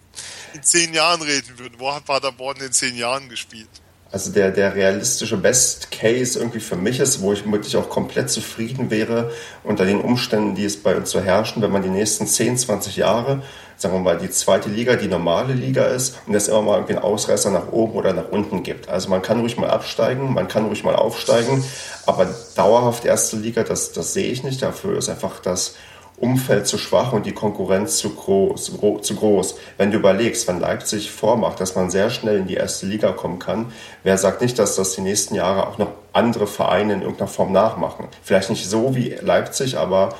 in 0.55 0.63
zehn 0.63 0.95
Jahren 0.95 1.23
reden 1.23 1.59
würden? 1.59 1.75
Wo 1.79 1.93
hat 1.93 2.05
Paderborn 2.05 2.59
in 2.61 2.73
zehn 2.73 2.97
Jahren 2.97 3.29
gespielt? 3.29 3.69
Also 4.13 4.31
der, 4.31 4.53
der 4.53 4.75
realistische 4.75 5.37
Best 5.37 5.91
Case 5.91 6.39
irgendwie 6.39 6.61
für 6.61 6.77
mich 6.77 7.01
ist, 7.01 7.21
wo 7.21 7.33
ich 7.33 7.51
wirklich 7.51 7.77
auch 7.77 7.91
komplett 7.91 8.31
zufrieden 8.31 8.91
wäre 8.91 9.33
unter 9.65 9.85
den 9.85 10.01
Umständen, 10.01 10.55
die 10.55 10.65
es 10.65 10.81
bei 10.81 10.97
uns 10.97 11.11
so 11.11 11.21
herrschen, 11.21 11.61
wenn 11.61 11.73
man 11.73 11.83
die 11.83 11.89
nächsten 11.89 12.27
10, 12.27 12.57
20 12.57 12.97
Jahre, 12.97 13.43
sagen 13.77 13.95
wir 13.95 14.01
mal, 14.01 14.17
die 14.17 14.31
zweite 14.31 14.69
Liga 14.69 14.95
die 14.95 15.09
normale 15.09 15.55
Liga 15.55 15.87
ist 15.87 16.19
und 16.27 16.35
es 16.35 16.47
immer 16.47 16.63
mal 16.63 16.75
irgendwie 16.77 16.95
einen 16.95 17.03
Ausreißer 17.03 17.51
nach 17.51 17.73
oben 17.73 17.95
oder 17.95 18.13
nach 18.13 18.29
unten 18.31 18.63
gibt. 18.63 18.89
Also 18.89 19.11
man 19.11 19.23
kann 19.23 19.41
ruhig 19.41 19.59
mal 19.59 19.71
absteigen, 19.71 20.33
man 20.33 20.47
kann 20.47 20.67
ruhig 20.67 20.85
mal 20.85 20.95
aufsteigen, 20.95 21.65
aber 22.07 22.29
dauerhaft 22.55 23.05
erste 23.05 23.37
Liga, 23.37 23.65
das, 23.65 23.93
das 23.93 24.13
sehe 24.13 24.31
ich 24.31 24.45
nicht. 24.45 24.63
Dafür 24.63 24.97
ist 24.99 25.09
einfach 25.09 25.41
das 25.41 25.75
Umfeld 26.19 26.67
zu 26.67 26.79
schwach 26.79 27.13
und 27.13 27.27
die 27.27 27.33
Konkurrenz 27.33 27.99
zu 27.99 28.15
groß, 28.15 28.73
zu 29.03 29.17
groß. 29.17 29.57
Wenn 29.77 29.91
du 29.91 29.99
überlegst, 29.99 30.49
wenn 30.49 30.61
Leipzig 30.61 31.11
vormacht, 31.11 31.61
dass 31.61 31.75
man 31.75 31.91
sehr 31.91 32.09
schnell 32.09 32.39
in 32.39 32.47
die 32.47 32.55
erste 32.55 32.87
Liga 32.87 33.13
kommen 33.13 33.39
kann, 33.39 33.73
wer 34.03 34.17
sagt 34.17 34.41
nicht, 34.41 34.59
dass 34.59 34.77
das 34.77 34.93
die 34.93 35.03
nächsten 35.03 35.35
Jahre 35.35 35.67
auch 35.67 35.77
noch 35.77 35.91
andere 36.15 36.47
Vereine 36.47 36.95
in 36.95 37.03
irgendeiner 37.03 37.29
Form 37.29 37.53
nachmachen? 37.53 38.09
Vielleicht 38.23 38.49
nicht 38.49 38.67
so 38.67 38.97
wie 38.97 39.11
Leipzig, 39.21 39.77
aber 39.77 40.15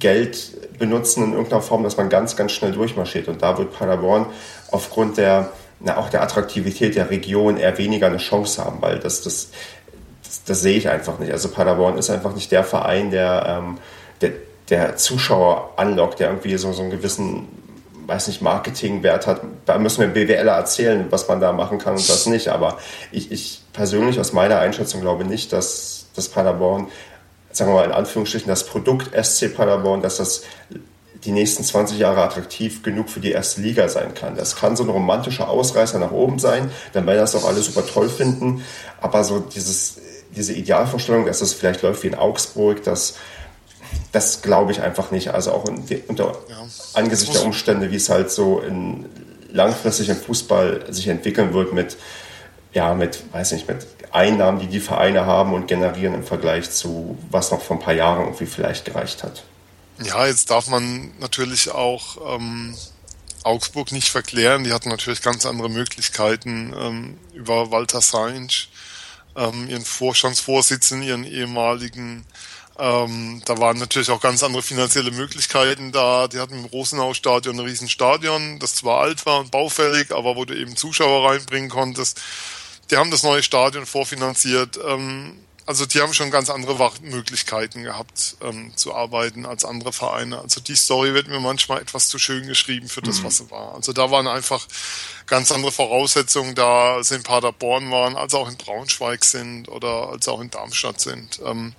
Geld 0.00 0.78
benutzen 0.78 1.22
in 1.22 1.32
irgendeiner 1.32 1.62
Form, 1.62 1.84
dass 1.84 1.96
man 1.96 2.08
ganz, 2.08 2.34
ganz 2.34 2.50
schnell 2.50 2.72
durchmarschiert. 2.72 3.28
Und 3.28 3.40
da 3.42 3.56
wird 3.56 3.72
Paderborn 3.72 4.26
aufgrund 4.72 5.16
der, 5.16 5.50
na, 5.78 5.96
auch 5.96 6.10
der 6.10 6.22
Attraktivität 6.22 6.96
der 6.96 7.10
Region 7.10 7.56
eher 7.56 7.78
weniger 7.78 8.08
eine 8.08 8.16
Chance 8.16 8.64
haben, 8.64 8.78
weil 8.80 8.98
das, 8.98 9.22
das, 9.22 9.50
das, 10.24 10.42
das 10.44 10.60
sehe 10.60 10.76
ich 10.76 10.88
einfach 10.88 11.20
nicht. 11.20 11.30
Also 11.30 11.48
Paderborn 11.50 11.98
ist 11.98 12.10
einfach 12.10 12.34
nicht 12.34 12.50
der 12.50 12.64
Verein, 12.64 13.12
der, 13.12 13.62
ähm, 13.62 13.78
der 14.20 14.32
der 14.70 14.96
Zuschauer 14.96 15.72
anlockt, 15.76 16.20
der 16.20 16.28
irgendwie 16.28 16.56
so, 16.56 16.72
so 16.72 16.82
einen 16.82 16.90
gewissen, 16.90 17.48
weiß 18.06 18.28
nicht, 18.28 18.42
Marketingwert 18.42 19.26
hat. 19.26 19.42
Da 19.66 19.78
müssen 19.78 20.00
wir 20.00 20.08
BWLer 20.08 20.52
erzählen, 20.52 21.06
was 21.10 21.28
man 21.28 21.40
da 21.40 21.52
machen 21.52 21.78
kann 21.78 21.94
und 21.94 22.08
was 22.08 22.26
nicht. 22.26 22.48
Aber 22.48 22.78
ich, 23.12 23.30
ich 23.30 23.62
persönlich 23.72 24.18
aus 24.18 24.32
meiner 24.32 24.58
Einschätzung 24.58 25.00
glaube 25.00 25.24
nicht, 25.24 25.52
dass 25.52 26.06
das 26.14 26.28
Paderborn, 26.28 26.88
sagen 27.50 27.70
wir 27.70 27.76
mal 27.76 27.84
in 27.84 27.92
Anführungsstrichen, 27.92 28.48
das 28.48 28.66
Produkt 28.66 29.10
SC 29.14 29.54
Paderborn, 29.54 30.00
dass 30.00 30.16
das 30.16 30.42
die 31.24 31.32
nächsten 31.32 31.64
20 31.64 31.98
Jahre 31.98 32.22
attraktiv 32.22 32.82
genug 32.82 33.08
für 33.08 33.20
die 33.20 33.32
erste 33.32 33.60
Liga 33.60 33.88
sein 33.88 34.14
kann. 34.14 34.36
Das 34.36 34.56
kann 34.56 34.76
so 34.76 34.82
ein 34.84 34.90
romantischer 34.90 35.48
Ausreißer 35.48 35.98
nach 35.98 36.10
oben 36.10 36.38
sein, 36.38 36.70
dann 36.92 37.06
werden 37.06 37.18
das 37.18 37.34
auch 37.34 37.46
alle 37.46 37.60
super 37.60 37.86
toll 37.86 38.08
finden. 38.08 38.62
Aber 39.00 39.24
so 39.24 39.40
dieses, 39.40 39.96
diese 40.36 40.52
Idealvorstellung, 40.52 41.26
dass 41.26 41.40
es 41.40 41.54
vielleicht 41.54 41.82
läuft 41.82 42.02
wie 42.02 42.08
in 42.08 42.14
Augsburg, 42.14 42.82
dass 42.82 43.14
das 44.12 44.42
glaube 44.42 44.72
ich 44.72 44.80
einfach 44.80 45.10
nicht. 45.10 45.28
Also 45.28 45.52
auch 45.52 45.64
unter 45.64 46.24
ja. 46.48 46.66
angesichts 46.94 47.34
der 47.34 47.44
Umstände, 47.44 47.90
wie 47.90 47.96
es 47.96 48.08
halt 48.08 48.30
so 48.30 48.60
in, 48.60 49.06
langfristig 49.50 50.08
im 50.08 50.16
Fußball 50.16 50.92
sich 50.92 51.08
entwickeln 51.08 51.54
wird 51.54 51.72
mit, 51.72 51.96
ja, 52.72 52.94
mit, 52.94 53.22
weiß 53.32 53.52
nicht, 53.52 53.68
mit 53.68 53.86
Einnahmen, 54.12 54.60
die 54.60 54.66
die 54.66 54.80
Vereine 54.80 55.26
haben 55.26 55.54
und 55.54 55.66
generieren 55.66 56.14
im 56.14 56.24
Vergleich 56.24 56.70
zu, 56.70 57.18
was 57.30 57.50
noch 57.50 57.62
vor 57.62 57.76
ein 57.76 57.82
paar 57.82 57.94
Jahren 57.94 58.22
irgendwie 58.22 58.46
vielleicht 58.46 58.84
gereicht 58.84 59.22
hat. 59.22 59.44
Ja, 60.02 60.26
jetzt 60.26 60.50
darf 60.50 60.68
man 60.68 61.12
natürlich 61.20 61.70
auch 61.70 62.36
ähm, 62.36 62.76
Augsburg 63.44 63.92
nicht 63.92 64.10
verklären. 64.10 64.64
Die 64.64 64.72
hatten 64.72 64.88
natürlich 64.88 65.22
ganz 65.22 65.46
andere 65.46 65.68
Möglichkeiten 65.68 66.74
ähm, 66.76 67.18
über 67.32 67.70
Walter 67.70 68.00
Sainz, 68.00 68.68
ähm, 69.36 69.68
ihren 69.68 69.84
Vorstandsvorsitzenden, 69.84 71.06
ihren 71.06 71.24
ehemaligen 71.24 72.24
ähm, 72.78 73.40
da 73.44 73.58
waren 73.58 73.78
natürlich 73.78 74.10
auch 74.10 74.20
ganz 74.20 74.42
andere 74.42 74.62
finanzielle 74.62 75.12
Möglichkeiten 75.12 75.92
da. 75.92 76.26
Die 76.26 76.40
hatten 76.40 76.58
im 76.58 76.64
Rosenau-Stadion 76.64 77.58
ein 77.58 77.66
Riesenstadion, 77.66 78.58
das 78.58 78.74
zwar 78.74 79.00
alt 79.00 79.24
war 79.26 79.40
und 79.40 79.50
baufällig, 79.50 80.12
aber 80.12 80.34
wo 80.34 80.44
du 80.44 80.56
eben 80.56 80.76
Zuschauer 80.76 81.30
reinbringen 81.30 81.70
konntest. 81.70 82.20
Die 82.90 82.96
haben 82.96 83.10
das 83.10 83.22
neue 83.22 83.42
Stadion 83.42 83.86
vorfinanziert. 83.86 84.78
Ähm, 84.84 85.36
also 85.66 85.86
die 85.86 86.00
haben 86.02 86.12
schon 86.12 86.30
ganz 86.30 86.50
andere 86.50 86.92
Möglichkeiten 87.02 87.84
gehabt 87.84 88.36
ähm, 88.42 88.76
zu 88.76 88.94
arbeiten 88.94 89.46
als 89.46 89.64
andere 89.64 89.92
Vereine. 89.92 90.40
Also 90.40 90.60
die 90.60 90.74
Story 90.74 91.14
wird 91.14 91.28
mir 91.28 91.40
manchmal 91.40 91.80
etwas 91.80 92.08
zu 92.08 92.18
schön 92.18 92.46
geschrieben 92.46 92.88
für 92.88 93.00
das, 93.00 93.20
mhm. 93.20 93.24
was 93.24 93.38
sie 93.38 93.50
war. 93.50 93.74
Also 93.74 93.94
da 93.94 94.10
waren 94.10 94.26
einfach 94.26 94.66
ganz 95.26 95.52
andere 95.52 95.72
Voraussetzungen 95.72 96.54
da, 96.54 96.96
als 96.96 97.12
in 97.12 97.22
Paderborn 97.22 97.90
waren, 97.90 98.16
als 98.16 98.34
auch 98.34 98.48
in 98.48 98.58
Braunschweig 98.58 99.24
sind 99.24 99.68
oder 99.68 100.10
als 100.10 100.28
auch 100.28 100.40
in 100.40 100.50
Darmstadt 100.50 101.00
sind. 101.00 101.40
Ähm, 101.44 101.74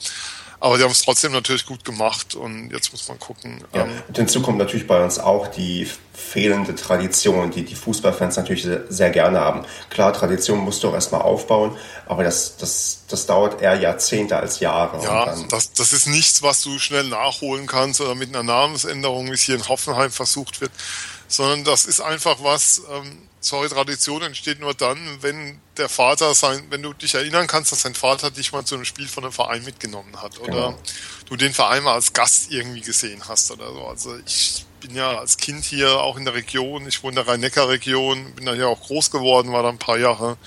aber 0.60 0.78
die 0.78 0.84
haben 0.84 0.92
es 0.92 1.02
trotzdem 1.02 1.32
natürlich 1.32 1.66
gut 1.66 1.84
gemacht 1.84 2.36
und 2.36 2.72
jetzt 2.72 2.92
muss 2.92 3.08
man 3.08 3.20
gucken. 3.20 3.64
Ja, 3.74 3.84
ähm, 3.84 3.90
und 4.08 4.18
hinzu 4.18 4.42
kommt 4.42 4.58
natürlich 4.58 4.88
bei 4.88 5.04
uns 5.04 5.20
auch 5.20 5.48
die 5.48 5.88
fehlende 6.14 6.76
Tradition, 6.76 7.52
die 7.52 7.64
die 7.64 7.76
Fußballfans 7.76 8.38
natürlich 8.38 8.64
sehr, 8.64 8.84
sehr 8.90 9.10
gerne 9.10 9.40
haben. 9.40 9.66
Klar, 9.90 10.14
Tradition 10.14 10.60
musst 10.60 10.84
du 10.84 10.90
auch 10.90 10.94
erstmal 10.94 11.22
aufbauen, 11.22 11.78
aber 12.08 12.24
das, 12.24 12.58
das, 12.58 13.04
das 13.10 13.26
dauert 13.26 13.62
eher 13.62 13.76
Jahrzehnte 13.76 14.38
als 14.38 14.60
Jahre. 14.60 15.04
Ja, 15.04 15.36
das, 15.50 15.74
das 15.74 15.94
ist 15.94 16.08
nichts, 16.08 16.42
was 16.42 16.62
du 16.62 16.80
schnell 16.80 17.08
nachholen 17.10 17.68
kannst 17.68 18.00
oder 18.02 18.16
mit 18.16 18.30
einer 18.30 18.44
Namensänderung, 18.44 19.28
wie 19.28 19.34
es 19.34 19.42
hier 19.42 19.56
in 19.56 19.68
Hoffenheim 19.68 20.12
versucht 20.12 20.62
wird, 20.62 20.72
sondern 21.28 21.64
das 21.64 21.86
ist 21.86 22.00
einfach 22.00 22.38
was, 22.42 22.82
ähm, 22.92 23.18
sorry, 23.46 23.70
Tradition 23.70 24.24
entsteht 24.24 24.60
nur 24.60 24.74
dann, 24.74 24.98
wenn 25.22 25.60
der 25.78 25.88
Vater 25.88 26.34
sein, 26.34 26.66
wenn 26.70 26.82
du 26.82 26.94
dich 26.94 27.14
erinnern 27.16 27.48
kannst, 27.48 27.72
dass 27.72 27.84
dein 27.84 27.96
Vater 27.96 28.32
dich 28.32 28.52
mal 28.52 28.66
zu 28.66 28.76
einem 28.76 28.86
Spiel 28.86 29.08
von 29.08 29.24
einem 29.24 29.34
Verein 29.34 29.64
mitgenommen 29.64 30.22
hat 30.22 30.40
oder 30.40 30.52
genau. 30.52 30.80
du 31.30 31.36
den 31.36 31.54
Verein 31.54 31.84
mal 31.84 31.94
als 31.94 32.14
Gast 32.14 32.52
irgendwie 32.52 32.82
gesehen 32.82 33.22
hast 33.28 33.52
oder 33.52 33.72
so. 33.72 33.86
Also 33.86 34.18
ich 34.26 34.66
bin 34.82 34.96
ja 34.96 35.20
als 35.20 35.38
Kind 35.38 35.64
hier 35.64 36.00
auch 36.02 36.18
in 36.18 36.26
der 36.26 36.34
Region, 36.34 36.88
ich 36.88 37.04
wohne 37.04 37.12
in 37.12 37.16
der 37.24 37.28
Rhein-Neckar-Region, 37.28 38.34
bin 38.34 38.46
da 38.46 38.54
hier 38.54 38.68
auch 38.68 38.82
groß 38.82 39.12
geworden, 39.12 39.54
war 39.54 39.64
da 39.64 39.70
ein 39.70 39.78
paar 39.78 39.98
Jahre 39.98 40.38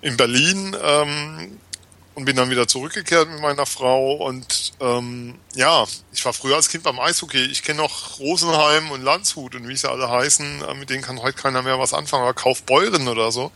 in 0.00 0.16
Berlin. 0.16 0.76
Ähm, 0.80 1.58
und 2.14 2.24
bin 2.24 2.36
dann 2.36 2.50
wieder 2.50 2.66
zurückgekehrt 2.66 3.30
mit 3.30 3.40
meiner 3.40 3.66
Frau 3.66 4.14
und 4.14 4.72
ähm, 4.80 5.38
ja, 5.54 5.86
ich 6.12 6.24
war 6.24 6.32
früher 6.32 6.56
als 6.56 6.68
Kind 6.68 6.82
beim 6.82 6.98
Eishockey. 6.98 7.44
Ich 7.46 7.62
kenne 7.62 7.82
noch 7.82 8.18
Rosenheim 8.18 8.90
und 8.90 9.02
Landshut 9.02 9.54
und 9.54 9.68
wie 9.68 9.76
sie 9.76 9.88
alle 9.88 10.10
heißen, 10.10 10.64
äh, 10.64 10.74
mit 10.74 10.90
denen 10.90 11.02
kann 11.02 11.22
heute 11.22 11.40
keiner 11.40 11.62
mehr 11.62 11.78
was 11.78 11.94
anfangen, 11.94 12.24
aber 12.24 12.34
Kaufbeuren 12.34 13.08
oder 13.08 13.30
so. 13.30 13.52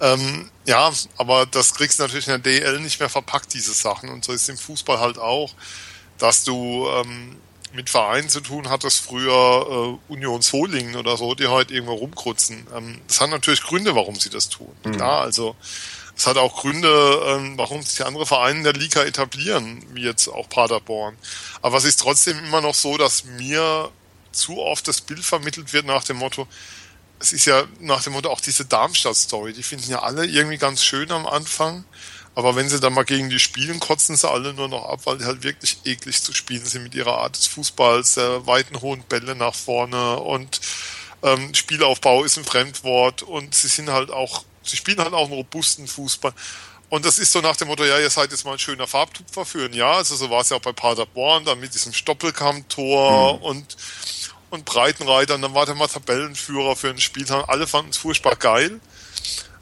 Ähm, 0.00 0.50
ja, 0.66 0.92
aber 1.16 1.46
das 1.46 1.74
kriegst 1.74 1.98
du 1.98 2.02
natürlich 2.02 2.28
in 2.28 2.42
der 2.42 2.52
DL 2.52 2.80
nicht 2.80 3.00
mehr 3.00 3.08
verpackt, 3.08 3.54
diese 3.54 3.72
Sachen. 3.72 4.10
Und 4.10 4.24
so 4.24 4.32
ist 4.32 4.48
im 4.48 4.58
Fußball 4.58 4.98
halt 4.98 5.18
auch, 5.18 5.54
dass 6.18 6.44
du 6.44 6.88
ähm, 6.88 7.36
mit 7.72 7.90
Vereinen 7.90 8.28
zu 8.28 8.40
tun 8.40 8.68
hattest, 8.68 9.00
früher 9.00 9.98
äh, 10.08 10.12
Union 10.12 10.42
Solingen 10.42 10.96
oder 10.96 11.16
so, 11.16 11.34
die 11.34 11.46
heute 11.46 11.74
irgendwo 11.74 11.94
rumkrutzen. 11.94 12.66
Ähm, 12.74 13.00
das 13.06 13.20
hat 13.20 13.30
natürlich 13.30 13.62
Gründe, 13.62 13.94
warum 13.94 14.16
sie 14.16 14.30
das 14.30 14.48
tun. 14.48 14.74
Mhm. 14.84 14.92
Klar, 14.92 15.22
also 15.22 15.56
Es 16.16 16.26
hat 16.26 16.38
auch 16.38 16.56
Gründe, 16.56 17.22
ähm, 17.26 17.58
warum 17.58 17.82
sich 17.82 18.04
andere 18.04 18.24
Vereine 18.24 18.58
in 18.58 18.64
der 18.64 18.72
Liga 18.72 19.02
etablieren, 19.04 19.84
wie 19.92 20.02
jetzt 20.02 20.28
auch 20.28 20.48
Paderborn. 20.48 21.16
Aber 21.60 21.76
es 21.76 21.84
ist 21.84 22.00
trotzdem 22.00 22.38
immer 22.38 22.62
noch 22.62 22.74
so, 22.74 22.96
dass 22.96 23.24
mir 23.24 23.90
zu 24.32 24.58
oft 24.58 24.88
das 24.88 25.02
Bild 25.02 25.24
vermittelt 25.24 25.72
wird 25.72 25.86
nach 25.86 26.04
dem 26.04 26.16
Motto, 26.16 26.48
es 27.18 27.32
ist 27.32 27.46
ja 27.46 27.64
nach 27.80 28.02
dem 28.02 28.12
Motto 28.12 28.30
auch 28.30 28.40
diese 28.40 28.64
Darmstadt-Story, 28.64 29.52
die 29.52 29.62
finden 29.62 29.90
ja 29.90 30.02
alle 30.02 30.26
irgendwie 30.26 30.58
ganz 30.58 30.82
schön 30.82 31.10
am 31.10 31.26
Anfang. 31.26 31.84
Aber 32.34 32.54
wenn 32.54 32.68
sie 32.68 32.80
dann 32.80 32.92
mal 32.92 33.06
gegen 33.06 33.30
die 33.30 33.38
spielen, 33.38 33.80
kotzen 33.80 34.14
sie 34.14 34.28
alle 34.28 34.52
nur 34.52 34.68
noch 34.68 34.84
ab, 34.90 35.00
weil 35.04 35.16
die 35.16 35.24
halt 35.24 35.42
wirklich 35.42 35.78
eklig 35.84 36.22
zu 36.22 36.34
spielen 36.34 36.66
sind 36.66 36.82
mit 36.82 36.94
ihrer 36.94 37.16
Art 37.16 37.36
des 37.36 37.46
Fußballs, 37.46 38.14
der 38.14 38.46
weiten 38.46 38.80
hohen 38.82 39.02
Bälle 39.04 39.34
nach 39.34 39.54
vorne 39.54 40.18
und 40.18 40.60
ähm, 41.22 41.54
Spielaufbau 41.54 42.24
ist 42.24 42.36
ein 42.36 42.44
Fremdwort 42.44 43.22
und 43.22 43.54
sie 43.54 43.68
sind 43.68 43.88
halt 43.90 44.10
auch, 44.10 44.44
sie 44.66 44.76
spielen 44.76 44.98
halt 44.98 45.12
auch 45.12 45.26
einen 45.26 45.34
robusten 45.34 45.86
Fußball. 45.86 46.32
Und 46.88 47.04
das 47.04 47.18
ist 47.18 47.32
so 47.32 47.40
nach 47.40 47.56
dem 47.56 47.68
Motto, 47.68 47.84
ja, 47.84 47.98
ihr 47.98 48.10
seid 48.10 48.30
jetzt 48.30 48.44
mal 48.44 48.52
ein 48.52 48.58
schöner 48.58 48.86
Farbtupfer 48.86 49.44
für 49.44 49.64
ein 49.64 49.72
Jahr. 49.72 49.96
Also 49.96 50.14
so 50.14 50.30
war 50.30 50.42
es 50.42 50.50
ja 50.50 50.56
auch 50.56 50.62
bei 50.62 50.72
Paderborn, 50.72 51.44
dann 51.44 51.58
mit 51.58 51.74
diesem 51.74 51.92
Stoppelkamm-Tor 51.92 53.38
mhm. 53.38 53.42
und 53.42 53.76
und 54.50 54.64
Breitenreiter 54.64 55.34
und 55.34 55.42
dann 55.42 55.54
war 55.54 55.66
der 55.66 55.74
mal 55.74 55.88
Tabellenführer 55.88 56.76
für 56.76 56.88
einen 56.88 57.00
Spieltag. 57.00 57.48
Alle 57.48 57.66
fanden 57.66 57.90
es 57.90 57.96
furchtbar 57.96 58.36
geil. 58.36 58.80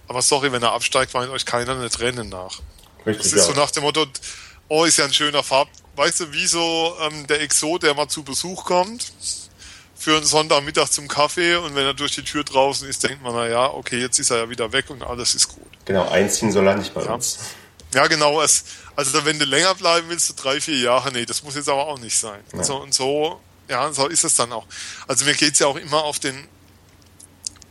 Aber 0.08 0.20
sorry, 0.20 0.52
wenn 0.52 0.62
er 0.62 0.72
absteigt, 0.72 1.14
weint 1.14 1.30
euch 1.30 1.46
keiner 1.46 1.72
eine 1.72 1.88
Träne 1.88 2.24
nach. 2.24 2.60
Richtig, 3.06 3.16
das 3.16 3.26
ist 3.32 3.48
ja. 3.48 3.54
so 3.54 3.60
nach 3.60 3.70
dem 3.70 3.82
Motto, 3.82 4.06
oh, 4.68 4.84
ist 4.84 4.98
ja 4.98 5.06
ein 5.06 5.14
schöner 5.14 5.42
Farb. 5.42 5.68
Weißt 5.96 6.20
du, 6.20 6.32
wie 6.32 6.46
so 6.46 6.96
ähm, 7.00 7.26
der 7.26 7.40
Exot, 7.40 7.82
der 7.82 7.94
mal 7.94 8.08
zu 8.08 8.24
Besuch 8.24 8.64
kommt, 8.64 9.12
für 10.04 10.16
einen 10.16 10.26
Sonntagmittag 10.26 10.88
zum 10.90 11.08
Kaffee 11.08 11.56
und 11.56 11.74
wenn 11.74 11.84
er 11.84 11.94
durch 11.94 12.14
die 12.14 12.22
Tür 12.22 12.44
draußen 12.44 12.88
ist, 12.88 13.02
denkt 13.02 13.22
man, 13.22 13.34
na 13.34 13.48
ja, 13.48 13.70
okay, 13.70 14.00
jetzt 14.00 14.18
ist 14.18 14.30
er 14.30 14.38
ja 14.38 14.50
wieder 14.50 14.70
weg 14.72 14.90
und 14.90 15.02
alles 15.02 15.34
ist 15.34 15.48
gut. 15.48 15.66
Genau, 15.84 16.08
einziehen 16.08 16.52
soll 16.52 16.66
er 16.66 16.76
nicht 16.76 16.94
bei 16.94 17.04
ja. 17.04 17.14
uns. 17.14 17.38
Ja, 17.94 18.06
genau. 18.06 18.42
Es, 18.42 18.64
also 18.96 19.24
wenn 19.24 19.38
du 19.38 19.44
länger 19.44 19.74
bleiben 19.74 20.08
willst, 20.08 20.28
du 20.28 20.34
drei, 20.34 20.60
vier 20.60 20.78
Jahre, 20.78 21.10
nee, 21.12 21.24
das 21.24 21.42
muss 21.42 21.54
jetzt 21.54 21.68
aber 21.68 21.86
auch 21.86 21.98
nicht 21.98 22.16
sein. 22.16 22.40
Ja. 22.52 22.62
So, 22.62 22.76
und 22.76 22.92
so 22.92 23.40
ja, 23.68 23.92
so 23.92 24.08
ist 24.08 24.24
es 24.24 24.34
dann 24.34 24.52
auch. 24.52 24.66
Also 25.06 25.24
mir 25.24 25.34
geht's 25.34 25.58
ja 25.58 25.66
auch 25.66 25.76
immer 25.76 26.04
auf 26.04 26.18
den 26.18 26.48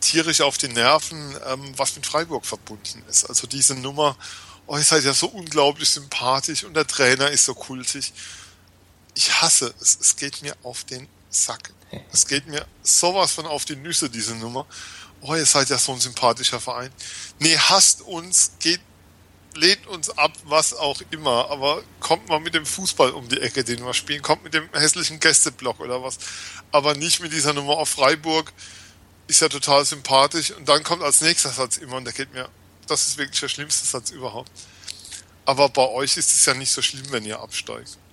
tierisch 0.02 0.42
auf 0.42 0.58
die 0.58 0.68
Nerven, 0.68 1.38
ähm, 1.46 1.74
was 1.78 1.96
mit 1.96 2.06
Freiburg 2.06 2.46
verbunden 2.46 3.04
ist. 3.10 3.26
Also 3.26 3.48
diese 3.48 3.76
Nummer, 3.76 4.18
oh, 4.66 4.78
ihr 4.78 4.84
seid 4.84 5.04
ja 5.04 5.14
so 5.14 5.28
unglaublich 5.28 5.90
sympathisch 5.90 6.64
und 6.64 6.74
der 6.74 6.88
Trainer 6.88 7.30
ist 7.30 7.46
so 7.46 7.54
kultig. 7.54 8.12
Ich 9.14 9.42
hasse 9.42 9.74
es. 9.80 9.98
Es 10.02 10.16
geht 10.16 10.42
mir 10.42 10.56
auf 10.64 10.84
den 10.84 11.08
Sack. 11.30 11.72
Es 12.12 12.28
geht 12.28 12.48
mir 12.48 12.66
sowas 12.82 13.32
von 13.32 13.46
auf 13.46 13.66
die 13.66 13.76
Nüsse, 13.76 14.10
diese 14.10 14.36
Nummer. 14.36 14.66
Oh, 15.22 15.36
ihr 15.36 15.46
seid 15.46 15.70
ja 15.70 15.78
so 15.78 15.94
ein 15.94 16.00
sympathischer 16.00 16.60
Verein. 16.60 16.92
Nee, 17.40 17.58
hasst 17.58 18.02
uns, 18.02 18.54
geht 18.60 18.82
lehnt 19.56 19.88
uns 19.88 20.10
ab, 20.10 20.32
was 20.46 20.74
auch 20.74 21.02
immer, 21.12 21.50
aber 21.50 21.84
kommt 22.00 22.28
mal 22.28 22.40
mit 22.40 22.54
dem 22.56 22.66
Fußball 22.66 23.12
um 23.12 23.28
die 23.30 23.40
Ecke, 23.40 23.64
den 23.64 23.86
wir 23.86 23.94
spielen, 23.94 24.22
kommt 24.22 24.44
mit 24.44 24.54
dem 24.54 24.68
hässlichen 24.74 25.20
Gästeblock 25.20 25.80
oder 25.80 26.04
was, 26.04 26.18
aber 26.72 26.96
nicht 26.96 27.20
mit 27.20 27.34
dieser 27.34 27.54
Nummer 27.54 27.78
auf 27.78 27.90
Freiburg, 27.90 28.52
ist 29.28 29.42
ja 29.42 29.50
total 29.50 29.86
sympathisch 29.86 30.52
und 30.52 30.68
dann 30.68 30.84
kommt 30.84 31.04
als 31.04 31.22
nächster 31.22 31.50
Satz 31.50 31.78
immer 31.78 31.98
und 31.98 32.06
der 32.06 32.14
geht 32.14 32.34
mir, 32.34 32.50
das 32.88 33.08
ist 33.08 33.18
wirklich 33.18 33.40
der 33.40 33.48
schlimmste 33.48 33.88
Satz 33.88 34.12
überhaupt. 34.12 34.52
Aber 35.46 35.70
bei 35.70 35.88
euch 35.88 36.18
ist 36.18 36.34
es 36.34 36.46
ja 36.46 36.54
nicht 36.54 36.72
so 36.72 36.82
schlimm, 36.82 37.06
wenn 37.10 37.26
ihr 37.26 37.40
absteigt. 37.40 37.98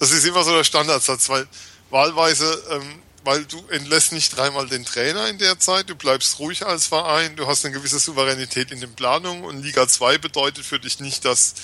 Das 0.00 0.10
ist 0.10 0.24
immer 0.24 0.42
so 0.42 0.52
der 0.54 0.64
Standardsatz, 0.64 1.28
weil 1.28 1.46
wahlweise 1.90 2.62
ähm, 2.70 3.02
weil 3.24 3.44
du 3.46 3.66
entlässt 3.68 4.12
nicht 4.12 4.36
dreimal 4.36 4.68
den 4.68 4.84
Trainer 4.84 5.28
in 5.28 5.38
der 5.38 5.58
Zeit, 5.58 5.88
du 5.88 5.94
bleibst 5.94 6.38
ruhig 6.38 6.64
als 6.64 6.86
Verein, 6.86 7.36
du 7.36 7.46
hast 7.46 7.64
eine 7.64 7.74
gewisse 7.74 7.98
Souveränität 7.98 8.70
in 8.70 8.80
den 8.80 8.94
Planungen 8.94 9.44
und 9.44 9.62
Liga 9.62 9.88
2 9.88 10.18
bedeutet 10.18 10.64
für 10.64 10.78
dich 10.78 11.00
nicht, 11.00 11.24
dass 11.24 11.54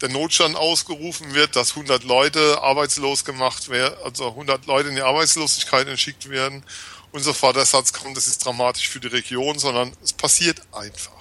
der 0.00 0.08
Notstand 0.08 0.56
ausgerufen 0.56 1.32
wird, 1.34 1.54
dass 1.54 1.70
100 1.70 2.02
Leute 2.02 2.60
arbeitslos 2.60 3.24
gemacht 3.24 3.68
werden, 3.68 3.96
also 4.02 4.28
100 4.28 4.66
Leute 4.66 4.88
in 4.88 4.96
die 4.96 5.02
Arbeitslosigkeit 5.02 5.86
entschickt 5.86 6.28
werden 6.28 6.64
und 7.12 7.22
sofort 7.22 7.54
der 7.54 7.64
Satz 7.64 7.92
kommt, 7.92 8.16
das 8.16 8.26
ist 8.26 8.44
dramatisch 8.44 8.88
für 8.88 8.98
die 8.98 9.06
Region, 9.06 9.58
sondern 9.58 9.92
es 10.02 10.12
passiert 10.12 10.60
einfach. 10.72 11.12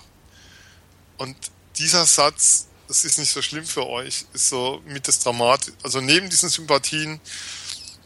Und 1.18 1.38
dieser 1.78 2.08
Satz, 2.08 2.66
das 2.88 3.06
ist 3.06 3.20
nicht 3.20 3.32
so 3.32 3.44
schlimm 3.44 3.66
für 3.66 3.88
euch, 3.88 4.26
ist 4.34 4.50
so 4.50 4.82
mit 4.88 5.08
das 5.08 5.20
Dramat, 5.20 5.72
also 5.84 6.02
neben 6.02 6.32
diesen 6.32 6.50
Sympathien 6.50 7.22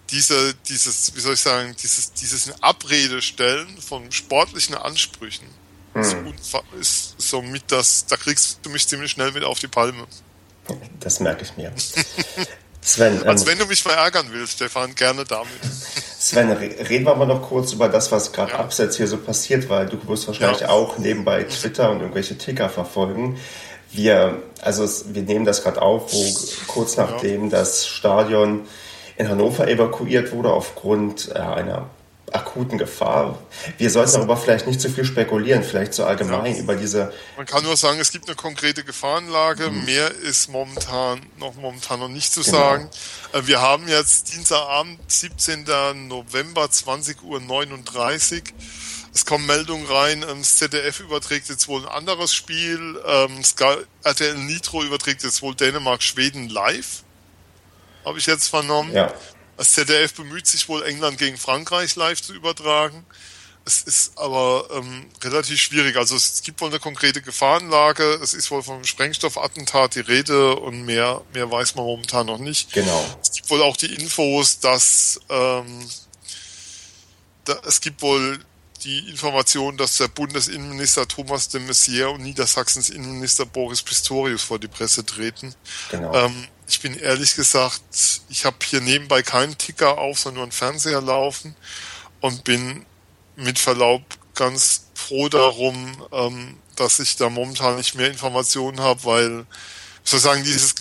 diese, 0.10 0.54
dieses, 0.68 1.16
wie 1.16 1.20
soll 1.20 1.34
ich 1.34 1.42
sagen, 1.42 1.76
dieses, 1.82 2.14
dieses 2.14 2.52
Abrede 2.62 3.22
stellen 3.22 3.78
von 3.80 4.12
sportlichen 4.12 4.76
Ansprüchen 4.76 5.48
hm. 5.94 6.02
ist, 6.02 6.16
ist 6.80 7.16
so 7.18 7.42
mit 7.42 7.64
das, 7.68 8.06
da 8.06 8.16
kriegst 8.16 8.60
du 8.64 8.70
mich 8.70 8.88
ziemlich 8.88 9.12
schnell 9.12 9.34
wieder 9.36 9.48
auf 9.48 9.60
die 9.60 9.68
Palme. 9.68 10.06
Das 11.00 11.20
merke 11.20 11.44
ich 11.44 11.56
mir. 11.56 11.72
Sven, 12.82 13.18
ähm, 13.22 13.28
Als 13.28 13.46
wenn 13.46 13.58
du 13.58 13.66
mich 13.66 13.82
verärgern 13.82 14.28
willst, 14.32 14.54
Stefan, 14.54 14.96
gerne 14.96 15.24
damit. 15.24 15.48
Sven, 16.20 16.52
reden 16.52 17.06
wir 17.06 17.16
mal 17.16 17.26
noch 17.26 17.42
kurz 17.42 17.74
über 17.74 17.88
das, 17.90 18.12
was 18.12 18.34
gerade 18.34 18.54
ja. 18.54 18.60
abseits 18.60 18.98
hier 18.98 19.08
so 19.08 19.18
passiert, 19.18 19.70
weil 19.70 19.88
du 19.88 19.98
wirst 20.08 20.28
wahrscheinlich 20.28 20.62
ja. 20.62 20.70
auch 20.70 20.98
nebenbei 20.98 21.44
Twitter 21.44 21.92
und 21.92 22.02
irgendwelche 22.02 22.38
Ticker 22.38 22.70
verfolgen. 22.70 23.40
Wir, 23.92 24.44
also 24.62 24.84
es, 24.84 25.14
wir 25.14 25.22
nehmen 25.22 25.46
das 25.46 25.64
gerade 25.64 25.82
auf, 25.82 26.12
wo 26.12 26.36
kurz 26.68 26.98
nachdem 26.98 27.46
ja. 27.46 27.50
das 27.50 27.88
Stadion 27.88 28.68
in 29.18 29.30
Hannover 29.30 29.68
evakuiert 29.68 30.32
wurde 30.32 30.52
aufgrund 30.52 31.30
äh, 31.34 31.40
einer 31.40 31.90
akuten 32.32 32.78
Gefahr. 32.78 33.40
Wir 33.78 33.90
sollten 33.90 34.14
darüber 34.14 34.36
vielleicht 34.36 34.68
nicht 34.68 34.82
zu 34.82 34.90
viel 34.90 35.06
spekulieren, 35.06 35.64
vielleicht 35.64 35.94
so 35.94 36.04
allgemein 36.04 36.54
ja. 36.54 36.60
über 36.60 36.76
diese. 36.76 37.14
Man 37.38 37.46
kann 37.46 37.64
nur 37.64 37.78
sagen, 37.78 38.00
es 38.00 38.12
gibt 38.12 38.28
eine 38.28 38.36
konkrete 38.36 38.84
Gefahrenlage. 38.84 39.70
Mhm. 39.70 39.86
Mehr 39.86 40.12
ist 40.12 40.50
momentan 40.50 41.22
noch 41.38 41.56
momentan 41.56 42.00
noch 42.00 42.10
nicht 42.10 42.34
zu 42.34 42.42
genau. 42.42 42.58
sagen. 42.58 42.90
Äh, 43.34 43.42
wir 43.46 43.62
haben 43.62 43.88
jetzt 43.88 44.34
Dienstagabend, 44.34 45.00
17. 45.08 45.66
November, 46.08 46.66
20.39 46.66 47.24
Uhr. 47.24 47.40
Es 49.14 49.26
kommen 49.26 49.48
Meldungen 49.48 49.88
rein, 49.88 50.24
ähm, 50.30 50.40
das 50.40 50.58
ZDF 50.58 51.00
überträgt 51.00 51.50
jetzt 51.50 51.68
wohl 51.68 51.82
ein 51.82 51.88
anderes 51.88 52.34
Spiel. 52.34 53.02
Ähm, 53.08 53.42
RTL 54.04 54.36
Nitro 54.36 54.84
überträgt 54.84 55.24
jetzt 55.24 55.42
wohl 55.42 55.56
Dänemark-Schweden 55.56 56.50
live 56.50 57.04
habe 58.08 58.20
ich 58.20 58.26
jetzt 58.26 58.48
vernommen. 58.48 58.94
Ja. 58.94 59.14
Das 59.58 59.72
ZDF 59.72 60.14
bemüht 60.14 60.48
sich 60.48 60.70
wohl, 60.70 60.84
England 60.84 61.18
gegen 61.18 61.38
Frankreich 61.38 61.96
live 61.96 62.22
zu 62.22 62.34
übertragen. 62.34 63.06
Es 63.66 63.82
ist 63.82 64.18
aber 64.18 64.66
ähm, 64.72 65.08
relativ 65.22 65.60
schwierig. 65.60 65.98
Also 65.98 66.16
es 66.16 66.42
gibt 66.42 66.62
wohl 66.62 66.70
eine 66.70 66.80
konkrete 66.80 67.22
Gefahrenlage. 67.22 68.18
Es 68.24 68.34
ist 68.34 68.50
wohl 68.50 68.64
vom 68.64 68.86
Sprengstoffattentat 68.86 69.96
die 69.96 70.00
Rede 70.00 70.56
und 70.56 70.86
mehr, 70.86 71.22
mehr 71.34 71.52
weiß 71.52 71.76
man 71.76 71.84
momentan 71.84 72.28
noch 72.28 72.38
nicht. 72.38 72.72
Genau. 72.72 73.04
Es 73.22 73.34
gibt 73.34 73.50
wohl 73.50 73.62
auch 73.62 73.76
die 73.76 73.94
Infos, 73.94 74.60
dass 74.60 75.20
ähm, 75.30 75.86
da, 77.44 77.60
es 77.66 77.82
gibt 77.82 78.02
wohl 78.02 78.40
die 78.84 79.10
Information, 79.10 79.76
dass 79.76 79.98
der 79.98 80.08
Bundesinnenminister 80.08 81.06
Thomas 81.06 81.50
de 81.50 81.60
Maizière 81.60 82.08
und 82.08 82.24
Niedersachsens 82.24 82.90
Innenminister 82.90 83.46
Boris 83.46 83.82
Pistorius 83.82 84.44
vor 84.44 84.60
die 84.60 84.70
Presse 84.70 85.06
treten. 85.06 85.54
Genau. 85.92 86.14
Ähm, 86.14 86.48
ich 86.68 86.82
bin 86.82 86.98
ehrlich 86.98 87.36
gesagt, 87.36 87.82
ich 88.30 88.46
habe 88.46 88.58
hier 88.64 88.82
nebenbei 88.82 89.24
keinen 89.24 89.58
Ticker 89.58 89.98
auf, 89.98 90.20
sondern 90.20 90.36
nur 90.36 90.44
einen 90.44 90.52
Fernseher 90.52 91.02
laufen 91.02 91.56
und 92.20 92.44
bin 92.44 92.86
mit 93.36 93.58
Verlaub 93.58 94.04
ganz 94.36 94.88
froh 94.94 95.30
darum, 95.30 96.06
ähm, 96.12 96.58
dass 96.76 97.00
ich 97.00 97.16
da 97.16 97.30
momentan 97.30 97.78
nicht 97.78 97.96
mehr 97.96 98.10
Informationen 98.10 98.82
habe, 98.82 99.04
weil 99.06 99.46
sozusagen 100.04 100.44
dieses 100.44 100.76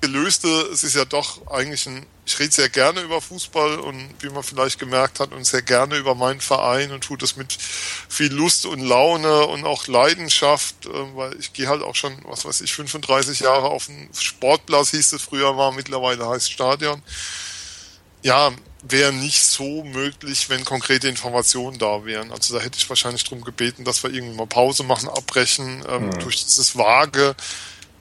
Gelöste, 0.00 0.48
es 0.72 0.84
ist 0.84 0.94
ja 0.94 1.04
doch 1.04 1.46
eigentlich 1.50 1.86
ein 1.86 2.06
ich 2.26 2.38
rede 2.38 2.52
sehr 2.52 2.68
gerne 2.70 3.00
über 3.02 3.20
Fußball 3.20 3.78
und 3.78 4.14
wie 4.20 4.30
man 4.30 4.42
vielleicht 4.42 4.78
gemerkt 4.78 5.20
hat 5.20 5.32
und 5.32 5.44
sehr 5.44 5.62
gerne 5.62 5.96
über 5.96 6.14
meinen 6.14 6.40
Verein 6.40 6.90
und 6.92 7.04
tue 7.04 7.18
das 7.18 7.36
mit 7.36 7.52
viel 7.52 8.32
Lust 8.32 8.64
und 8.64 8.80
Laune 8.80 9.46
und 9.46 9.64
auch 9.64 9.86
Leidenschaft, 9.86 10.86
äh, 10.86 11.16
weil 11.16 11.38
ich 11.38 11.52
gehe 11.52 11.68
halt 11.68 11.82
auch 11.82 11.94
schon, 11.94 12.16
was 12.24 12.44
weiß 12.44 12.62
ich, 12.62 12.72
35 12.72 13.40
Jahre 13.40 13.68
auf 13.68 13.86
dem 13.86 14.08
Sportplatz, 14.18 14.90
hieß 14.90 15.12
es 15.12 15.22
früher 15.22 15.56
war, 15.56 15.72
mittlerweile 15.72 16.26
heißt 16.28 16.50
Stadion. 16.50 17.02
Ja, 18.22 18.52
wäre 18.82 19.12
nicht 19.12 19.42
so 19.42 19.84
möglich, 19.84 20.48
wenn 20.48 20.64
konkrete 20.64 21.08
Informationen 21.08 21.78
da 21.78 22.04
wären. 22.04 22.32
Also 22.32 22.54
da 22.54 22.62
hätte 22.62 22.78
ich 22.78 22.88
wahrscheinlich 22.88 23.24
darum 23.24 23.42
gebeten, 23.42 23.84
dass 23.84 24.02
wir 24.02 24.10
irgendwie 24.10 24.36
mal 24.36 24.46
Pause 24.46 24.82
machen, 24.84 25.08
abbrechen. 25.08 25.84
Ähm, 25.88 26.06
mhm. 26.06 26.18
Durch 26.20 26.44
dieses 26.44 26.76
Vage 26.76 27.34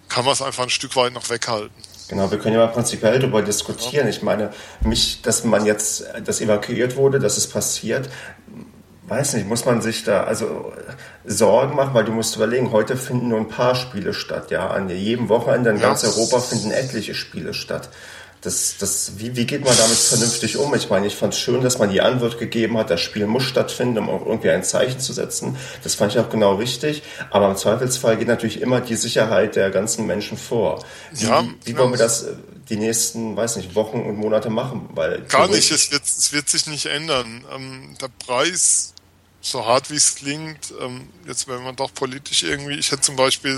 kann 0.08 0.26
man 0.26 0.34
es 0.34 0.42
einfach 0.42 0.64
ein 0.64 0.70
Stück 0.70 0.96
weit 0.96 1.14
noch 1.14 1.30
weghalten. 1.30 1.76
Genau, 2.14 2.30
wir 2.30 2.38
können 2.38 2.54
ja 2.54 2.64
mal 2.64 2.72
prinzipiell 2.72 3.18
darüber 3.18 3.42
diskutieren. 3.42 4.08
Ich 4.08 4.22
meine, 4.22 4.52
mich, 4.82 5.24
dass 5.24 5.44
man 5.46 5.66
jetzt, 5.66 6.06
das 6.24 6.42
evakuiert 6.42 6.96
wurde, 6.96 7.18
dass 7.18 7.38
es 7.38 7.48
passiert, 7.48 8.08
weiß 9.08 9.34
nicht, 9.34 9.50
muss 9.50 9.66
man 9.66 9.82
sich 9.82 10.04
da 10.04 10.24
also 10.24 10.72
Sorgen 11.26 11.76
machen, 11.76 11.96
weil 11.96 12.06
du 12.06 12.12
musst 12.12 12.36
überlegen, 12.36 12.72
heute 12.72 12.98
finden 12.98 13.30
nur 13.30 13.40
ein 13.40 13.48
paar 13.48 13.74
Spiele 13.74 14.14
statt, 14.14 14.52
ja. 14.52 14.70
An 14.70 14.90
jedem 14.90 15.28
Wochenende 15.28 15.72
in 15.72 15.78
ja, 15.78 15.88
ganz 15.88 16.04
Europa 16.04 16.40
finden 16.40 16.70
etliche 16.70 17.16
Spiele 17.16 17.56
statt. 17.56 17.90
Das, 18.44 18.76
das, 18.78 19.14
wie, 19.18 19.38
wie 19.38 19.46
geht 19.46 19.64
man 19.64 19.76
damit 19.78 19.98
vernünftig 19.98 20.58
um? 20.58 20.76
Ich 20.76 20.90
meine, 20.90 21.08
ich 21.08 21.16
fand 21.16 21.34
es 21.34 21.40
schön, 21.40 21.62
dass 21.62 21.80
man 21.80 21.90
die 21.90 22.02
Antwort 22.02 22.38
gegeben 22.38 22.78
hat, 22.78 22.90
das 22.90 23.00
Spiel 23.00 23.26
muss 23.26 23.44
stattfinden, 23.44 24.00
um 24.00 24.10
auch 24.10 24.26
irgendwie 24.26 24.50
ein 24.50 24.64
Zeichen 24.64 25.00
zu 25.00 25.14
setzen. 25.14 25.58
Das 25.84 25.96
fand 25.96 26.14
ich 26.14 26.20
auch 26.20 26.30
genau 26.30 26.56
richtig. 26.56 27.04
Aber 27.32 27.50
im 27.50 27.56
Zweifelsfall 27.56 28.18
geht 28.18 28.28
natürlich 28.28 28.62
immer 28.62 28.82
die 28.82 28.98
Sicherheit 28.98 29.56
der 29.56 29.70
ganzen 29.70 30.06
Menschen 30.06 30.38
vor. 30.38 30.84
Wie, 31.14 31.26
ja, 31.26 31.46
wie 31.64 31.78
wollen 31.78 31.92
wir 31.92 31.98
das 31.98 32.24
äh, 32.24 32.34
die 32.70 32.76
nächsten, 32.76 33.38
weiß 33.38 33.56
nicht, 33.56 33.76
Wochen 33.76 34.02
und 34.02 34.18
Monate 34.18 34.50
machen? 34.50 34.90
Weil 34.94 35.22
Gar 35.22 35.48
nicht, 35.48 35.72
es 35.72 35.92
wird, 35.92 36.04
es 36.04 36.34
wird 36.34 36.50
sich 36.50 36.68
nicht 36.68 36.88
ändern. 36.88 37.46
Ähm, 37.56 37.96
der 38.02 38.10
Preis, 38.26 38.94
so 39.40 39.66
hart 39.66 39.90
wie 39.90 39.96
es 39.96 40.16
klingt, 40.16 40.74
ähm, 40.82 41.08
jetzt 41.26 41.48
wenn 41.48 41.64
man 41.64 41.78
doch 41.78 41.94
politisch 41.94 42.44
irgendwie, 42.44 42.76
ich 42.76 42.92
hätte 42.92 43.04
zum 43.04 43.16
Beispiel 43.16 43.58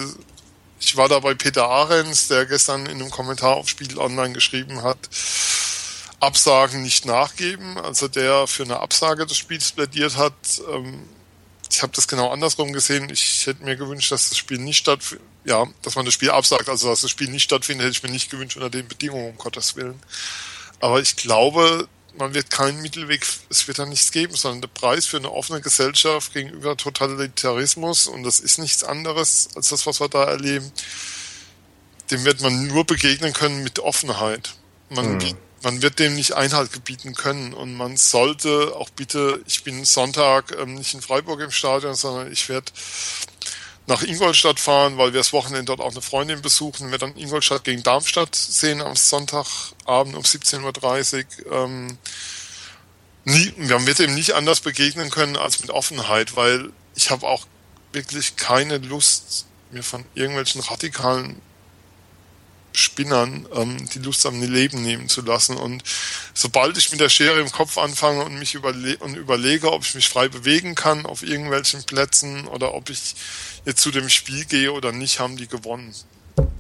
ich 0.86 0.98
war 0.98 1.10
da 1.10 1.20
bei 1.20 1.34
Peter 1.34 1.68
Ahrens, 1.68 2.28
der 2.28 2.46
gestern 2.46 2.86
in 2.86 3.02
einem 3.02 3.10
Kommentar 3.10 3.56
auf 3.56 3.68
Spiegel 3.68 3.98
Online 3.98 4.34
geschrieben 4.34 4.84
hat, 4.84 5.00
Absagen 6.20 6.84
nicht 6.84 7.06
nachgeben, 7.06 7.80
also 7.80 8.08
der 8.08 8.46
für 8.46 8.64
eine 8.64 8.80
Absage 8.80 9.26
des 9.26 9.36
Spiels 9.36 9.72
plädiert 9.72 10.16
hat. 10.16 10.34
Ähm, 10.72 11.10
ich 11.72 11.82
habe 11.82 11.92
das 11.96 12.08
genau 12.08 12.32
andersrum 12.32 12.72
gesehen. 12.72 13.10
Ich 13.10 13.48
hätte 13.48 13.64
mir 13.64 13.76
gewünscht, 13.76 14.12
dass 14.12 14.30
das 14.30 14.38
Spiel 14.38 14.60
nicht 14.60 14.78
stattfindet, 14.78 15.26
ja, 15.44 15.66
dass 15.82 15.96
man 15.96 16.06
das 16.06 16.14
Spiel 16.14 16.30
absagt, 16.30 16.70
also 16.70 16.90
dass 16.90 17.02
das 17.02 17.10
Spiel 17.10 17.30
nicht 17.30 17.44
stattfindet, 17.44 17.88
hätte 17.88 17.98
ich 17.98 18.04
mir 18.04 18.12
nicht 18.12 18.30
gewünscht 18.30 18.56
unter 18.56 18.70
den 18.70 18.88
Bedingungen, 18.88 19.32
um 19.32 19.38
Gottes 19.38 19.76
Willen. 19.76 20.00
Aber 20.80 21.02
ich 21.02 21.16
glaube, 21.16 21.88
man 22.18 22.34
wird 22.34 22.50
keinen 22.50 22.82
Mittelweg, 22.82 23.26
es 23.50 23.68
wird 23.68 23.80
da 23.80 23.86
nichts 23.86 24.12
geben, 24.12 24.36
sondern 24.36 24.62
der 24.62 24.68
Preis 24.70 25.06
für 25.06 25.18
eine 25.18 25.32
offene 25.32 25.62
Gesellschaft 25.62 26.34
gegenüber 26.34 26.78
Totalitarismus, 26.78 28.08
und 28.08 28.24
das 28.24 28.40
ist 28.40 28.58
nichts 28.58 28.84
anderes 28.84 29.50
als 29.56 29.70
das, 29.70 29.86
was 29.86 30.00
wir 30.00 30.10
da 30.10 30.24
erleben, 30.24 30.72
dem 32.12 32.24
wird 32.26 32.42
man 32.42 32.68
nur 32.68 32.86
begegnen 32.86 33.34
können 33.34 33.64
mit 33.64 33.80
Offenheit. 33.80 34.56
Man, 34.90 35.18
mhm. 35.18 35.38
man 35.64 35.82
wird 35.82 36.00
dem 36.00 36.16
nicht 36.16 36.34
Einhalt 36.34 36.72
gebieten 36.72 37.16
können 37.16 37.54
und 37.54 37.76
man 37.76 37.98
sollte 37.98 38.76
auch 38.76 38.90
bitte, 38.90 39.42
ich 39.48 39.64
bin 39.64 39.84
Sonntag 39.86 40.56
ähm, 40.60 40.76
nicht 40.76 40.94
in 40.94 41.02
Freiburg 41.02 41.42
im 41.42 41.52
Stadion, 41.52 41.96
sondern 41.96 42.32
ich 42.32 42.48
werde 42.50 42.72
nach 43.88 44.02
Ingolstadt 44.02 44.60
fahren, 44.60 44.98
weil 44.98 45.14
wir 45.14 45.20
das 45.20 45.34
Wochenende 45.34 45.66
dort 45.66 45.80
auch 45.80 45.92
eine 45.92 46.02
Freundin 46.02 46.42
besuchen. 46.42 46.92
Wir 46.92 46.98
dann 46.98 47.16
Ingolstadt 47.16 47.64
gegen 47.64 47.84
Darmstadt 47.84 48.36
sehen 48.36 48.82
am 48.82 48.96
Sonntagabend 48.96 50.16
um 50.16 50.24
17.30 50.24 51.26
Uhr. 51.46 51.52
Ähm, 51.52 51.98
nie, 53.26 53.54
wir 53.58 53.86
wird 53.86 54.00
ihm 54.00 54.16
nicht 54.16 54.34
anders 54.34 54.62
begegnen 54.62 55.12
können 55.12 55.38
als 55.38 55.60
mit 55.62 55.70
Offenheit, 55.70 56.36
weil 56.36 56.72
ich 56.96 57.12
habe 57.12 57.28
auch 57.28 57.46
wirklich 57.92 58.36
keine 58.36 58.80
Lust, 58.80 59.46
mir 59.72 59.84
von 59.84 60.04
irgendwelchen 60.16 60.62
radikalen 60.62 61.42
Spinnern 62.78 63.48
ähm, 63.54 63.90
die 63.90 64.00
Lust 64.00 64.26
am 64.26 64.42
Leben 64.42 64.82
nehmen 64.82 65.10
zu 65.10 65.22
lassen. 65.22 65.58
Und 65.58 65.84
sobald 66.34 66.78
ich 66.78 66.92
mit 66.92 67.00
der 67.00 67.10
Schere 67.10 67.40
im 67.40 67.52
Kopf 67.52 67.78
anfange 67.78 68.24
und 68.26 68.38
mich 68.38 68.54
überle 68.54 68.98
und 68.98 69.16
überlege, 69.16 69.72
ob 69.72 69.84
ich 69.84 69.96
mich 69.96 70.10
frei 70.10 70.28
bewegen 70.28 70.76
kann 70.76 71.06
auf 71.06 71.24
irgendwelchen 71.24 71.84
Plätzen 71.84 72.48
oder 72.48 72.74
ob 72.74 72.90
ich 72.90 73.16
jetzt 73.66 73.82
zu 73.82 73.92
dem 73.92 74.10
Spiel 74.10 74.46
gehe 74.46 74.72
oder 74.72 74.92
nicht, 74.92 75.20
haben 75.20 75.38
die 75.38 75.48
gewonnen. 75.48 75.94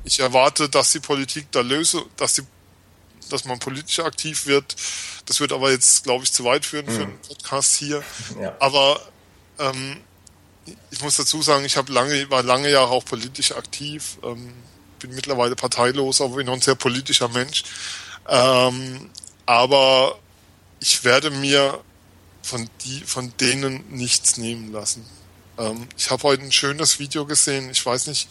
Ich 0.03 0.19
erwarte, 0.19 0.69
dass 0.69 0.91
die 0.91 0.99
Politik 0.99 1.51
da 1.51 1.61
löse, 1.61 2.03
dass 2.17 2.33
die 2.33 2.43
dass 3.29 3.45
man 3.45 3.59
politisch 3.59 3.99
aktiv 3.99 4.45
wird. 4.45 4.75
Das 5.25 5.39
wird 5.39 5.51
aber 5.51 5.71
jetzt, 5.71 6.03
glaube 6.03 6.23
ich, 6.23 6.31
zu 6.31 6.43
weit 6.43 6.65
führen 6.65 6.85
für 6.85 7.03
einen 7.03 7.19
Podcast 7.21 7.75
hier. 7.75 8.03
Ja. 8.39 8.55
Aber 8.59 9.01
ähm, 9.59 9.97
ich 10.91 11.01
muss 11.01 11.15
dazu 11.15 11.41
sagen, 11.41 11.65
ich 11.65 11.77
habe 11.77 11.91
lange, 11.91 12.29
war 12.29 12.43
lange 12.43 12.69
Jahre 12.69 12.91
auch 12.91 13.05
politisch 13.05 13.51
aktiv. 13.51 14.17
Ähm, 14.23 14.53
bin 14.99 15.15
mittlerweile 15.15 15.55
parteilos, 15.55 16.21
aber 16.21 16.37
bin 16.37 16.45
noch 16.45 16.53
ein 16.53 16.61
sehr 16.61 16.75
politischer 16.75 17.29
Mensch. 17.29 17.63
Ähm, 18.27 19.09
aber 19.45 20.19
ich 20.79 21.03
werde 21.03 21.31
mir 21.31 21.79
von, 22.41 22.69
die, 22.83 23.01
von 23.01 23.33
denen 23.39 23.83
nichts 23.89 24.37
nehmen 24.37 24.71
lassen. 24.71 25.05
Ähm, 25.57 25.87
ich 25.97 26.09
habe 26.09 26.23
heute 26.23 26.43
ein 26.43 26.51
schönes 26.51 26.99
Video 26.99 27.25
gesehen. 27.25 27.69
Ich 27.69 27.85
weiß 27.85 28.07
nicht, 28.07 28.27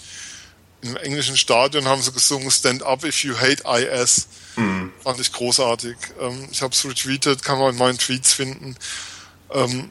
im 0.83 0.97
englischen 0.97 1.37
Stadion 1.37 1.87
haben 1.87 2.03
sie 2.03 2.12
gesungen 2.12 2.51
Stand 2.51 2.83
Up 2.83 3.05
If 3.05 3.25
You 3.25 3.37
Hate 3.39 3.64
IS. 3.64 4.29
Mhm. 4.57 4.93
Fand 5.03 5.18
ich 5.20 5.33
großartig. 5.33 5.97
Ähm, 6.20 6.49
ich 6.51 6.62
habe 6.62 6.75
es 6.75 6.85
retweetet, 6.85 7.43
kann 7.43 7.59
man 7.59 7.72
in 7.72 7.79
meinen 7.79 7.99
Tweets 7.99 8.35
finden. 8.35 8.77
Ähm, 9.51 9.91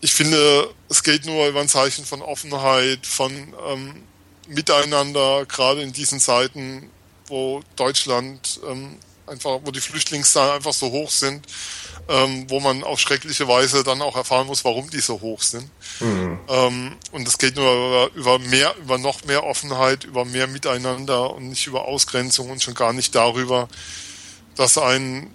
ich 0.00 0.14
finde, 0.14 0.72
es 0.88 1.02
geht 1.02 1.24
nur 1.26 1.48
über 1.48 1.60
ein 1.60 1.68
Zeichen 1.68 2.04
von 2.04 2.22
Offenheit, 2.22 3.06
von 3.06 3.32
ähm, 3.66 4.02
Miteinander, 4.46 5.44
gerade 5.46 5.82
in 5.82 5.92
diesen 5.92 6.20
Zeiten, 6.20 6.90
wo 7.26 7.62
Deutschland 7.76 8.60
ähm, 8.68 8.96
einfach, 9.26 9.60
wo 9.64 9.70
die 9.70 9.80
Flüchtlingszahlen 9.80 10.56
einfach 10.56 10.72
so 10.72 10.90
hoch 10.90 11.10
sind, 11.10 11.46
ähm, 12.08 12.48
wo 12.48 12.58
man 12.60 12.84
auf 12.84 12.98
schreckliche 12.98 13.46
Weise 13.48 13.84
dann 13.84 14.00
auch 14.00 14.16
erfahren 14.16 14.46
muss, 14.46 14.64
warum 14.64 14.88
die 14.90 15.00
so 15.00 15.20
hoch 15.20 15.42
sind. 15.42 15.68
Mhm. 16.00 16.38
Ähm, 16.48 16.96
und 17.12 17.28
es 17.28 17.38
geht 17.38 17.56
nur 17.56 17.70
über, 17.70 18.10
über 18.14 18.38
mehr, 18.38 18.74
über 18.76 18.98
noch 18.98 19.24
mehr 19.24 19.44
Offenheit, 19.44 20.04
über 20.04 20.24
mehr 20.24 20.46
Miteinander 20.46 21.34
und 21.34 21.50
nicht 21.50 21.66
über 21.66 21.84
Ausgrenzung 21.84 22.50
und 22.50 22.62
schon 22.62 22.74
gar 22.74 22.92
nicht 22.92 23.14
darüber, 23.14 23.68
dass 24.56 24.78
ein 24.78 25.30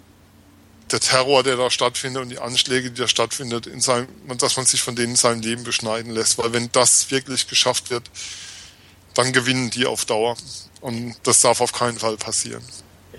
der 0.91 0.99
Terror, 0.99 1.43
der 1.43 1.57
da 1.57 1.71
stattfindet 1.71 2.21
und 2.21 2.29
die 2.29 2.39
Anschläge, 2.39 2.91
die 2.91 3.01
da 3.01 3.07
stattfindet, 3.07 3.67
in 3.67 3.81
seinem, 3.81 4.07
dass 4.37 4.57
man 4.57 4.65
sich 4.65 4.81
von 4.81 4.95
denen 4.95 5.11
in 5.11 5.15
seinem 5.15 5.41
Leben 5.41 5.63
beschneiden 5.63 6.11
lässt. 6.11 6.37
Weil 6.37 6.53
wenn 6.53 6.71
das 6.71 7.09
wirklich 7.09 7.47
geschafft 7.47 7.89
wird, 7.89 8.09
dann 9.13 9.33
gewinnen 9.33 9.69
die 9.69 9.85
auf 9.85 10.05
Dauer. 10.05 10.35
Und 10.81 11.15
das 11.23 11.41
darf 11.41 11.61
auf 11.61 11.71
keinen 11.71 11.97
Fall 11.97 12.17
passieren. 12.17 12.63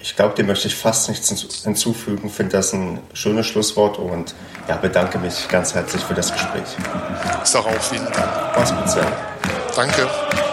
Ich 0.04 0.16
glaube, 0.16 0.34
dem 0.34 0.48
möchte 0.48 0.68
ich 0.68 0.74
fast 0.74 1.08
nichts 1.08 1.30
hinzufügen. 1.64 2.28
Finde 2.28 2.58
das 2.58 2.74
ein 2.74 3.00
schönes 3.14 3.46
Schlusswort 3.46 3.98
und 3.98 4.34
ja, 4.68 4.76
bedanke 4.76 5.18
mich 5.18 5.48
ganz 5.48 5.72
herzlich 5.74 6.02
für 6.02 6.12
das 6.12 6.30
Gespräch. 6.30 6.76
Sage 7.42 7.68
auch 7.68 7.80
vielen 7.80 8.04
Dank. 8.12 8.28
Mach's 8.54 8.74
gut, 8.76 8.90
Sven. 8.90 9.06
Danke. 9.74 10.43